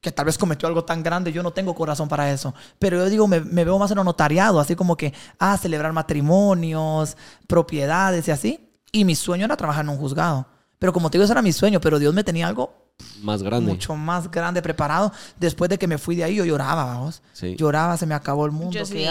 [0.00, 2.54] que tal vez cometió algo tan grande, yo no tengo corazón para eso.
[2.78, 5.92] Pero yo digo, me, me veo más en lo notariado, así como que, ah, celebrar
[5.92, 7.16] matrimonios,
[7.46, 8.60] propiedades y así.
[8.92, 10.46] Y mi sueño era trabajar en un juzgado.
[10.78, 12.92] Pero como te digo, ese era mi sueño, pero Dios me tenía algo
[13.22, 13.72] Más grande.
[13.72, 15.12] mucho más grande preparado.
[15.40, 17.22] Después de que me fui de ahí, yo lloraba, vamos.
[17.32, 17.56] Sí.
[17.56, 18.72] Lloraba, se me acabó el mundo.
[18.72, 19.06] Yo ¿qué sí,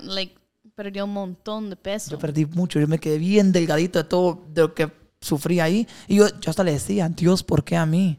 [0.00, 0.34] like,
[0.74, 2.10] perdió un montón de peso.
[2.10, 5.86] Yo perdí mucho, yo me quedé bien delgadito de todo de lo que sufrí ahí.
[6.08, 8.18] Y yo, yo hasta le decía, Dios, ¿por qué a mí?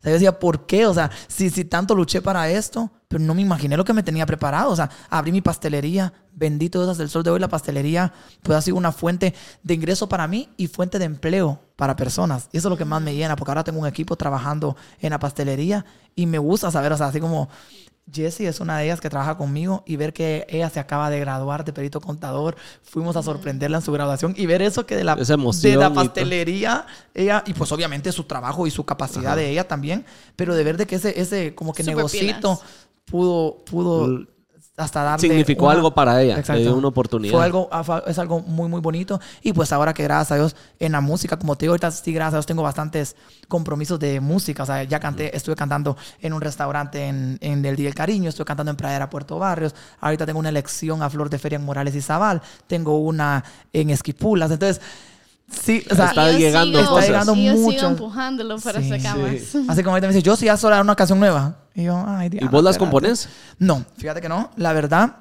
[0.00, 0.86] O sea, yo decía, ¿por qué?
[0.86, 4.02] O sea, si, si tanto luché para esto, pero no me imaginé lo que me
[4.02, 4.70] tenía preparado.
[4.70, 8.58] O sea, abrí mi pastelería, bendito Dios, hasta el sol de hoy la pastelería puede
[8.58, 12.48] ha sido una fuente de ingreso para mí y fuente de empleo para personas.
[12.50, 15.10] Y eso es lo que más me llena, porque ahora tengo un equipo trabajando en
[15.10, 15.84] la pastelería
[16.14, 17.50] y me gusta saber, o sea, así como
[18.12, 21.20] Jessie es una de ellas que trabaja conmigo y ver que ella se acaba de
[21.20, 25.04] graduar de perito contador, fuimos a sorprenderla en su graduación y ver eso que de
[25.04, 29.66] la, de la pastelería, ella, y pues obviamente su trabajo y su capacidad de ella
[29.66, 30.04] también,
[30.36, 32.60] pero de ver de que ese, ese como que negocito pilas.
[33.04, 34.26] pudo, pudo.
[34.80, 37.32] Hasta darle Significó una- algo para ella, le dio una oportunidad.
[37.34, 39.20] Fue algo, ah, es algo muy, muy bonito.
[39.42, 42.12] Y pues ahora que gracias a Dios en la música, como te digo, ahorita sí,
[42.12, 43.16] gracias a Dios tengo bastantes
[43.48, 44.62] compromisos de música.
[44.62, 48.28] O sea, ya canté, estuve cantando en un restaurante en, en el Día del Cariño,
[48.28, 49.74] estuve cantando en Pradera, Puerto Barrios.
[50.00, 52.40] Ahorita tengo una elección a Flor de Feria en Morales y Zabal.
[52.66, 54.50] Tengo una en Esquipulas.
[54.50, 54.80] Entonces,
[55.50, 57.04] sí, o sea, Está llegando sigo- cosas.
[57.04, 57.86] Está llegando yo sigo mucho.
[57.88, 58.88] empujándolo para Sí.
[58.88, 59.32] sacar más.
[59.68, 61.56] Así como ahorita me dice, yo sí ya sola una canción nueva.
[61.74, 62.90] Y yo, ay, ¿Y Diana, vos las espérate.
[62.92, 63.28] componés?
[63.58, 64.50] No, fíjate que no.
[64.56, 65.16] La verdad,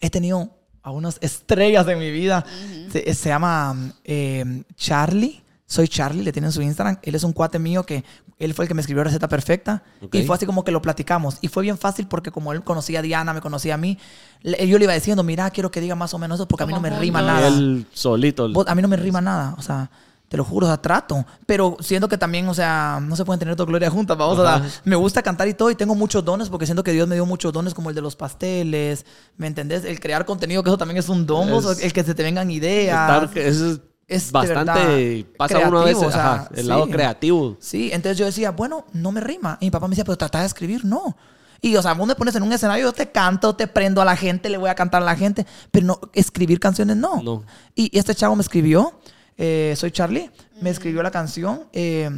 [0.00, 0.50] he tenido
[0.82, 2.44] a unas estrellas en mi vida.
[2.92, 5.42] se, se llama eh, Charlie.
[5.66, 6.98] Soy Charlie, le tienen su Instagram.
[7.02, 8.02] Él es un cuate mío que
[8.40, 9.84] él fue el que me escribió Receta Perfecta.
[10.12, 11.36] Y fue así como que lo platicamos.
[11.42, 13.96] Y fue bien fácil porque como él conocía a Diana, me conocía a mí,
[14.42, 16.66] le- yo le iba diciendo, mira, quiero que diga más o menos eso porque a
[16.66, 17.46] mí no me rima nada.
[17.46, 18.50] Él solito.
[18.52, 19.90] Vos- a mí no me rima nada, o sea,
[20.30, 21.26] te lo juro, o sea, trato.
[21.44, 24.44] Pero siento que también, o sea, no se pueden tener toda gloria juntas, vamos, o
[24.44, 27.16] sea, me gusta cantar y todo y tengo muchos dones porque siento que Dios me
[27.16, 29.04] dio muchos dones como el de los pasteles,
[29.36, 29.84] ¿me entendés?
[29.84, 31.48] El crear contenido, que eso también es un don,
[31.82, 33.24] el que se te vengan ideas.
[33.34, 35.26] Estar- es, bastante.
[35.36, 36.04] Pasa uno a veces.
[36.04, 36.92] o sea, ajá, el lado sí.
[36.92, 37.56] creativo.
[37.58, 39.58] Sí, entonces yo decía, bueno, no me rima.
[39.60, 41.16] Y mi papá me decía, pero trata de escribir, no.
[41.60, 44.04] Y, o sea, vos me pones en un escenario, yo te canto, te prendo a
[44.04, 47.20] la gente, le voy a cantar a la gente, pero no, escribir canciones no.
[47.22, 47.44] No.
[47.74, 49.00] Y este chavo me escribió,
[49.42, 50.30] eh, soy Charlie,
[50.60, 52.10] me escribió la canción, eh,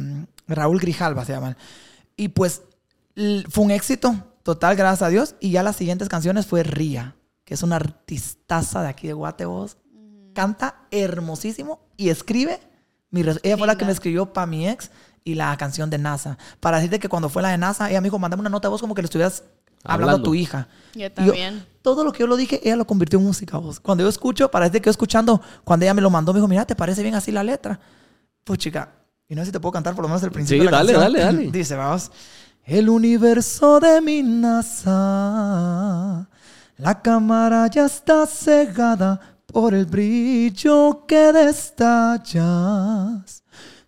[0.45, 1.55] Raúl Grijalva se llama.
[2.17, 2.63] Y pues
[3.49, 4.13] fue un éxito
[4.43, 5.35] total, gracias a Dios.
[5.39, 7.15] Y ya las siguientes canciones fue Ría,
[7.45, 9.77] que es una artistaza de aquí de Guatebos.
[10.33, 12.59] Canta hermosísimo y escribe.
[13.09, 14.91] Mi ella fue la que me escribió para mi ex
[15.23, 16.37] y la canción de NASA.
[16.59, 18.71] Para decirte que cuando fue la de NASA, ella me dijo, mandame una nota de
[18.71, 19.45] voz como que le estuvieras
[19.83, 20.17] hablando, Hablando.
[20.17, 20.67] a tu hija.
[20.95, 21.65] Yo Y también.
[21.81, 23.57] todo lo que yo lo dije, ella lo convirtió en música.
[23.57, 23.79] Vos.
[23.79, 26.65] Cuando yo escucho, parece que yo escuchando, cuando ella me lo mandó, me dijo, mira,
[26.65, 27.79] ¿te parece bien así la letra?
[28.43, 28.89] Pues chica,
[29.27, 30.77] y no sé si te puedo cantar por lo menos el principio Sí, de la
[30.77, 31.13] dale, canción.
[31.13, 31.51] dale, dale.
[31.51, 32.11] Dice, vamos.
[32.65, 36.27] El universo de mi NASA,
[36.77, 41.31] la cámara ya está cegada por el brillo que
[42.23, 43.42] destallas.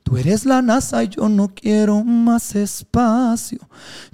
[0.05, 3.57] Tú eres la NASA y yo no quiero más espacio.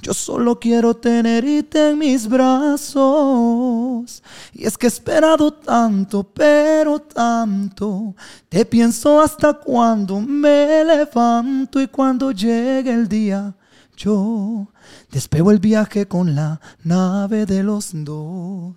[0.02, 4.24] Yo solo quiero tenerte en mis brazos.
[4.54, 8.16] Y es que he esperado tanto, pero tanto.
[8.48, 13.54] Te pienso hasta cuando me levanto y cuando llegue el día.
[13.98, 14.70] Yo
[15.12, 18.76] despego el viaje con la nave de los dos.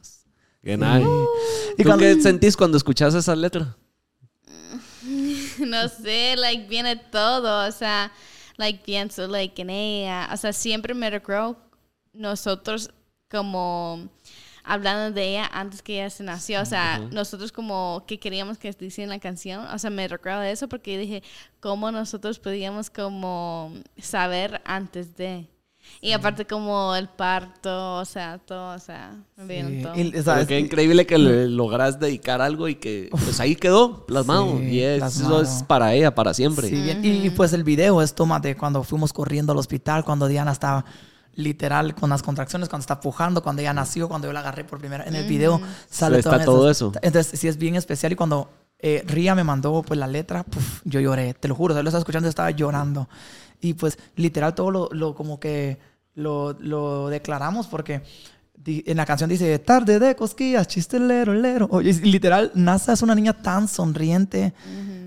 [0.64, 3.76] Y ¿Tú cuando- qué sentís cuando escuchas esa letra?
[5.66, 8.12] no sé, like, viene todo, o sea,
[8.56, 11.56] like, pienso, like, en ella, o sea, siempre me recuerdo
[12.12, 12.90] nosotros
[13.30, 14.08] como
[14.64, 18.74] hablando de ella antes que ella se nació, o sea, nosotros como que queríamos que
[18.78, 21.22] en la canción, o sea, me recuerdo de eso porque dije,
[21.60, 25.48] cómo nosotros podíamos como saber antes de...
[26.00, 29.94] Y aparte como el parto, o sea, todo, o sea, me todo.
[29.96, 33.40] y- o sea, Pero es- qué increíble que le logras dedicar algo y que pues
[33.40, 34.58] ahí quedó plasmado.
[34.58, 35.42] Sí, y es- plasmado.
[35.42, 36.68] eso es para ella, para siempre.
[36.68, 37.04] Sí, bien.
[37.04, 40.52] y, y, pues el video es toma de cuando fuimos corriendo al hospital, cuando Diana
[40.52, 40.84] estaba
[41.36, 44.78] literal con las contracciones, cuando está pujando, cuando ella nació, cuando yo la agarré por
[44.78, 45.60] primera En el video
[45.90, 46.92] sale Está todas todo esas- eso.
[47.02, 50.82] Entonces sí es bien especial y cuando eh, Ría me mandó pues la letra, puf,
[50.84, 53.08] yo lloré, te lo juro, yo lo estaba escuchando y estaba llorando.
[53.64, 55.78] Y pues literal todo lo, lo como que
[56.14, 58.02] lo, lo declaramos porque
[58.66, 61.66] en la canción dice tarde de cosquillas, chiste lero, lero.
[61.70, 64.52] Oye, literal, NASA es una niña tan sonriente.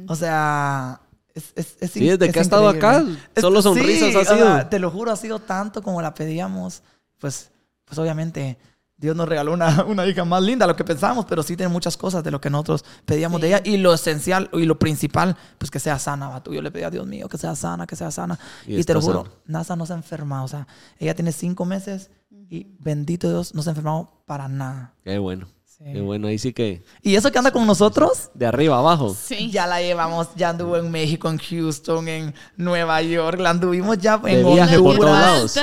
[0.08, 1.02] O sea,
[1.36, 3.06] es, es, es Sí, desde es que ha estado acá,
[3.40, 4.68] solo sonrisas ha o sea, sido.
[4.70, 6.82] te lo juro, ha sido tanto como la pedíamos.
[7.20, 7.52] Pues,
[7.86, 8.58] pues obviamente,
[8.98, 11.72] Dios nos regaló una, una hija más linda de lo que pensábamos, pero sí tiene
[11.72, 13.62] muchas cosas de lo que nosotros pedíamos de ella.
[13.64, 16.30] Y lo esencial y lo principal, pues que sea sana.
[16.30, 16.52] vato.
[16.52, 18.40] Yo le pedí a Dios mío que sea sana, que sea sana.
[18.66, 19.36] Y Y, te lo juro, sana.
[19.46, 20.46] NASA no se ha enfermado.
[20.46, 20.68] O sea,
[20.98, 22.10] ella tiene cinco meses
[22.50, 24.94] y bendito Dios, no se ha enfermado para nada.
[25.04, 25.48] Qué bueno.
[25.78, 26.00] Sí.
[26.02, 26.28] Bueno.
[26.28, 29.16] Ahí sí que Y eso que anda con nosotros, de arriba abajo.
[29.16, 29.52] Sí.
[29.52, 34.18] ya la llevamos, ya anduvo en México, en Houston, en Nueva York, la anduvimos ya
[34.18, 35.56] De en viaje por todos Honduras.
[35.56, 35.60] lados.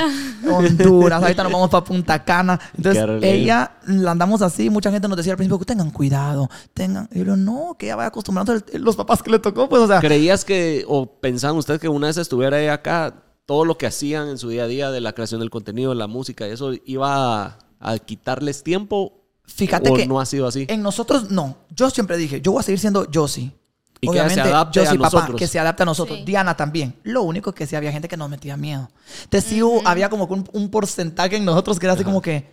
[0.48, 2.60] Honduras, ahorita nos vamos para Punta Cana.
[2.76, 4.70] Entonces, ella la andamos así.
[4.70, 7.08] Mucha gente nos decía al principio que tengan cuidado, tengan.
[7.10, 9.88] Y yo digo, no, que ella vaya acostumbrando los papás que le tocó, pues, o
[9.88, 9.98] sea.
[10.00, 14.28] ¿Creías que, o pensaban ustedes que una vez estuviera ella acá, todo lo que hacían
[14.28, 17.42] en su día a día de la creación del contenido, de la música, eso iba
[17.46, 19.24] a, a quitarles tiempo?
[19.47, 20.66] Fíjate ¿O que no ha sido así?
[20.68, 21.57] en nosotros, no.
[21.70, 23.53] Yo siempre dije, yo voy a seguir siendo Josie.
[24.01, 25.38] Y que se adapte Josie, a papá, nosotros.
[25.38, 26.18] que se adapte a nosotros.
[26.18, 26.24] Sí.
[26.24, 26.97] Diana también.
[27.05, 28.90] Lo único que sí había gente que nos metía miedo.
[29.22, 32.51] Entonces sí hubo- había como un, un porcentaje en nosotros que era así como que,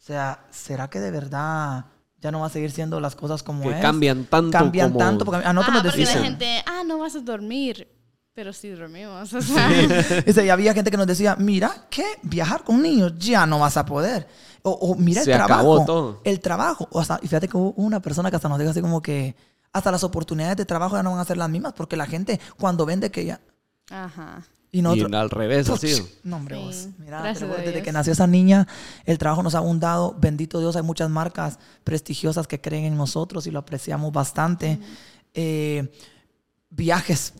[0.00, 1.86] o sea, ¿será que de verdad
[2.20, 3.80] ya no va a seguir siendo las cosas como Que es?
[3.80, 5.24] cambian tanto Cambian como- tanto.
[5.24, 7.88] Porque a nosotros ah, nos la gente, ah, no vas a dormir.
[8.34, 9.32] Pero sí dormimos.
[9.32, 9.70] O sea,
[10.44, 13.84] y había gente que nos decía, mira, que viajar con niños ya no vas a
[13.86, 14.26] poder.
[14.62, 15.54] O, o mira el Se trabajo.
[15.54, 16.20] acabó todo.
[16.24, 16.88] El trabajo.
[16.90, 19.36] O hasta, y fíjate que hubo una persona que hasta nos dijo así como que
[19.72, 22.40] hasta las oportunidades de trabajo ya no van a ser las mismas porque la gente
[22.58, 23.40] cuando vende que ya...
[23.90, 24.42] Ajá.
[24.72, 25.10] Y nosotros...
[25.12, 26.04] Y al revés, así.
[26.24, 26.88] No, hombre, Sí, vos.
[26.98, 28.66] Mira, desde que nació esa niña,
[29.04, 30.16] el trabajo nos ha abundado.
[30.18, 34.80] Bendito Dios, hay muchas marcas prestigiosas que creen en nosotros y lo apreciamos bastante.
[35.32, 35.92] Eh,
[36.70, 37.34] viajes.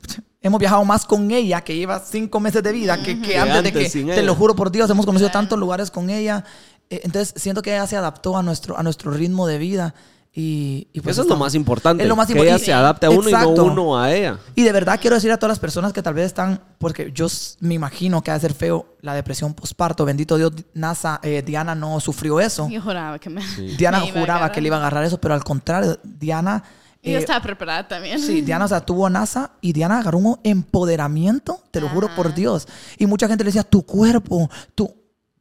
[0.45, 3.55] Hemos viajado más con ella, que lleva cinco meses de vida, que, que Que antes,
[3.55, 4.23] de antes que, sin te ella.
[4.23, 6.45] lo juro por Dios, hemos conocido tantos lugares con ella.
[6.91, 9.95] Eh, entonces, siento que ella se adaptó a nuestro, a nuestro ritmo de vida.
[10.37, 12.03] Y, y pues Eso es lo más importante.
[12.03, 13.55] Es lo más que ella se adapte a uno y Exacto.
[13.55, 14.39] no uno a ella.
[14.57, 17.29] Y de verdad quiero decir a todas las personas que tal vez están, porque yo
[17.61, 20.05] me imagino que ha de ser feo la depresión postparto.
[20.05, 22.69] Bendito Dios, NASA, eh, Diana no sufrió eso.
[22.69, 23.43] Yo juraba que me.
[23.79, 26.63] Diana me juraba que le iba a agarrar eso, pero al contrario, Diana.
[27.05, 28.19] Y yo eh, estaba preparada también.
[28.19, 32.29] Sí, Diana, o sea, tuvo NASA y Diana agarró un empoderamiento, te lo juro por
[32.29, 32.35] Ajá.
[32.35, 32.67] Dios.
[32.99, 34.93] Y mucha gente le decía, tu cuerpo, tú.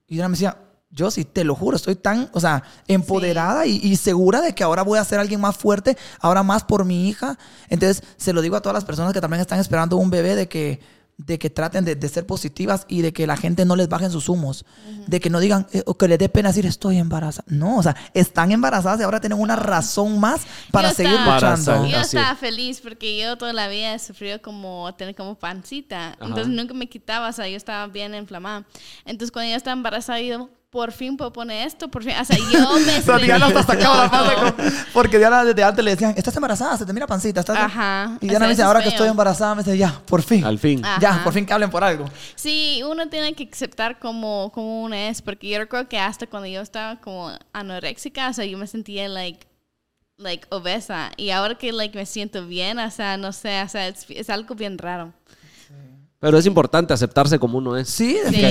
[0.06, 0.58] Y Diana me decía,
[0.90, 4.64] yo sí, te lo juro, estoy tan, o sea, empoderada y, y segura de que
[4.64, 7.40] ahora voy a ser alguien más fuerte, ahora más por mi hija.
[7.70, 10.50] Entonces, se lo digo a todas las personas que también están esperando un bebé de
[10.50, 10.82] que,
[11.18, 14.10] de que traten de, de ser positivas y de que la gente no les bajen
[14.12, 14.66] sus humos.
[15.08, 17.46] De que no digan, eh, o que les dé pena decir, estoy embarazada.
[17.48, 20.42] No, o sea, están embarazadas y ahora tienen una razón más
[20.72, 21.86] para Yo seguir estaba- luchando.
[21.88, 26.18] Yo estaba feliz porque yo toda la vida he sufrido como tener como pancita.
[26.20, 28.66] Entonces nunca me quitaba, o sea, yo estaba bien inflamada.
[29.06, 32.36] Entonces cuando yo estaba embarazada, yo por fin puedo poner esto, por fin, o sea,
[32.36, 35.92] yo me O sea, Diana hasta sentí sacaba la con- Porque Diana desde antes le
[35.92, 37.42] decían, estás embarazada, se te mira pancita.
[37.42, 37.58] Estás...
[37.60, 38.18] Ajá.
[38.20, 40.24] Y O Diana sea, me dice, ahora es que estoy embarazada, me dice, ya, por
[40.24, 40.44] fin.
[40.44, 40.82] Al fin.
[40.84, 40.98] Ah.
[41.00, 41.24] Ya, Ajá.
[41.24, 42.06] por fin que hablen por algo.
[42.34, 46.48] Sí, uno tiene que aceptar como, como uno es, porque yo recuerdo que hasta cuando
[46.48, 49.46] yo estaba como anoréxica, o sea, yo me sentía like
[50.18, 53.88] like obesa y ahora que like me siento bien, o sea, no sé, o sea,
[53.88, 55.14] es, es algo bien raro.
[56.26, 57.90] Pero es importante aceptarse como uno es.
[57.90, 58.42] Sí, Y quererse como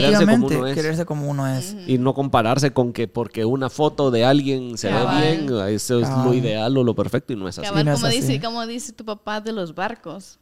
[0.49, 0.57] definitivamente.
[0.57, 0.75] uno es.
[0.75, 1.75] Quererse como uno es.
[1.87, 5.23] Y no compararse con que porque una foto de alguien se Cabal.
[5.23, 6.35] ve bien, eso es lo Cabal.
[6.35, 7.67] ideal o lo perfecto y no es así.
[7.67, 8.21] Cabal, no es como, así.
[8.21, 10.39] dice, como dice tu papá de los barcos.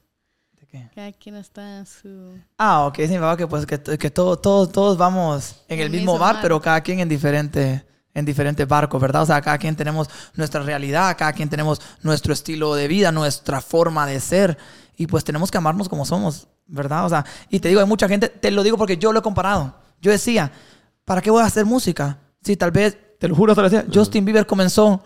[0.60, 0.88] ¿De qué?
[0.94, 2.34] Cada quien está en su...
[2.58, 5.84] Ah, ok, sí, mi papá, que pues que, que todo- todos, todos vamos en el,
[5.86, 6.42] El mismo mismo bar, mar.
[6.42, 9.22] pero cada quien en diferente en diferentes barcos, ¿verdad?
[9.22, 13.60] O sea, cada quien tenemos nuestra realidad, cada quien tenemos nuestro estilo de vida, nuestra
[13.60, 14.58] forma de ser
[14.96, 17.04] y pues tenemos que amarnos como somos, ¿verdad?
[17.04, 19.22] O sea, y te digo, hay mucha gente, te lo digo porque yo lo he
[19.22, 19.74] comparado.
[20.00, 20.50] Yo decía,
[21.04, 22.18] ¿para qué voy a hacer música?
[22.42, 25.02] Si tal vez, te lo juro, te lo decía, Justin Bieber comenzó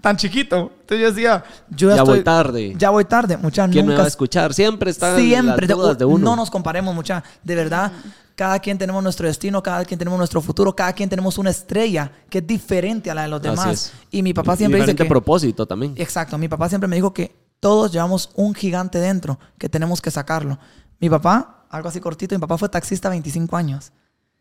[0.00, 0.72] tan chiquito.
[0.80, 2.74] Entonces yo decía, yo ya, Ya estoy- voy tarde.
[2.78, 3.72] Ya voy tarde, muchachos.
[3.72, 4.54] ¿Quién me nunca va a escuchar?
[4.54, 5.66] Siempre están Siempre.
[5.66, 6.24] las dudas de uno.
[6.24, 7.22] No nos comparemos mucha.
[7.42, 7.92] De verdad,
[8.34, 12.10] cada quien tenemos nuestro destino, cada quien tenemos nuestro futuro, cada quien tenemos una estrella
[12.30, 13.68] que es diferente a la de los Así demás.
[13.72, 13.92] es.
[14.10, 15.04] Y mi papá Y siempre dice que...
[15.04, 15.92] propósito también.
[15.96, 20.10] Exacto, mi papá siempre me dijo que todos llevamos un gigante dentro, que tenemos que
[20.10, 20.58] sacarlo.
[21.00, 23.92] Mi papá, algo así cortito, mi papá fue taxista 25 años.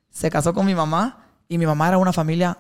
[0.10, 2.58] Se casó con mi mamá y mi mamá era una familia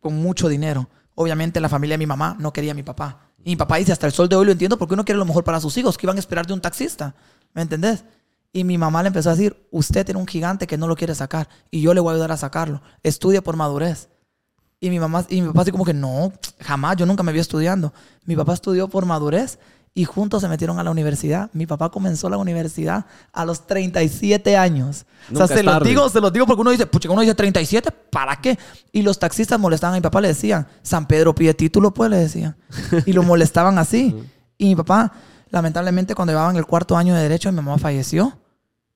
[0.00, 0.88] con mucho dinero.
[1.14, 3.18] Obviamente la familia de mi mamá no quería a mi papá.
[3.44, 5.24] Y mi papá dice, hasta el sol de hoy lo entiendo porque uno quiere lo
[5.24, 7.14] mejor para sus hijos, que iban a esperar de un taxista.
[7.54, 8.04] ¿Me entendés?
[8.52, 11.14] Y mi mamá le empezó a decir, usted tiene un gigante que no lo quiere
[11.14, 12.82] sacar y yo le voy a ayudar a sacarlo.
[13.02, 14.08] Estudie por madurez.
[14.80, 17.38] Y mi mamá y mi papá así como que no, jamás, yo nunca me vi
[17.38, 17.92] estudiando.
[18.24, 19.58] Mi papá estudió por madurez
[19.92, 21.50] y juntos se metieron a la universidad.
[21.52, 25.04] Mi papá comenzó la universidad a los 37 años.
[25.28, 27.34] Nunca o sea, se los digo, se los digo porque uno dice, pucha, uno dice
[27.34, 28.58] 37, ¿para qué?
[28.92, 32.16] Y los taxistas molestaban a mi papá, le decían, San Pedro pide título, pues le
[32.16, 32.56] decían.
[33.06, 34.16] Y lo molestaban así.
[34.56, 35.12] Y mi papá,
[35.50, 38.38] lamentablemente, cuando llevaba en el cuarto año de derecho, mi mamá falleció.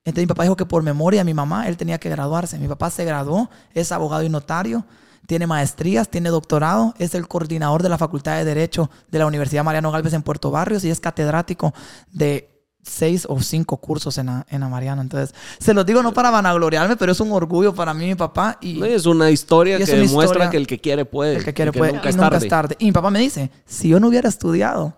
[0.05, 2.57] Entonces mi papá dijo que por memoria mi mamá, él tenía que graduarse.
[2.59, 4.85] Mi papá se graduó, es abogado y notario,
[5.27, 9.63] tiene maestrías, tiene doctorado, es el coordinador de la Facultad de Derecho de la Universidad
[9.63, 11.73] Mariano Galvez en Puerto Barrios y es catedrático
[12.11, 12.51] de
[12.83, 15.01] seis o cinco cursos en la, en la Mariano.
[15.01, 18.59] Entonces, se los digo no para vanagloriarme, pero es un orgullo para mí, mi papá.
[18.61, 21.37] Y No, Es una historia es que una demuestra historia- que el que quiere puede.
[21.37, 21.93] el que quiere y puede.
[21.93, 22.45] Nunca, y es, nunca tarde.
[22.45, 22.75] es tarde.
[22.77, 24.93] Y mi papá me dice, si yo no hubiera estudiado,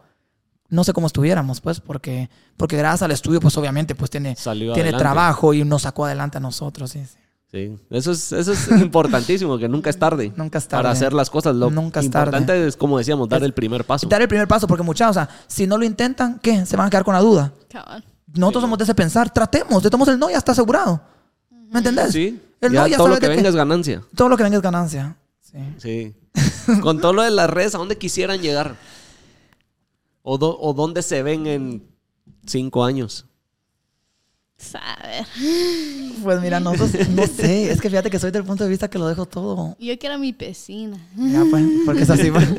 [0.70, 4.74] no sé cómo estuviéramos, pues, porque, porque gracias al estudio, pues obviamente, pues tiene, Salió
[4.74, 5.04] tiene adelante.
[5.04, 6.92] trabajo y nos sacó adelante a nosotros.
[6.92, 7.18] Sí, sí.
[7.50, 10.34] Sí, eso es, eso es importantísimo, que nunca es tarde.
[10.36, 10.94] Nunca es Para tarde.
[10.98, 11.56] hacer las cosas.
[11.56, 12.38] Lo Nunca es tarde.
[12.38, 14.06] importante es, como decíamos, dar Es- el primer paso.
[14.08, 16.66] Dar el primer paso, porque muchachos, o sea, si no lo intentan, ¿qué?
[16.66, 17.54] Se van a quedar con la duda.
[17.70, 18.04] Cabal.
[18.34, 21.02] Nosotros somos de ese pensar, tratemos, de tomos el no ya está asegurado.
[21.72, 22.12] ¿Me entendés?
[22.12, 24.04] Sí, El ya no ya todo lo que venga es ganancia.
[24.16, 25.16] Todo lo que venga es ganancia.
[25.42, 25.58] Sí.
[25.78, 26.16] Sí.
[26.82, 28.76] Con todo lo de las redes, ¿a dónde quisieran llegar?
[30.22, 31.88] ¿O, do- o dónde se ven en
[32.46, 33.26] cinco años?
[34.58, 35.26] Saber.
[36.24, 39.08] Pues mira, no sé, es que fíjate que soy del punto de vista que lo
[39.08, 39.78] dejo todo.
[39.80, 40.98] Yo quiero mi piscina.
[41.16, 42.50] Ya, pues, porque es así, pues.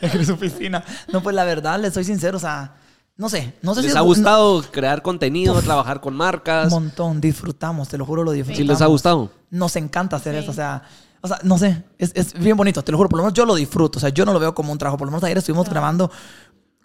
[0.00, 0.84] Es que es su piscina.
[1.12, 2.74] No, pues la verdad, les soy sincero, o sea,
[3.16, 6.66] no sé, no sé si ¿Les es ha gustado crear contenido, trabajar con marcas?
[6.66, 8.58] Un montón, disfrutamos, te lo juro, lo disfrutamos.
[8.58, 9.30] ¿Sí les ha gustado?
[9.50, 10.82] Nos encanta hacer eso, o sea,
[11.22, 13.46] o sea, no sé, es, es bien bonito, te lo juro, por lo menos yo
[13.46, 15.38] lo disfruto, o sea, yo no lo veo como un trabajo, por lo menos ayer
[15.38, 16.10] estuvimos grabando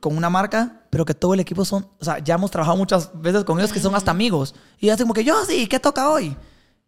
[0.01, 3.09] con una marca, pero que todo el equipo son, o sea, ya hemos trabajado muchas
[3.13, 6.09] veces con ellos que son hasta amigos, y así como que yo sí, ¿qué toca
[6.09, 6.35] hoy?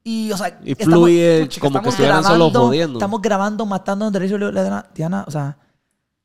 [0.04, 3.00] Y, o sea, Y fluye como que estamos estuvieran solo jodiendo.
[3.00, 4.38] Estamos grabando, matando de derecho.
[4.38, 5.58] Le digo, Diana, o sea,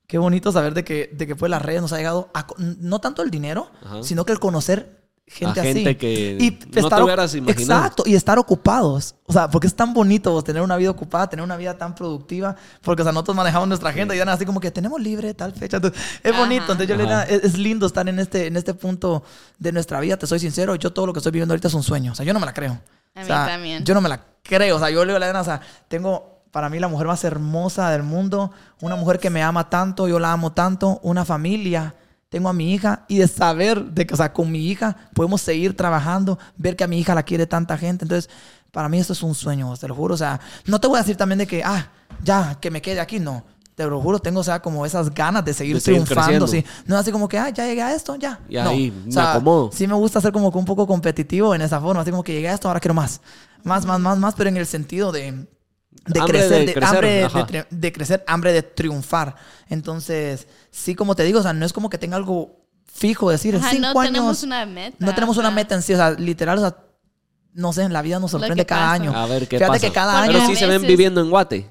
[0.09, 3.01] qué bonito saber de que, de que fue las redes nos ha llegado, a no
[3.01, 4.02] tanto el dinero, Ajá.
[4.02, 5.73] sino que el conocer gente A así.
[5.75, 7.81] gente que no estar te hubieras imaginado.
[7.81, 9.15] Exacto, y estar ocupados.
[9.27, 11.95] O sea, porque es tan bonito vos, tener una vida ocupada, tener una vida tan
[11.95, 15.35] productiva, porque o sea, nosotros manejamos nuestra agenda y dan así como que tenemos libre
[15.35, 15.77] tal fecha.
[15.77, 16.41] Entonces, es Ajá.
[16.41, 16.63] bonito.
[16.73, 19.23] Entonces, yo le diría, es, es lindo estar en este, en este punto
[19.59, 20.75] de nuestra vida, te soy sincero.
[20.77, 22.13] Yo todo lo que estoy viviendo ahorita es un sueño.
[22.13, 22.73] O sea, yo no me la creo.
[23.15, 23.85] A O mí sea, también.
[23.85, 24.77] Yo no me la creo.
[24.77, 27.07] O sea, yo le digo a la Diana, o sea, tengo para mí la mujer
[27.07, 28.51] más hermosa del mundo,
[28.81, 31.95] una mujer que me ama tanto, yo la amo tanto, una familia.
[32.29, 35.41] Tengo a mi hija y de saber de que, o sea, con mi hija podemos
[35.41, 38.05] seguir trabajando, ver que a mi hija la quiere tanta gente.
[38.05, 38.29] Entonces,
[38.71, 40.15] para mí esto es un sueño, te lo juro.
[40.15, 41.91] O sea, no te voy a decir también de que, ah,
[42.23, 43.45] ya, que me quede aquí, no.
[43.75, 46.63] Te lo juro, tengo, o sea, como esas ganas de seguir De seguir triunfando, sí.
[46.63, 46.83] creciendo.
[46.87, 48.41] No es así como que, ah, ya llegué a esto, ya.
[48.49, 48.71] Y no.
[48.71, 49.71] ahí O me acomodo.
[49.73, 52.33] sí me gusta ser como que un poco competitivo en esa forma, así como que
[52.33, 53.21] llegué a esto, ahora quiero más.
[53.63, 55.47] Más, más, más, más, pero en el sentido de,
[56.07, 59.35] de Hambre crecer, de de, crecer, hambre de, crecer, hambre de triunfar.
[59.69, 62.57] Entonces, sí, como te digo, o sea, no es como que tenga algo
[62.87, 64.12] fijo, decir, en cinco no años.
[64.12, 64.97] tenemos una meta.
[64.99, 66.77] no tenemos una meta en sí, o sea, literal, o sea,
[67.53, 68.93] no sé, en la vida nos sorprende cada pasa.
[68.95, 69.15] año.
[69.16, 69.87] A ver qué Fíjate pasa.
[69.87, 70.49] que cada Porque Pero año.
[70.49, 71.70] sí se ven viviendo en Guate.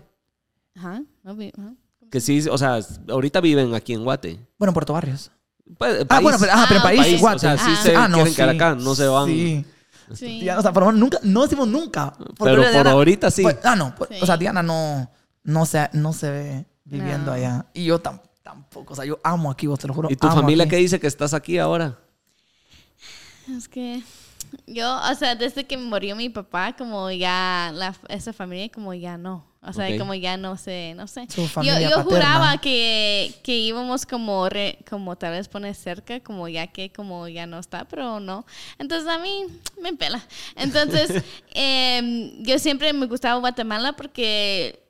[0.78, 1.02] Ajá.
[1.26, 1.74] obvio, ajá.
[2.12, 2.80] Que sí, o sea,
[3.10, 4.40] ahorita viven aquí en Guate.
[4.58, 5.32] Bueno, en Puerto Barrios.
[5.78, 7.36] Pues, Ah, bueno, pero, ah, pero en Ah, país, país, Guate.
[7.36, 9.26] o sea, sí se Ah, no, quieren quedar acá, no se van.
[9.28, 9.66] Sí.
[10.14, 10.40] Sí.
[10.42, 12.14] Diana, o sea, por favor, nunca, no decimos nunca.
[12.40, 13.42] Pero Diana- por ahorita sí.
[13.44, 13.94] pues, ah, no.
[13.96, 14.18] pues, Sí.
[14.22, 15.10] O sea, Diana no,
[15.44, 17.32] no, se, no se ve viviendo No.
[17.34, 17.66] allá.
[17.74, 18.94] Y yo tam- tampoco.
[18.94, 20.10] O sea, yo amo aquí, vos te lo juro.
[20.12, 20.72] ¿Y tu amo familia aquí.
[20.72, 21.98] qué dice que estás aquí ahora?
[23.58, 24.04] Es que
[24.66, 29.18] yo, o sea, desde que murió mi papá, como ya la, esa familia, como ya
[29.18, 29.46] no.
[29.62, 29.98] O sea, Ok.
[29.98, 31.28] como ya no sé, no sé.
[31.30, 36.20] Su Yo, familia yo juraba que, que íbamos como, re- como tal vez poner cerca,
[36.22, 38.46] como ya que como ya no está, pero no.
[38.78, 39.46] Entonces a mí
[39.82, 40.22] me pela.
[40.56, 41.24] Entonces,
[41.54, 44.88] em, yo siempre me gustaba Guatemala porque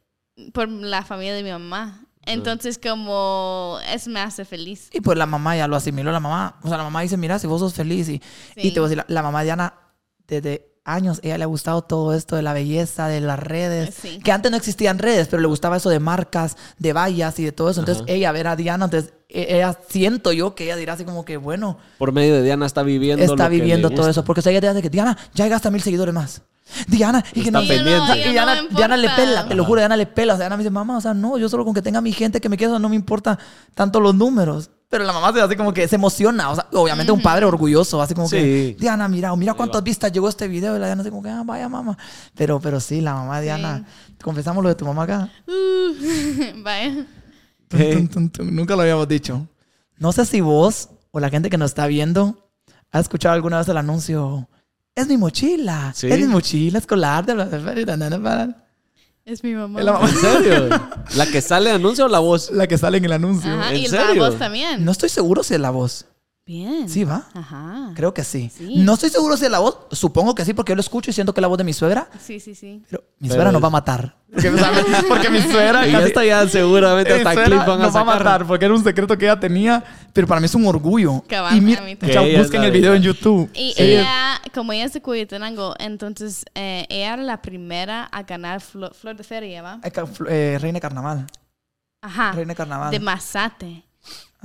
[0.54, 2.04] por la familia de mi mamá.
[2.30, 4.90] Entonces, como es me hace feliz.
[4.92, 6.12] Y pues la mamá ya lo asimiló.
[6.12, 8.10] La mamá, o sea, la mamá dice, mira, si vos sos feliz.
[8.10, 8.22] Y,
[8.58, 8.72] y Sí.
[8.74, 9.74] te voy a decir, la, la mamá de Diana,
[10.28, 13.94] desde años, ella le ha gustado todo esto de la belleza, de las redes.
[14.02, 14.20] Sí.
[14.24, 17.52] Que antes no existían redes, pero le gustaba eso de marcas, de vallas y de
[17.52, 17.82] todo eso.
[17.82, 18.12] Entonces, Ajá.
[18.14, 21.38] ella ver a Diana, entonces, e- ella siento yo que ella dirá así como que,
[21.38, 23.22] bueno, Por medio de Diana está viviendo.
[23.24, 24.12] está lo que le viviendo todo gusta.
[24.12, 24.24] eso.
[24.24, 26.42] Porque o sea, ella te dice que Diana, ya llegaste a mil seguidores más.
[26.88, 28.30] Diana, y que no, pendiente.
[28.30, 30.34] y Ya no Diana, me Diana le pela, te lo juro, Diana le pela.
[30.34, 32.12] O sea, Diana me dice, mamá, o sea, no, yo solo con que tenga mi
[32.12, 33.38] gente que me sea, no me importa
[33.74, 34.70] tanto los números.
[34.90, 36.50] Pero la mamá se así como que se emociona.
[36.50, 38.76] O sea, obviamente un padre orgulloso, así como que.
[38.80, 40.76] Diana, mira, mira cuántas vistas llegó este video.
[40.78, 41.98] Y la Diana así como que, ah, vaya mamá.
[42.36, 43.86] Pero, pero sí, la mamá de Diana,
[44.24, 45.30] confesamos lo de tu mamá acá.
[45.46, 47.06] Uh, vaya.
[47.68, 47.96] Tum, ¿Qué?
[47.96, 48.56] tum, tum, tum.
[48.56, 49.46] Nunca lo habíamos dicho.
[49.98, 52.50] No sé si vos o la gente que nos está viendo
[52.92, 54.48] ha escuchado alguna vez el anuncio.
[54.98, 55.94] Es mi mochila.
[55.96, 56.08] Sí.
[56.08, 57.44] Es mi mochila escolar de la,
[59.24, 59.80] Es mi mamá.
[59.80, 60.10] Es la mamá.
[60.10, 60.70] ¿En serio?
[61.16, 62.50] ¿La que sale de anuncio o la voz?
[62.50, 63.54] la que sale en el anuncio.
[63.54, 64.16] Ajá, ¿En y serio?
[64.16, 64.84] la voz también.
[64.84, 66.06] No estoy seguro si es la voz.
[66.48, 66.88] Bien.
[66.88, 67.24] Sí, va.
[67.34, 67.92] Ajá.
[67.94, 68.50] Creo que sí.
[68.58, 68.76] Sí.
[68.78, 69.80] No estoy seguro si es la voz.
[69.92, 71.74] Supongo que sí, porque yo lo escucho y siento que es la voz de mi
[71.74, 72.08] suegra.
[72.22, 72.82] Sí, sí, sí.
[72.90, 74.16] Pero mi Pero suegra nos es- va a matar.
[74.34, 74.52] Porque,
[75.10, 75.82] porque mi suegra.
[75.82, 78.82] Casi- esta ya seguramente hasta clip van a nos va a matar porque era un
[78.84, 79.84] secreto que ella tenía.
[80.14, 81.22] Pero para mí es un orgullo.
[81.28, 83.50] Cabal, y mira, ella busquen el video de- en YouTube.
[83.54, 83.84] Y Sí.
[83.84, 88.94] ella, como ella es de Cuyetenango, entonces eh, ella era la primera a ganar Flo-
[88.94, 89.80] Flor de Feria, ¿va?
[89.84, 89.92] Eh,
[90.30, 91.28] eh, Reina Carnaval.
[92.02, 92.32] Ajá.
[92.32, 92.92] Reina Carnaval.
[92.92, 93.00] De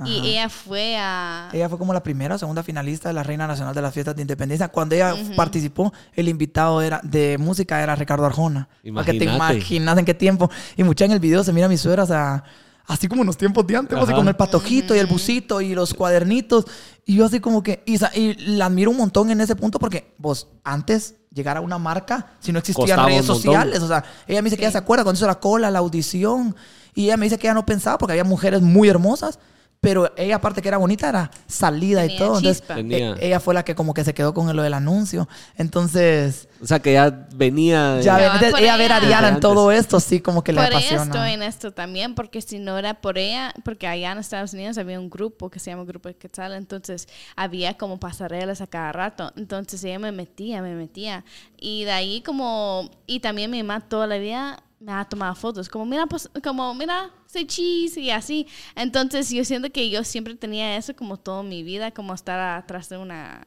[0.05, 1.49] Y ella fue a...
[1.53, 4.15] Ella fue como la primera o segunda finalista de la Reina Nacional de las Fiestas
[4.15, 4.67] de Independencia.
[4.69, 8.67] Cuando ella participó, el invitado era de música era Ricardo Arjona.
[8.93, 9.55] Para que te Imagínate.
[9.55, 10.49] imaginas en qué tiempo.
[10.75, 12.43] Y mucha en el video se mira a mis suegras, o sea,
[12.87, 14.15] así como en los tiempos de antes, así Ajá.
[14.15, 16.65] con el patojito y el busito y los cuadernitos.
[17.05, 17.83] Y yo así como que...
[17.85, 21.77] Y, y la admiro un montón en ese punto porque vos antes llegar a una
[21.77, 23.79] marca si no existían Costaba redes sociales.
[23.81, 26.55] O sea, ella me dice que ella se acuerda cuando hizo la cola, la audición.
[26.95, 29.37] Y ella me dice que ella no pensaba porque había mujeres muy hermosas.
[29.83, 32.37] Pero ella, aparte que era bonita, era salida y Tenía todo.
[32.37, 32.75] Entonces, chispa.
[32.75, 33.11] Tenía.
[33.19, 35.27] e- ella fue la que como que se quedó con lo del anuncio.
[35.57, 37.95] Entonces, O sea, que ya venía...
[37.95, 38.99] de- ya Ya, entonces, por ella ver a.
[39.01, 41.03] Diana en todo esto, sí, como que le Por ella apasiona.
[41.03, 44.77] estoy en esto también, porque si no era por ella, porque allá en Estados Unidos
[44.77, 48.93] había un grupo que se llama Grupo de Quetzal, entonces había como pasarelas a cada
[48.93, 51.25] rato, entonces ella me metía, me metía,
[51.59, 55.67] y de ahí como, y también mi mamá toda la vida me ha tomado fotos,
[55.67, 58.47] como mira, pues, como mira, say cheese y así.
[58.75, 62.87] Entonces yo siento que yo siempre tenía eso como toda mi vida, como estar atrás
[62.89, 63.43] de una...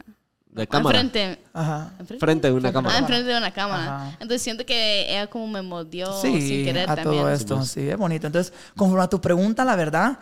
[0.50, 1.00] De cámara.
[1.00, 1.42] Enfrente.
[1.52, 1.92] Ajá.
[1.98, 2.18] ¿Enfrente?
[2.18, 2.98] Frente de una Ah, cámara.
[2.98, 3.96] enfrente de una cámara.
[3.96, 4.10] Ajá.
[4.12, 7.22] Entonces siento que ella como me moldeó Sí, sin querer a también.
[7.22, 8.26] todo esto, sí, es bonito.
[8.26, 10.18] Entonces, conforme a tu pregunta, la verdad,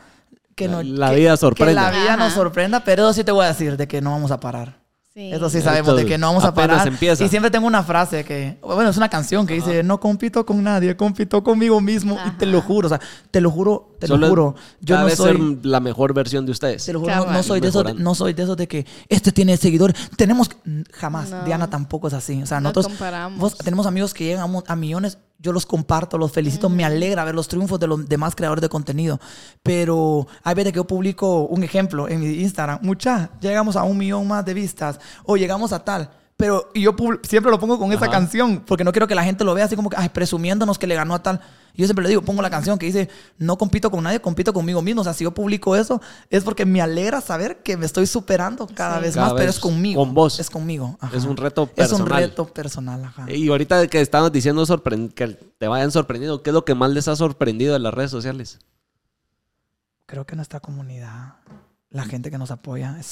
[0.57, 1.89] que La- no, la que- vida sorprenda.
[1.91, 2.35] Que la vida nos Ajá.
[2.35, 4.77] sorprenda, pero sí te voy a decir de que no vamos a parar.
[5.15, 5.31] Sí.
[5.33, 6.89] Eso sí Esto sabemos de que no vamos a parar.
[6.89, 7.23] empieza.
[7.25, 10.61] Y siempre tengo una frase que, bueno, es una canción que dice, no compito con
[10.61, 12.19] nadie, compito conmigo mismo.
[12.27, 13.01] Y te lo juro, o sea,
[13.31, 14.55] te lo juro, te Solo lo juro.
[14.81, 15.37] Yo no soy...
[15.37, 16.85] ser la mejor versión de ustedes.
[16.85, 19.31] Te lo juro, no, no soy de esos, no soy de esos de que este
[19.31, 19.95] tiene seguidores.
[20.17, 20.51] Tenemos
[20.93, 21.31] jamás.
[21.31, 21.45] No.
[21.45, 22.43] Diana tampoco es así.
[22.43, 23.39] O sea, No nosotros comparamos.
[23.39, 25.19] vos- tenemos amigos que llegan a, a millones.
[25.39, 26.69] Yo los comparto, los felicito.
[26.71, 29.21] Me alegra ver los triunfos de los demás creadores de contenido.
[29.63, 32.79] Pero hay veces que yo publico un ejemplo en mi Instagram.
[32.83, 36.11] Mucha, llegamos a un millón más de vistas o llegamos a tal.
[36.37, 39.45] Pero y yo siempre lo pongo con esa canción porque no quiero que la gente
[39.45, 41.41] lo vea así como que ay, presumiéndonos que le ganó a tal.
[41.77, 43.09] Yo siempre le digo, pongo la canción que dice,
[43.39, 45.03] no compito con nadie, compito conmigo mismo.
[45.03, 46.01] O sea, si yo publico eso,
[46.31, 49.03] es porque me alegra saber que me estoy superando cada Sí.
[49.03, 50.01] vez Cada más, pero es conmigo.
[50.05, 50.41] con vos.
[50.41, 50.97] Es conmigo.
[51.01, 51.17] ajá.
[51.17, 52.23] Es un reto Es un personal.
[52.23, 53.31] reto personal, ajá.
[53.31, 54.65] Y ahorita que estabas diciendo
[55.15, 55.29] que
[55.59, 58.59] te vayan sorprendiendo, ¿qué es lo que más les ha sorprendido de las redes sociales?
[60.07, 61.37] Creo que nuestra comunidad,
[61.91, 63.07] la gente que nos apoya, es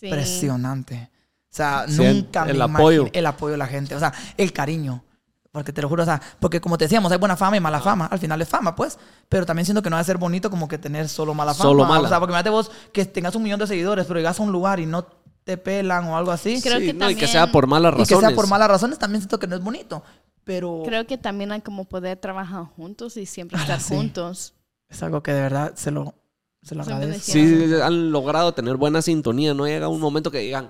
[0.00, 0.06] Sí.
[0.06, 1.10] impresionante.
[1.12, 3.06] O sea, Sí, nunca el me apoyo.
[3.12, 3.94] el apoyo de la gente.
[3.94, 5.04] O sea, el cariño.
[5.52, 7.80] Porque te lo juro, o sea, porque como te decíamos, hay buena fama y mala
[7.80, 8.06] fama.
[8.06, 8.98] Al final es fama, pues.
[9.28, 11.70] Pero también siento que no va a ser bonito como que tener solo mala fama.
[11.70, 12.06] Solo mala.
[12.06, 14.52] O sea, porque imagínate vos que tengas un millón de seguidores, pero llegas a un
[14.52, 15.04] lugar y no
[15.42, 16.60] te pelan o algo así.
[16.62, 18.08] Creo Sí, que no, y que también- sea por malas y razones.
[18.08, 20.04] que sea por malas razones, también siento que no es bonito.
[20.44, 23.94] Pero Creo que también hay como poder trabajar juntos y siempre Ah, estar sí.
[23.96, 24.54] juntos.
[24.88, 26.14] es algo que de verdad se lo,
[26.62, 27.32] se lo agradezco.
[27.32, 29.54] Sí, han logrado tener buena sintonía.
[29.54, 30.68] No llega un momento que digan,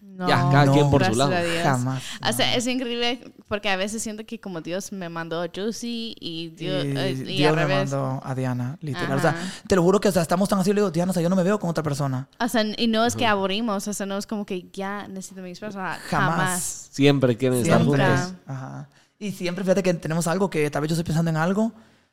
[0.00, 1.32] No, Ya, cada quien por su lado.
[1.32, 1.62] a.
[1.62, 2.02] Jamás.
[2.28, 6.14] O sea, es increíble porque a veces siento que como Dios me mandó a Josie
[6.20, 7.90] y Dios, y eh, y Dios al me revés.
[7.90, 9.12] mandó a Diana, literal.
[9.12, 9.32] O Ajá.
[9.32, 11.22] sea, te lo juro que o sea, estamos tan así, le digo, Diana, o sea,
[11.22, 12.28] yo no me veo con otra persona.
[12.40, 15.40] O sea, y no es que aburrimos, o sea, no es como que ya necesito
[15.40, 15.98] mi esposa.
[16.08, 16.36] Jamás.
[16.36, 16.88] Jamás.
[16.90, 18.04] siempre quieren estar Siempre.
[18.06, 18.34] juntos.
[18.46, 18.88] Ajá.
[19.18, 21.72] Y siempre, fíjate que tenemos algo que tal vez yo estoy pensando en algo.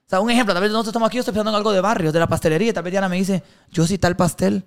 [0.09, 1.81] O sea, un ejemplo, tal vez nosotros estamos aquí, yo estoy pensando en algo de
[1.81, 4.65] barrio, de la pastelería, y tal vez Diana me dice, yo sí tal pastel.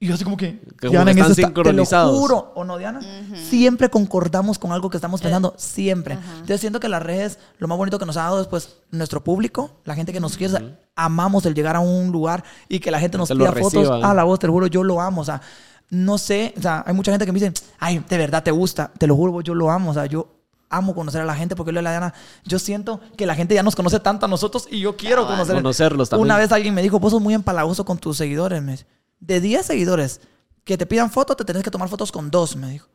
[0.00, 2.18] Y yo así como que, como Diana, que en eso están está- te lo sincronizados.
[2.18, 3.00] juro, ¿o no, Diana?
[3.36, 6.14] Siempre concordamos con algo que estamos pensando, siempre.
[6.32, 9.22] Entonces siento que las redes, lo más bonito que nos ha dado es pues nuestro
[9.22, 12.80] público, la gente que nos quiere, o sea, amamos el llegar a un lugar y
[12.80, 13.74] que la gente nos pida fotos.
[13.74, 14.02] reciban.
[14.02, 15.42] A la voz, te lo juro, yo lo amo, o sea,
[15.90, 18.90] no sé, o sea, hay mucha gente que me dice, ay, de verdad te gusta,
[18.98, 20.26] te lo juro, yo lo amo, o sea, yo
[20.76, 22.14] amo conocer a la gente porque yo le la Diana,
[22.44, 25.36] yo siento que la gente ya nos conoce tanto a nosotros y yo quiero Cabal.
[25.38, 25.56] conocer.
[25.56, 26.24] Conocerlos también.
[26.26, 28.86] Una vez alguien me dijo, vos sos muy empalagoso con tus seguidores, me dice.
[29.20, 30.20] De 10 seguidores
[30.64, 32.88] que te pidan fotos, te tenés que tomar fotos con dos, me dijo.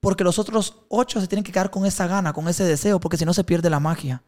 [0.00, 3.16] Porque los otros 8 se tienen que quedar con esa gana, con ese deseo, porque
[3.16, 4.22] si no se pierde la magia.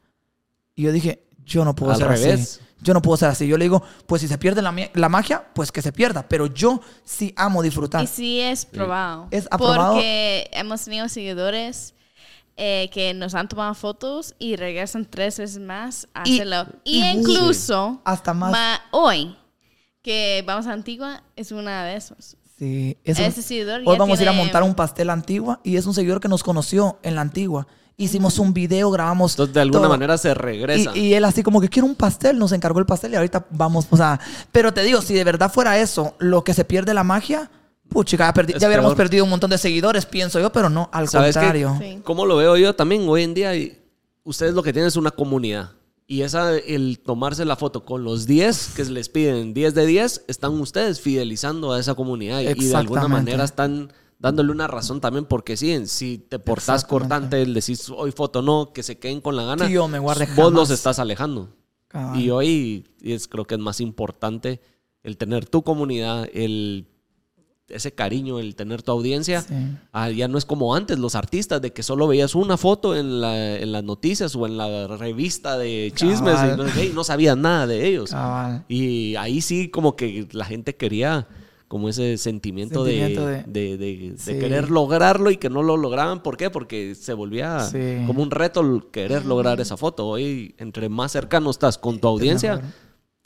[0.75, 2.41] Y yo dije, yo no puedo Al ser revés.
[2.41, 2.61] así.
[2.83, 3.47] Yo no puedo ser así.
[3.47, 6.29] Yo le digo, pues si se pierde la, la magia, pues que se pierda.
[6.29, 8.05] Pero yo sí amo disfrutar.
[8.05, 9.29] Y sí es probado.
[9.31, 9.95] Es aprobado.
[9.95, 11.95] Porque hemos tenido seguidores
[12.57, 16.67] eh, que nos han tomado fotos y regresan tres veces más a Y- hacerlo.
[16.85, 18.51] Y, y- incluso Hasta más.
[18.51, 19.37] ma- hoy,
[20.03, 22.37] que vamos a Antigua, es una de esos.
[22.59, 25.61] Sí, es un- Ese seguidor Hoy ya vamos a ir a montar un pastel antigua
[25.63, 27.67] y es un seguidor que nos conoció en la antigua.
[27.99, 29.33] Hicimos un video, grabamos.
[29.33, 29.91] Entonces, de alguna todo.
[29.91, 30.93] manera se regresa.
[30.97, 33.47] Y, y él así como que quiero un pastel, nos encargó el pastel y ahorita
[33.51, 34.21] vamos, o sea,
[34.53, 37.51] pero te digo, si de verdad fuera eso, lo que se pierde la magia,
[37.89, 38.97] puchica, ya, ya hubiéramos peor.
[38.97, 41.77] perdido un montón de seguidores, pienso yo, pero no, al contrario.
[41.81, 42.01] Sí.
[42.05, 43.55] ¿Cómo lo veo yo también hoy en día?
[43.57, 43.79] Y
[44.25, 45.71] Ustedes lo que tienen es una comunidad.
[46.09, 50.25] Y esa, el tomarse la foto con los 10 que les piden 10 de 10,
[50.29, 52.41] están ustedes fidelizando a esa comunidad.
[52.41, 56.85] Y- de alguna manera están dándole una razón también porque sí, en- si te portás
[56.85, 59.99] cortante, el decís hoy foto no, que se queden con la gana, Sí, yo me
[60.01, 60.53] guardé vos jamás.
[60.53, 61.51] los estás alejando.
[61.89, 62.21] Cabal.
[62.21, 64.61] Y hoy es, creo que es más importante
[65.05, 66.89] el tener tu comunidad, el
[67.69, 69.43] ese cariño, el tener tu audiencia.
[69.43, 69.55] Sí.
[69.93, 73.21] Ah, ya no es como antes, los artistas, de que solo veías una foto en,
[73.21, 76.93] la- en las noticias o en la revista de chismes y no, sé qué, y
[76.93, 78.11] no sabías nada de ellos.
[78.11, 78.65] Cabal.
[78.69, 81.27] Y ahí sí como que la gente quería
[81.69, 84.39] como ese sentimiento, de- Sentimiento de- de, de- de Sí.
[84.39, 86.23] querer lograrlo y que no lo lograban.
[86.23, 86.49] ¿Por qué?
[86.49, 88.05] Porque se volvía Sí.
[88.07, 90.07] como un reto el querer lograr esa foto.
[90.07, 92.61] Hoy, entre más cercano estás con tu audiencia,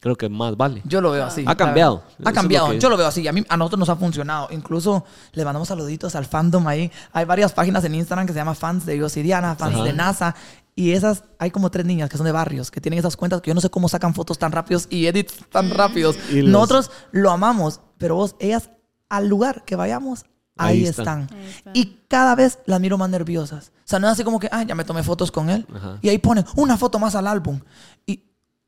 [0.01, 0.83] creo que más vale.
[0.85, 1.45] Yo lo veo así.
[1.47, 2.03] Ha cambiado.
[2.25, 2.67] Ha cambiado.
[2.69, 3.27] lo que- Yo lo veo así.
[3.29, 4.49] A, mí, a nosotros nos ha funcionado.
[4.51, 6.91] Incluso le mandamos saluditos al fandom ahí.
[7.13, 9.85] Hay varias páginas en Instagram que se llama fans de Diana, fans Ajá.
[9.85, 10.35] de NASA.
[10.75, 13.51] Y esas, hay como tres niñas que son de barrios, que tienen esas cuentas que
[13.51, 16.17] yo no sé cómo sacan fotos tan rápidos y edits tan rápidos.
[16.31, 18.71] Y los- Nosotros lo amamos, pero vos, ellas,
[19.11, 20.25] al lugar que vayamos,
[20.57, 21.23] ahí, Ahí están.
[21.23, 21.39] están.
[21.39, 21.73] Ahí están.
[21.77, 23.73] Y cada vez las miro más nerviosas.
[23.85, 25.67] O sea, no es así como que, ah, ya me tomé fotos con él.
[25.75, 25.99] Ajá.
[26.01, 27.61] Y ahí ponen una foto más al álbum.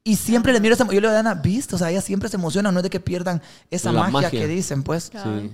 [0.05, 0.85] Y siempre les miro esa...
[0.85, 1.75] Yo le digo a Diana, ¿viste?
[1.77, 2.75] O sea, ellas siempre se emocionan.
[2.75, 4.31] No es de que pierdan esa magia, magia.
[4.31, 5.13] que dicen, pues.
[5.13, 5.53] Sí.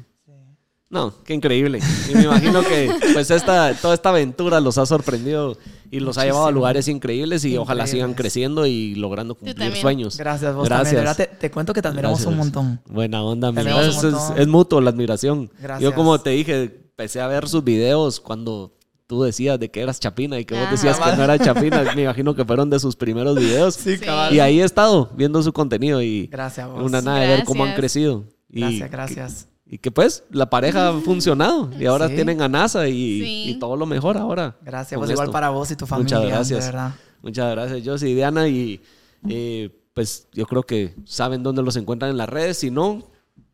[0.90, 1.80] No, qué increíble.
[2.08, 5.58] Y me imagino que pues esta, toda esta aventura los ha sorprendido
[5.90, 10.16] y los ha llevado a lugares increíbles y ojalá sigan creciendo y logrando cumplir sueños.
[10.16, 11.04] Gracias, vos Gracias.
[11.04, 11.14] también.
[11.30, 12.32] Te, te cuento que te admiramos Gracias.
[12.32, 12.80] un montón.
[12.86, 15.50] Buena onda, admiramos Es, es mutuo la admiración.
[15.60, 15.82] Gracias.
[15.82, 18.72] Yo como te dije, empecé a ver sus videos cuando
[19.08, 20.70] tú decías de que eras chapina y que vos Ajá.
[20.70, 21.82] decías que no eras chapina.
[21.96, 23.74] Me imagino que fueron de sus primeros videos.
[23.74, 24.32] Sí, cabal.
[24.32, 26.82] Y ahí he estado viendo su contenido y Gracias, vos.
[26.82, 28.24] una nada de ver cómo han crecido.
[28.50, 29.48] Y Gracias, gracias.
[29.66, 32.14] y que pues la pareja ha funcionado y ahora Sí.
[32.14, 33.44] tienen a NASA y, Sí.
[33.50, 34.56] y todo lo mejor ahora.
[34.62, 36.18] Gracias, pues igual para vos y tu familia.
[36.18, 36.60] Muchas gracias.
[36.66, 36.94] De verdad.
[37.22, 38.46] Muchas gracias, Josie y Diana.
[38.48, 38.80] Y
[39.28, 42.58] eh, pues yo creo que saben dónde los encuentran en las redes.
[42.58, 43.10] Si no,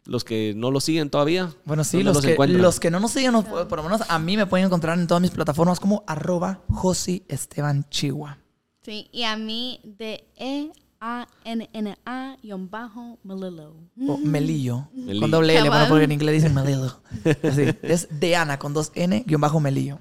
[0.06, 1.52] los que no los siguen todavía.
[1.64, 4.18] Bueno, sí, ¿dónde los que, los que no nos siguen, nos- por lo menos a
[4.18, 8.39] mí me pueden encontrar en todas mis plataformas como arroba Josi Esteban Chihuahua.
[8.82, 10.70] Sí, y a mí de E
[11.01, 13.74] A N N A guion bajo Melillo.
[14.06, 14.89] O Melillo.
[14.94, 15.20] Melillo.
[15.20, 17.01] Con doble L, bueno, porque en inglés dicen Melillo.
[17.43, 19.98] Así, es Deana con dos N guion bajo Melillo.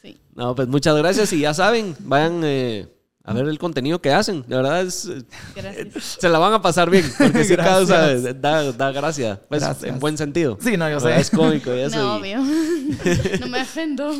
[0.00, 0.18] Sí.
[0.34, 2.88] No, pues muchas gracias y ya saben, vayan eh,
[3.24, 4.42] a ver el contenido que hacen.
[4.48, 5.06] De verdad es...
[5.06, 5.22] eh,
[5.54, 6.16] Gracias.
[6.20, 9.84] Se la van a pasar bien, porque sí causa, da, da gracia, pues Gracias.
[9.92, 10.58] en buen sentido.
[10.60, 11.18] Sí, no, yo sé.
[11.20, 11.96] Es cómico y eso.
[11.96, 12.38] No, y- obvio.
[13.40, 14.12] no me ofendo.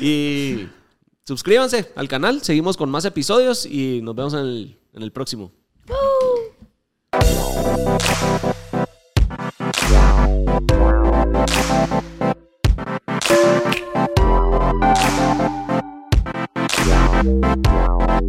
[0.00, 0.68] Y
[1.26, 5.52] suscríbanse al canal, seguimos con más episodios y nos vemos en el, en el próximo.
[17.24, 18.22] Wow.